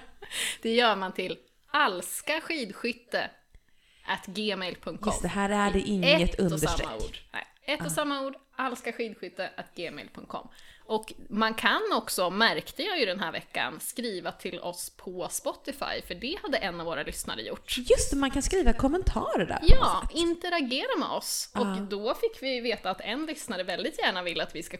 det 0.61 0.73
gör 0.73 0.95
man 0.95 1.11
till 1.13 1.37
alskaskidskytte 1.71 3.29
at 4.05 4.25
gmail.com. 4.25 4.99
Just 5.05 5.21
det, 5.21 5.27
här 5.27 5.49
är 5.49 5.71
det 5.73 5.79
inget 5.79 6.33
ett 6.33 6.39
och 6.39 6.45
understreck. 6.45 6.77
samma 6.87 6.95
ord. 6.95 7.17
Nej, 7.33 7.43
ett 7.65 7.85
och 7.85 7.91
samma 7.91 8.21
ord, 8.21 8.35
alskaskidskytte.gmail.com. 8.55 10.47
Och 10.87 11.13
man 11.29 11.53
kan 11.53 11.81
också, 11.93 12.29
märkte 12.29 12.83
jag 12.83 12.99
ju 12.99 13.05
den 13.05 13.19
här 13.19 13.31
veckan, 13.31 13.79
skriva 13.79 14.31
till 14.31 14.59
oss 14.59 14.89
på 14.97 15.27
Spotify, 15.29 16.01
för 16.07 16.15
det 16.15 16.37
hade 16.43 16.57
en 16.57 16.79
av 16.79 16.85
våra 16.85 17.03
lyssnare 17.03 17.41
gjort. 17.41 17.77
Just 17.77 18.11
det, 18.11 18.17
man 18.17 18.31
kan 18.31 18.41
skriva 18.41 18.73
kommentarer 18.73 19.45
där. 19.45 19.59
Ja, 19.61 20.09
interagera 20.13 20.97
med 20.99 21.07
oss. 21.09 21.51
Och 21.55 21.61
Ja. 21.61 21.87
då 21.89 22.13
fick 22.13 22.43
vi 22.43 22.59
veta 22.59 22.89
att 22.89 23.01
en 23.01 23.25
lyssnare 23.25 23.63
väldigt 23.63 23.99
gärna 23.99 24.23
vill 24.23 24.41
att 24.41 24.55
vi 24.55 24.63
ska 24.63 24.77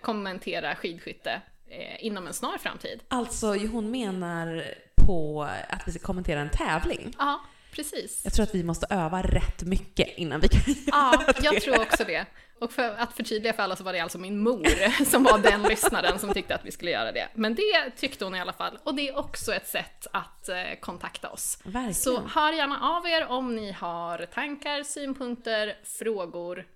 kommentera 0.00 0.74
skidskytte 0.76 1.40
eh, 1.70 2.04
inom 2.06 2.26
en 2.26 2.34
snar 2.34 2.58
framtid. 2.58 3.00
Alltså, 3.08 3.46
hon 3.54 3.90
menar 3.90 4.74
på 5.06 5.48
att 5.68 5.88
vi 5.88 5.92
ska 5.92 6.06
kommentera 6.06 6.40
en 6.40 6.50
tävling. 6.50 7.14
Ja, 7.18 7.40
precis. 7.72 8.20
Jag 8.24 8.32
tror 8.32 8.42
att 8.42 8.54
vi 8.54 8.64
måste 8.64 8.86
öva 8.90 9.22
rätt 9.22 9.62
mycket 9.62 10.08
innan 10.18 10.40
vi 10.40 10.48
kan 10.48 10.60
Ja, 10.86 11.12
göra 11.20 11.34
jag 11.42 11.54
det. 11.54 11.60
tror 11.60 11.80
också 11.82 12.04
det. 12.04 12.26
Och 12.60 12.72
för 12.72 12.94
att 12.98 13.12
förtydliga 13.12 13.52
för 13.52 13.62
alla 13.62 13.76
så 13.76 13.84
var 13.84 13.92
det 13.92 14.00
alltså 14.00 14.18
min 14.18 14.38
mor 14.38 15.04
som 15.04 15.22
var 15.22 15.38
den 15.38 15.62
lyssnaren 15.62 16.18
som 16.18 16.32
tyckte 16.34 16.54
att 16.54 16.64
vi 16.64 16.70
skulle 16.72 16.90
göra 16.90 17.12
det. 17.12 17.28
Men 17.34 17.54
det 17.54 17.90
tyckte 17.96 18.24
hon 18.24 18.34
i 18.34 18.40
alla 18.40 18.52
fall. 18.52 18.78
Och 18.84 18.94
det 18.94 19.08
är 19.08 19.18
också 19.18 19.54
ett 19.54 19.66
sätt 19.68 20.06
att 20.12 20.48
eh, 20.48 20.56
kontakta 20.80 21.28
oss. 21.30 21.58
Verkligen. 21.64 21.94
Så 21.94 22.20
hör 22.26 22.52
gärna 22.52 22.80
av 22.80 23.06
er 23.06 23.26
om 23.26 23.56
ni 23.56 23.72
har 23.72 24.26
tankar, 24.26 24.82
synpunkter, 24.82 25.78
frågor, 25.84 26.66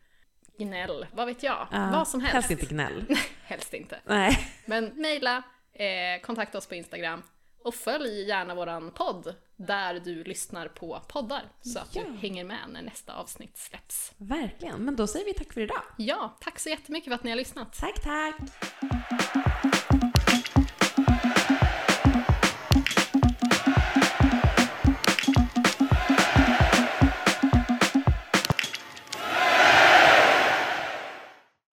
gnäll, 0.58 1.06
vad 1.12 1.26
vet 1.26 1.42
jag. 1.42 1.66
Ja, 1.70 1.90
vad 1.92 2.08
som 2.08 2.20
helst. 2.20 2.34
Helst 2.34 2.50
inte 2.50 2.66
gnäll. 2.66 3.04
Helst 3.44 3.74
inte. 3.74 4.00
Nej. 4.04 4.48
Men 4.66 4.84
mejla, 4.84 5.42
eh, 5.72 6.20
kontakta 6.22 6.58
oss 6.58 6.66
på 6.66 6.74
Instagram. 6.74 7.22
Och 7.64 7.74
följ 7.74 8.22
gärna 8.28 8.54
våran 8.54 8.90
podd 8.90 9.34
där 9.56 10.00
du 10.00 10.24
lyssnar 10.24 10.68
på 10.68 11.00
poddar 11.08 11.42
så 11.60 11.78
att 11.78 11.96
Ja. 11.96 12.02
du 12.06 12.16
hänger 12.16 12.44
med 12.44 12.58
när 12.68 12.82
nästa 12.82 13.14
avsnitt 13.14 13.56
släpps. 13.58 14.12
Verkligen. 14.16 14.84
Men 14.84 14.96
då 14.96 15.06
säger 15.06 15.26
vi 15.26 15.34
tack 15.34 15.52
för 15.52 15.60
idag. 15.60 15.82
Ja, 15.98 16.36
tack 16.40 16.58
så 16.58 16.68
jättemycket 16.68 17.08
för 17.10 17.14
att 17.14 17.24
ni 17.24 17.30
har 17.30 17.36
lyssnat. 17.36 17.72
Tack, 17.80 18.02
tack! 18.02 18.36